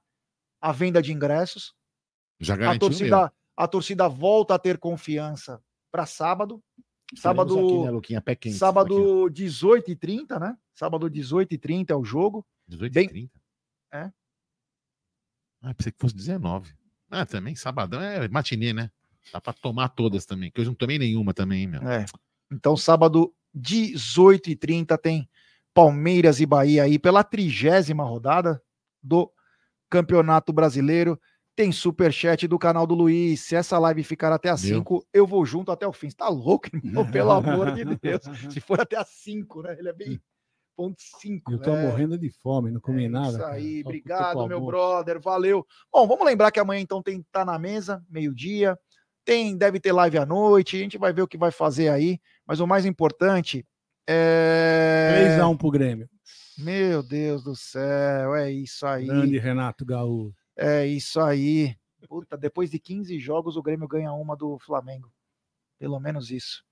a 0.60 0.70
venda 0.72 1.00
de 1.02 1.12
ingressos. 1.12 1.74
Já 2.40 2.54
A 2.72 2.78
torcida, 2.78 3.32
a 3.56 3.68
torcida 3.68 4.08
volta 4.08 4.54
a 4.54 4.58
ter 4.58 4.78
confiança 4.78 5.62
para 5.92 6.06
sábado. 6.06 6.62
Sábado. 7.16 7.58
Aqui, 7.58 7.78
né, 7.84 7.90
Luquinha? 7.90 8.20
Pé 8.20 8.34
quente. 8.34 8.56
sábado 8.56 9.28
18h30, 9.30 10.38
né? 10.38 10.56
Sábado 10.72 11.10
18h30 11.10 11.90
é 11.90 11.94
o 11.96 12.04
jogo. 12.04 12.46
18 12.68 12.92
Bem- 12.92 13.08
30. 13.08 13.40
É. 13.92 14.10
Ah, 15.62 15.74
pensei 15.74 15.92
que 15.92 15.98
fosse 15.98 16.14
19. 16.14 16.72
Ah, 17.10 17.26
também, 17.26 17.54
sabadão 17.56 18.00
é 18.00 18.26
matinê, 18.28 18.72
né? 18.72 18.90
Dá 19.32 19.40
pra 19.40 19.52
tomar 19.52 19.88
todas 19.90 20.24
também, 20.24 20.50
que 20.50 20.60
eu 20.60 20.64
não 20.64 20.74
tomei 20.74 20.98
nenhuma 20.98 21.34
também, 21.34 21.66
meu. 21.66 21.82
É. 21.82 22.06
Então, 22.50 22.76
sábado 22.76 23.34
18h30 23.54 24.96
tem 24.96 25.28
Palmeiras 25.74 26.40
e 26.40 26.46
Bahia 26.46 26.84
aí 26.84 26.98
pela 26.98 27.22
trigésima 27.22 28.04
rodada 28.04 28.62
do 29.02 29.30
Campeonato 29.88 30.52
Brasileiro. 30.52 31.20
Tem 31.60 31.70
superchat 31.70 32.48
do 32.48 32.58
canal 32.58 32.86
do 32.86 32.94
Luiz. 32.94 33.40
Se 33.42 33.54
essa 33.54 33.78
live 33.78 34.02
ficar 34.02 34.32
até 34.32 34.48
as 34.48 34.64
Meu. 34.64 34.78
5, 34.78 35.06
eu 35.12 35.26
vou 35.26 35.44
junto 35.44 35.70
até 35.70 35.86
o 35.86 35.92
fim. 35.92 36.08
Você 36.08 36.16
tá 36.16 36.26
louco, 36.26 36.74
irmão? 36.74 37.04
Pelo 37.12 37.32
amor 37.32 37.74
de 37.74 37.84
Deus. 37.84 38.22
Se 38.50 38.60
for 38.60 38.80
até 38.80 38.96
as 38.96 39.10
5, 39.10 39.60
né? 39.60 39.76
Ele 39.78 39.90
é 39.90 39.92
bem 39.92 40.18
ponto 40.74 40.96
5. 41.20 41.52
Eu 41.52 41.60
tô 41.60 41.76
morrendo 41.76 42.16
de 42.16 42.30
fome, 42.30 42.70
não 42.70 42.80
comi 42.80 43.10
nada. 43.10 43.28
Isso 43.28 43.44
aí, 43.44 43.82
obrigado, 43.84 44.40
a 44.40 44.48
meu 44.48 44.58
brother, 44.64 45.20
valeu. 45.20 45.66
Bom, 45.92 46.08
vamos 46.08 46.24
lembrar 46.24 46.50
que 46.50 46.58
amanhã 46.58 46.80
então 46.80 47.02
tem 47.02 47.22
tá 47.30 47.44
na 47.44 47.58
mesa, 47.58 48.02
meio-dia. 48.08 48.74
Tem, 49.22 49.54
deve 49.54 49.78
ter 49.78 49.92
live 49.92 50.16
à 50.16 50.24
noite, 50.24 50.76
a 50.76 50.80
gente 50.80 50.96
vai 50.96 51.12
ver 51.12 51.20
o 51.20 51.28
que 51.28 51.36
vai 51.36 51.50
fazer 51.50 51.90
aí, 51.90 52.18
mas 52.46 52.60
o 52.60 52.66
mais 52.66 52.86
importante 52.86 53.66
é 54.08 55.36
3x1 55.38 55.58
pro 55.58 55.70
Grêmio. 55.70 56.08
Meu 56.56 57.02
Deus 57.02 57.44
do 57.44 57.54
céu, 57.54 58.34
é 58.34 58.50
isso 58.50 58.86
aí. 58.86 59.04
Grande 59.04 59.38
Renato 59.38 59.84
Gaúcho. 59.84 60.39
É 60.62 60.86
isso 60.86 61.18
aí. 61.18 61.74
Puta, 62.06 62.36
depois 62.36 62.70
de 62.70 62.78
15 62.78 63.18
jogos 63.18 63.56
o 63.56 63.62
Grêmio 63.62 63.88
ganha 63.88 64.12
uma 64.12 64.36
do 64.36 64.58
Flamengo. 64.58 65.10
Pelo 65.78 65.98
menos 65.98 66.30
isso. 66.30 66.62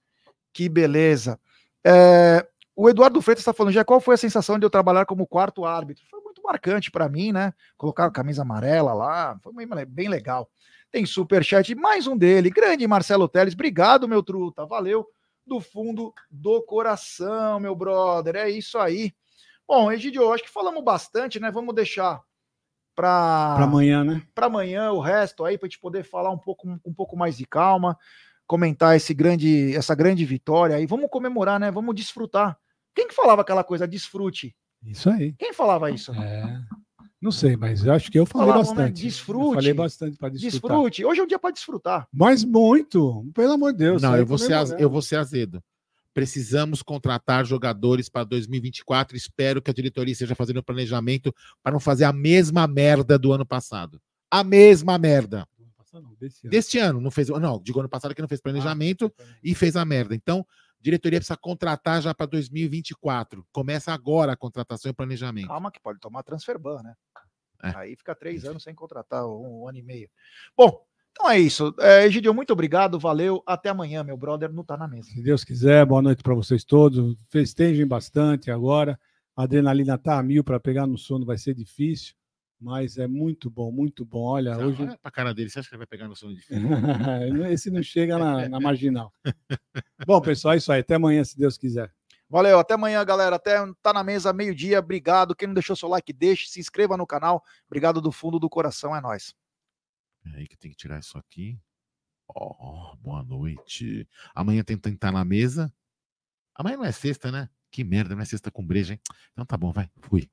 Que 0.52 0.68
beleza. 0.68 1.40
É, 1.82 2.46
o 2.76 2.90
Eduardo 2.90 3.22
Freitas 3.22 3.40
está 3.40 3.54
falando 3.54 3.72
já 3.72 3.82
qual 3.86 3.98
foi 3.98 4.14
a 4.14 4.18
sensação 4.18 4.58
de 4.58 4.66
eu 4.66 4.68
trabalhar 4.68 5.06
como 5.06 5.26
quarto 5.26 5.64
árbitro? 5.64 6.04
Foi 6.10 6.20
muito 6.20 6.42
marcante 6.42 6.90
para 6.90 7.08
mim, 7.08 7.32
né? 7.32 7.54
Colocar 7.78 8.04
a 8.04 8.10
camisa 8.10 8.42
amarela 8.42 8.92
lá, 8.92 9.38
foi 9.42 9.54
bem, 9.86 10.08
legal. 10.08 10.50
Tem 10.90 11.06
superchat, 11.06 11.74
mais 11.74 12.06
um 12.06 12.16
dele, 12.16 12.50
grande 12.50 12.86
Marcelo 12.86 13.26
Teles. 13.26 13.54
Obrigado, 13.54 14.06
meu 14.06 14.22
truta, 14.22 14.66
valeu 14.66 15.08
do 15.46 15.62
fundo 15.62 16.12
do 16.30 16.62
coração, 16.62 17.58
meu 17.58 17.74
brother. 17.74 18.36
É 18.36 18.50
isso 18.50 18.76
aí. 18.76 19.14
Bom, 19.66 19.90
Egidio, 19.90 20.30
acho 20.30 20.44
que 20.44 20.50
falamos 20.50 20.84
bastante, 20.84 21.40
né? 21.40 21.50
Vamos 21.50 21.74
deixar 21.74 22.22
para 22.98 23.62
amanhã, 23.64 24.02
né? 24.02 24.22
para 24.34 24.46
amanhã 24.46 24.90
o 24.90 24.98
resto 25.00 25.44
aí 25.44 25.56
para 25.56 25.66
a 25.66 25.68
gente 25.68 25.78
poder 25.78 26.02
falar 26.02 26.30
um 26.30 26.38
pouco 26.38 26.66
com 26.80 26.90
um 26.90 26.92
pouco 26.92 27.16
mais 27.16 27.36
de 27.36 27.46
calma, 27.46 27.96
comentar 28.44 28.96
esse 28.96 29.14
grande 29.14 29.72
essa 29.76 29.94
grande 29.94 30.24
vitória 30.24 30.74
aí. 30.74 30.84
Vamos 30.84 31.08
comemorar, 31.08 31.60
né? 31.60 31.70
Vamos 31.70 31.94
desfrutar. 31.94 32.58
Quem 32.94 33.06
que 33.06 33.14
falava 33.14 33.42
aquela 33.42 33.62
coisa 33.62 33.86
desfrute? 33.86 34.56
Isso 34.84 35.08
aí. 35.08 35.32
Quem 35.38 35.52
falava 35.52 35.90
isso? 35.92 36.12
É. 36.12 36.60
Não 37.20 37.30
sei, 37.32 37.56
mas 37.56 37.84
eu 37.84 37.92
acho 37.92 38.10
que 38.10 38.18
eu 38.18 38.26
falei 38.26 38.48
Falavam, 38.48 38.74
né? 38.74 38.82
bastante. 38.82 39.02
Desfrute. 39.02 39.46
Eu 39.46 39.54
falei 39.54 39.74
bastante 39.74 40.16
para 40.16 40.28
desfrutar. 40.30 40.76
Desfrute. 40.76 41.04
Hoje 41.04 41.20
é 41.20 41.22
um 41.24 41.26
dia 41.26 41.38
para 41.38 41.50
desfrutar. 41.52 42.08
Mas 42.12 42.44
muito, 42.44 43.24
pelo 43.34 43.52
amor 43.52 43.72
de 43.72 43.78
Deus. 43.78 44.02
Não, 44.02 44.16
eu 44.16 44.26
vou, 44.26 44.38
ser 44.38 44.52
az- 44.54 44.70
comemorando. 44.70 44.82
eu 44.82 44.90
vou 44.90 45.02
ser 45.02 45.16
azedo. 45.16 45.62
Precisamos 46.14 46.82
contratar 46.82 47.44
jogadores 47.44 48.08
para 48.08 48.24
2024. 48.24 49.16
Espero 49.16 49.62
que 49.62 49.70
a 49.70 49.74
diretoria 49.74 50.12
esteja 50.12 50.34
fazendo 50.34 50.58
o 50.58 50.62
planejamento 50.62 51.34
para 51.62 51.72
não 51.72 51.80
fazer 51.80 52.04
a 52.04 52.12
mesma 52.12 52.66
merda 52.66 53.18
do 53.18 53.32
ano 53.32 53.46
passado. 53.46 54.00
A 54.30 54.42
mesma 54.42 54.98
merda. 54.98 55.46
Não, 55.92 56.14
desse 56.14 56.46
ano. 56.46 56.50
Deste 56.50 56.78
ano, 56.78 57.00
não 57.00 57.10
fez. 57.10 57.28
Não, 57.28 57.60
digo 57.62 57.80
ano 57.80 57.88
passado 57.88 58.14
que 58.14 58.20
não 58.20 58.28
fez 58.28 58.40
planejamento 58.40 59.12
e 59.42 59.54
fez 59.54 59.76
a 59.76 59.84
merda. 59.84 60.14
Então, 60.14 60.46
diretoria 60.80 61.18
precisa 61.18 61.36
contratar 61.36 62.02
já 62.02 62.14
para 62.14 62.26
2024. 62.26 63.46
Começa 63.52 63.92
agora 63.92 64.32
a 64.32 64.36
contratação 64.36 64.90
e 64.90 64.92
o 64.92 64.94
planejamento. 64.94 65.48
Calma 65.48 65.70
que 65.70 65.80
pode 65.80 65.98
tomar 65.98 66.22
transfer 66.22 66.58
ban, 66.58 66.82
né? 66.82 66.94
É. 67.62 67.76
Aí 67.76 67.96
fica 67.96 68.14
três 68.14 68.44
anos 68.44 68.62
sem 68.62 68.74
contratar, 68.74 69.26
um, 69.26 69.62
um 69.62 69.68
ano 69.68 69.78
e 69.78 69.82
meio. 69.82 70.08
Bom, 70.56 70.86
então 71.18 71.28
é 71.28 71.40
isso. 71.40 71.74
É, 71.80 72.06
Egidio, 72.06 72.32
muito 72.32 72.52
obrigado, 72.52 72.96
valeu. 72.96 73.42
Até 73.44 73.70
amanhã, 73.70 74.04
meu 74.04 74.16
brother, 74.16 74.52
não 74.52 74.62
tá 74.62 74.76
na 74.76 74.86
mesa. 74.86 75.10
Se 75.10 75.20
Deus 75.20 75.42
quiser, 75.42 75.84
boa 75.84 76.00
noite 76.00 76.22
para 76.22 76.32
vocês 76.32 76.62
todos. 76.62 77.16
Festejem 77.28 77.84
bastante 77.84 78.52
agora. 78.52 78.98
A 79.36 79.42
adrenalina 79.42 79.98
tá 79.98 80.16
a 80.16 80.22
mil 80.22 80.44
para 80.44 80.60
pegar 80.60 80.86
no 80.86 80.96
sono, 80.96 81.26
vai 81.26 81.36
ser 81.36 81.54
difícil, 81.54 82.14
mas 82.60 82.98
é 82.98 83.08
muito 83.08 83.50
bom, 83.50 83.72
muito 83.72 84.04
bom. 84.04 84.22
Olha, 84.22 84.54
Não, 84.56 84.68
hoje 84.68 84.82
olha 84.82 84.98
pra 85.02 85.10
cara 85.10 85.34
dele, 85.34 85.50
você 85.50 85.58
acha 85.58 85.68
que 85.68 85.74
ele 85.74 85.78
vai 85.78 85.86
pegar 85.88 86.06
no 86.06 86.14
sono 86.14 86.34
de 86.34 86.42
esse 87.52 87.68
não 87.68 87.82
chega 87.82 88.16
na, 88.16 88.48
na 88.48 88.60
marginal. 88.60 89.12
Bom, 90.06 90.20
pessoal, 90.20 90.54
é 90.54 90.58
isso 90.58 90.70
aí. 90.70 90.80
Até 90.80 90.94
amanhã, 90.94 91.24
se 91.24 91.36
Deus 91.36 91.58
quiser. 91.58 91.92
Valeu, 92.30 92.60
até 92.60 92.74
amanhã, 92.74 93.04
galera. 93.04 93.36
Até 93.36 93.56
tá 93.82 93.92
na 93.92 94.04
mesa, 94.04 94.32
meio-dia. 94.32 94.78
Obrigado. 94.78 95.34
Quem 95.34 95.48
não 95.48 95.54
deixou 95.54 95.74
seu 95.74 95.88
like, 95.88 96.12
deixe, 96.12 96.48
se 96.48 96.60
inscreva 96.60 96.96
no 96.96 97.06
canal. 97.06 97.42
Obrigado 97.66 98.00
do 98.00 98.12
fundo 98.12 98.38
do 98.38 98.48
coração, 98.48 98.94
é 98.94 99.00
nóis. 99.00 99.34
Aí 100.34 100.46
que 100.46 100.56
tem 100.56 100.70
que 100.70 100.76
tirar 100.76 100.98
isso 100.98 101.18
aqui. 101.18 101.58
Ó, 102.28 102.94
boa 102.96 103.22
noite. 103.22 104.06
Amanhã 104.34 104.62
tem 104.62 104.76
que 104.78 104.88
estar 104.88 105.12
na 105.12 105.24
mesa. 105.24 105.72
Amanhã 106.54 106.76
não 106.76 106.84
é 106.84 106.92
sexta, 106.92 107.32
né? 107.32 107.48
Que 107.70 107.84
merda, 107.84 108.14
não 108.14 108.22
é 108.22 108.24
sexta 108.24 108.50
com 108.50 108.66
breja, 108.66 108.94
hein? 108.94 109.00
Então 109.32 109.44
tá 109.44 109.56
bom, 109.56 109.72
vai. 109.72 109.90
Fui. 110.02 110.28